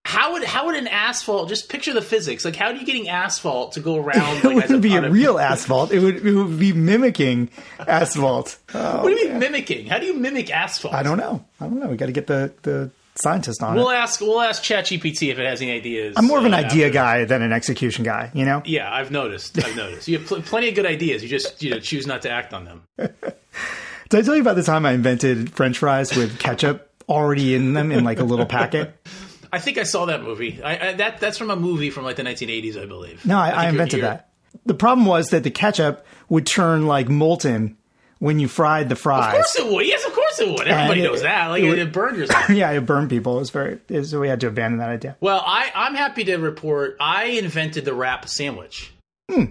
How 0.04 0.32
would 0.32 0.44
how 0.44 0.66
would 0.66 0.76
an 0.76 0.88
asphalt? 0.88 1.48
Just 1.48 1.68
picture 1.68 1.92
the 1.92 2.02
physics. 2.02 2.44
Like, 2.44 2.56
how 2.56 2.66
are 2.68 2.74
you 2.74 2.86
getting 2.86 3.08
asphalt 3.08 3.72
to 3.72 3.80
go 3.80 3.96
around? 3.96 4.42
Like, 4.44 4.44
it 4.44 4.54
wouldn't 4.54 4.82
be 4.82 4.96
a 4.96 5.10
real 5.10 5.38
asphalt. 5.38 5.92
It 5.92 6.00
would, 6.00 6.26
it 6.26 6.34
would 6.34 6.58
be 6.58 6.72
mimicking 6.72 7.50
asphalt. 7.78 8.58
Oh, 8.74 9.02
what 9.02 9.10
do 9.10 9.16
you 9.16 9.28
mean 9.28 9.38
mimicking? 9.38 9.86
How 9.86 9.98
do 9.98 10.06
you 10.06 10.14
mimic 10.14 10.50
asphalt? 10.50 10.94
I 10.94 11.02
don't 11.02 11.18
know. 11.18 11.44
I 11.60 11.64
don't 11.66 11.78
know. 11.78 11.88
We 11.88 11.96
got 11.96 12.06
to 12.06 12.12
get 12.12 12.26
the 12.26 12.52
the 12.62 12.90
scientist 13.16 13.62
on 13.62 13.74
we'll 13.76 13.90
it. 13.90 13.96
ask 13.96 14.20
we'll 14.20 14.40
ask 14.40 14.62
ChatGPT 14.62 15.30
if 15.30 15.38
it 15.38 15.44
has 15.44 15.60
any 15.60 15.72
ideas. 15.72 16.14
I'm 16.16 16.26
more 16.26 16.38
of 16.38 16.44
an 16.44 16.54
uh, 16.54 16.58
idea 16.58 16.86
after. 16.86 16.94
guy 16.94 17.24
than 17.26 17.42
an 17.42 17.52
execution 17.52 18.02
guy. 18.04 18.30
You 18.32 18.46
know? 18.46 18.62
Yeah, 18.64 18.92
I've 18.92 19.10
noticed. 19.10 19.62
I've 19.62 19.76
noticed. 19.76 20.08
You 20.08 20.18
have 20.18 20.26
pl- 20.26 20.42
plenty 20.42 20.70
of 20.70 20.74
good 20.74 20.86
ideas. 20.86 21.22
You 21.22 21.28
just 21.28 21.62
you 21.62 21.70
know 21.70 21.78
choose 21.78 22.06
not 22.06 22.22
to 22.22 22.30
act 22.30 22.54
on 22.54 22.64
them. 22.64 22.82
Did 22.96 24.18
I 24.18 24.22
tell 24.22 24.34
you 24.34 24.40
about 24.40 24.56
the 24.56 24.62
time 24.62 24.86
I 24.86 24.92
invented 24.92 25.52
French 25.52 25.78
fries 25.78 26.16
with 26.16 26.38
ketchup 26.38 26.90
already 27.08 27.54
in 27.54 27.74
them 27.74 27.92
in 27.92 28.02
like 28.02 28.18
a 28.18 28.24
little 28.24 28.46
packet? 28.46 28.96
I 29.52 29.58
think 29.58 29.78
I 29.78 29.82
saw 29.82 30.06
that 30.06 30.22
movie. 30.22 30.62
I, 30.62 30.88
I, 30.88 30.92
that 30.94 31.18
that's 31.18 31.38
from 31.38 31.50
a 31.50 31.56
movie 31.56 31.90
from 31.90 32.04
like 32.04 32.16
the 32.16 32.22
1980s, 32.22 32.80
I 32.80 32.86
believe. 32.86 33.24
No, 33.26 33.38
I, 33.38 33.50
I 33.50 33.68
invented 33.68 34.02
that. 34.02 34.30
The 34.66 34.74
problem 34.74 35.06
was 35.06 35.28
that 35.28 35.42
the 35.42 35.50
ketchup 35.50 36.06
would 36.28 36.46
turn 36.46 36.86
like 36.86 37.08
molten 37.08 37.76
when 38.18 38.38
you 38.38 38.48
fried 38.48 38.88
the 38.88 38.96
fries. 38.96 39.28
Of 39.28 39.32
course 39.32 39.56
it 39.56 39.72
would. 39.72 39.86
Yes, 39.86 40.04
of 40.06 40.12
course 40.12 40.40
it 40.40 40.48
would. 40.48 40.68
Everybody 40.68 41.00
it, 41.00 41.04
knows 41.04 41.22
that. 41.22 41.48
Like 41.48 41.62
it, 41.62 41.68
would, 41.68 41.78
it 41.78 41.92
burned 41.92 42.16
yourself. 42.18 42.50
yeah, 42.50 42.70
it 42.70 42.86
burned 42.86 43.10
people. 43.10 43.36
It 43.36 43.40
was 43.40 43.50
very. 43.50 43.80
It 43.88 43.98
was, 43.98 44.10
so 44.10 44.20
we 44.20 44.28
had 44.28 44.40
to 44.40 44.48
abandon 44.48 44.78
that 44.78 44.90
idea. 44.90 45.16
Well, 45.20 45.42
I 45.44 45.72
I'm 45.74 45.94
happy 45.94 46.24
to 46.24 46.36
report 46.36 46.96
I 47.00 47.24
invented 47.24 47.84
the 47.84 47.94
wrap 47.94 48.28
sandwich. 48.28 48.92
Hmm. 49.30 49.44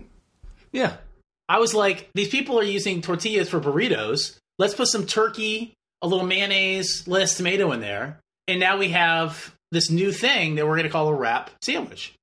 Yeah, 0.72 0.97
I 1.50 1.60
was 1.60 1.74
like, 1.74 2.10
these 2.14 2.30
people 2.30 2.60
are 2.60 2.64
using 2.64 3.02
tortillas 3.02 3.50
for 3.50 3.60
burritos. 3.60 4.38
Let's 4.60 4.76
put 4.76 4.88
some 4.88 5.06
turkey, 5.06 5.74
a 6.02 6.08
little 6.08 6.26
mayonnaise, 6.26 7.08
less 7.08 7.38
tomato 7.38 7.72
in 7.72 7.82
there, 7.82 8.20
and 8.47 8.60
now 8.60 8.78
we 8.78 8.89
have 8.89 9.56
this 9.72 9.90
new 9.90 10.12
thing 10.12 10.56
that 10.56 10.66
we're 10.66 10.76
going 10.76 10.88
to 10.88 10.92
call 10.92 11.08
a 11.08 11.14
wrap 11.14 11.52
sandwich. 11.62 12.14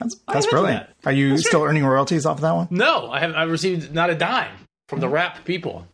That's, 0.00 0.16
that's 0.28 0.46
brilliant. 0.46 0.86
That. 0.86 1.10
Are 1.10 1.12
you 1.12 1.30
that's 1.30 1.46
still 1.46 1.62
right. 1.62 1.70
earning 1.70 1.84
royalties 1.84 2.24
off 2.24 2.38
of 2.38 2.42
that 2.42 2.54
one? 2.54 2.68
No, 2.70 3.10
I 3.10 3.20
have. 3.20 3.34
I 3.34 3.44
received 3.44 3.92
not 3.92 4.10
a 4.10 4.14
dime 4.14 4.54
from 4.88 5.00
the 5.00 5.06
mm-hmm. 5.06 5.14
wrap 5.14 5.44
people. 5.44 5.86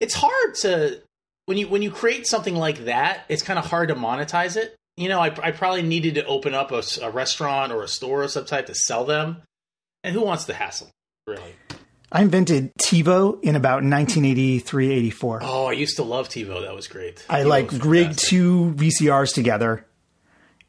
It's 0.00 0.14
hard 0.14 0.54
to 0.62 1.02
when 1.46 1.58
you 1.58 1.68
when 1.68 1.82
you 1.82 1.90
create 1.90 2.26
something 2.26 2.54
like 2.54 2.86
that. 2.86 3.24
It's 3.28 3.42
kind 3.42 3.58
of 3.58 3.66
hard 3.66 3.88
to 3.88 3.94
monetize 3.94 4.56
it. 4.56 4.74
You 4.96 5.10
know, 5.10 5.20
I, 5.20 5.26
I 5.42 5.50
probably 5.50 5.82
needed 5.82 6.14
to 6.14 6.24
open 6.24 6.54
up 6.54 6.72
a, 6.72 6.82
a 7.02 7.10
restaurant 7.10 7.70
or 7.70 7.82
a 7.82 7.88
store 7.88 8.22
of 8.22 8.30
some 8.30 8.46
type 8.46 8.66
to 8.66 8.74
sell 8.74 9.04
them, 9.04 9.42
and 10.02 10.14
who 10.14 10.22
wants 10.22 10.46
the 10.46 10.54
hassle, 10.54 10.88
really? 11.26 11.54
I 12.12 12.22
invented 12.22 12.72
TiVo 12.76 13.42
in 13.42 13.56
about 13.56 13.82
1983, 13.82 14.92
84. 14.92 15.40
Oh, 15.42 15.66
I 15.66 15.72
used 15.72 15.96
to 15.96 16.02
love 16.02 16.28
TiVo. 16.28 16.62
That 16.62 16.74
was 16.74 16.86
great. 16.86 17.24
I 17.28 17.42
like 17.42 17.70
rigged 17.84 18.18
two 18.18 18.72
VCRs 18.76 19.34
together. 19.34 19.86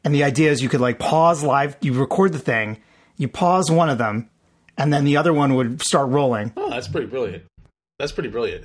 And 0.04 0.14
the 0.14 0.24
idea 0.24 0.50
is 0.50 0.62
you 0.62 0.68
could 0.68 0.80
like 0.80 0.98
pause 0.98 1.42
live, 1.42 1.76
you 1.80 1.92
record 1.92 2.32
the 2.32 2.38
thing, 2.38 2.78
you 3.16 3.28
pause 3.28 3.70
one 3.70 3.88
of 3.88 3.98
them, 3.98 4.30
and 4.76 4.92
then 4.92 5.04
the 5.04 5.16
other 5.16 5.32
one 5.32 5.54
would 5.54 5.82
start 5.82 6.08
rolling. 6.10 6.52
Oh, 6.56 6.70
that's 6.70 6.88
pretty 6.88 7.08
brilliant. 7.08 7.44
That's 7.98 8.12
pretty 8.12 8.30
brilliant. 8.30 8.64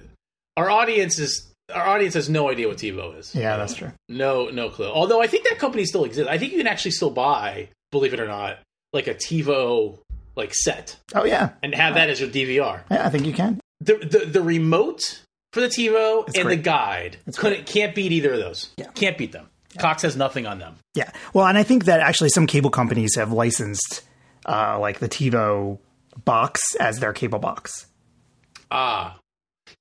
Our 0.57 0.69
audience 0.69 1.19
is 1.19 1.51
our 1.73 1.85
audience 1.85 2.13
has 2.13 2.29
no 2.29 2.49
idea 2.49 2.67
what 2.67 2.77
TiVo 2.77 3.17
is. 3.17 3.33
Yeah, 3.33 3.57
that's 3.57 3.73
true. 3.73 3.91
No, 4.09 4.49
no 4.49 4.69
clue. 4.69 4.89
Although 4.89 5.21
I 5.21 5.27
think 5.27 5.45
that 5.49 5.59
company 5.59 5.85
still 5.85 6.03
exists. 6.03 6.29
I 6.29 6.37
think 6.37 6.51
you 6.51 6.57
can 6.57 6.67
actually 6.67 6.91
still 6.91 7.09
buy, 7.09 7.69
believe 7.91 8.13
it 8.13 8.19
or 8.19 8.27
not, 8.27 8.59
like 8.91 9.07
a 9.07 9.15
TiVo 9.15 9.99
like 10.35 10.53
set. 10.53 10.97
Oh 11.13 11.25
yeah, 11.25 11.51
and 11.61 11.73
have 11.75 11.95
that 11.95 12.09
as 12.09 12.19
your 12.19 12.29
DVR. 12.29 12.83
Yeah, 12.89 13.05
I 13.05 13.09
think 13.09 13.25
you 13.25 13.33
can. 13.33 13.59
The 13.81 13.95
the, 13.95 14.25
the 14.25 14.41
remote 14.41 15.21
for 15.51 15.61
the 15.61 15.67
TiVo 15.67 16.27
it's 16.27 16.37
and 16.37 16.45
great. 16.45 16.57
the 16.57 16.61
guide 16.61 17.17
couldn't 17.37 17.65
can't 17.65 17.93
beat 17.95 18.11
either 18.11 18.33
of 18.33 18.39
those. 18.39 18.71
Yeah. 18.77 18.87
Can't 18.95 19.17
beat 19.17 19.31
them. 19.31 19.49
Yeah. 19.75 19.81
Cox 19.81 20.01
has 20.03 20.15
nothing 20.15 20.45
on 20.45 20.59
them. 20.59 20.75
Yeah. 20.95 21.11
Well, 21.33 21.45
and 21.45 21.57
I 21.57 21.63
think 21.63 21.85
that 21.85 21.99
actually 21.99 22.29
some 22.29 22.47
cable 22.47 22.69
companies 22.69 23.15
have 23.15 23.31
licensed 23.31 24.01
uh, 24.45 24.79
like 24.79 24.99
the 24.99 25.09
TiVo 25.09 25.79
box 26.25 26.75
as 26.75 26.99
their 26.99 27.13
cable 27.13 27.39
box. 27.39 27.87
Ah. 28.71 29.17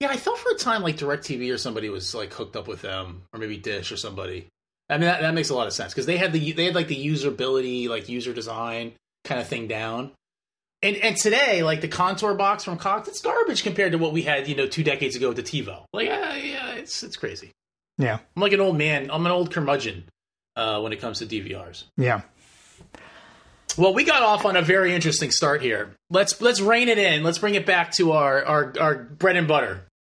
Yeah, 0.01 0.09
I 0.09 0.17
thought 0.17 0.39
for 0.39 0.51
a 0.53 0.57
time 0.57 0.83
like 0.83 0.97
DirecTV 0.97 1.53
or 1.53 1.59
somebody 1.59 1.89
was 1.89 2.15
like 2.15 2.33
hooked 2.33 2.57
up 2.57 2.69
with 2.69 2.83
them, 2.83 3.23
or 3.33 3.39
maybe 3.39 3.57
Dish 3.57 3.93
or 3.93 3.97
somebody. 3.97 4.47
I 4.89 4.95
mean, 4.95 5.03
that, 5.03 5.21
that 5.23 5.35
makes 5.35 5.51
a 5.51 5.55
lot 5.55 5.67
of 5.67 5.73
sense 5.73 5.93
because 5.93 6.07
they 6.07 6.17
had 6.17 6.33
the 6.33 6.53
they 6.53 6.67
had 6.67 6.75
like 6.75 6.89
the 6.89 7.07
usability, 7.07 7.89
like 7.89 8.09
user 8.09 8.33
design 8.33 8.93
kind 9.25 9.41
of 9.41 9.49
thing 9.49 9.69
down. 9.69 10.13
And 10.83 10.97
and 10.97 11.17
today, 11.17 11.63
like 11.63 11.81
the 11.81 11.89
contour 11.89 12.35
box 12.35 12.65
from 12.65 12.77
Cox, 12.77 13.09
it's 13.09 13.21
garbage 13.21 13.63
compared 13.63 13.93
to 13.93 13.99
what 13.99 14.13
we 14.13 14.23
had, 14.23 14.49
you 14.49 14.57
know, 14.57 14.67
two 14.67 14.83
decades 14.83 15.15
ago 15.15 15.29
with 15.29 15.37
the 15.37 15.43
TiVo. 15.43 15.85
Like, 15.93 16.09
uh, 16.09 16.35
yeah, 16.43 16.73
it's 16.73 17.03
it's 17.03 17.17
crazy. 17.17 17.53
Yeah, 17.99 18.19
I'm 18.37 18.43
like 18.43 18.53
an 18.53 18.61
old 18.61 18.77
man. 18.77 19.11
I'm 19.11 19.25
an 19.25 19.33
old 19.33 19.53
curmudgeon 19.53 20.05
uh, 20.57 20.81
when 20.81 20.93
it 20.93 21.01
comes 21.01 21.21
to 21.21 21.27
DVRs. 21.27 21.85
Yeah. 21.97 22.23
Well, 23.79 23.95
we 23.95 24.05
got 24.05 24.23
off 24.23 24.45
on 24.45 24.57
a 24.57 24.63
very 24.63 24.95
interesting 24.95 25.31
start 25.31 25.63
here. 25.63 25.95
Let's 26.11 26.41
let's 26.41 26.61
rein 26.61 26.89
it 26.89 26.99
in. 26.99 27.23
Let's 27.23 27.39
bring 27.39 27.55
it 27.55 27.65
back 27.65 27.93
to 27.93 28.13
our 28.13 28.45
our, 28.45 28.73
our 28.79 28.95
bread 28.97 29.37
and 29.37 29.47
butter. 29.47 29.87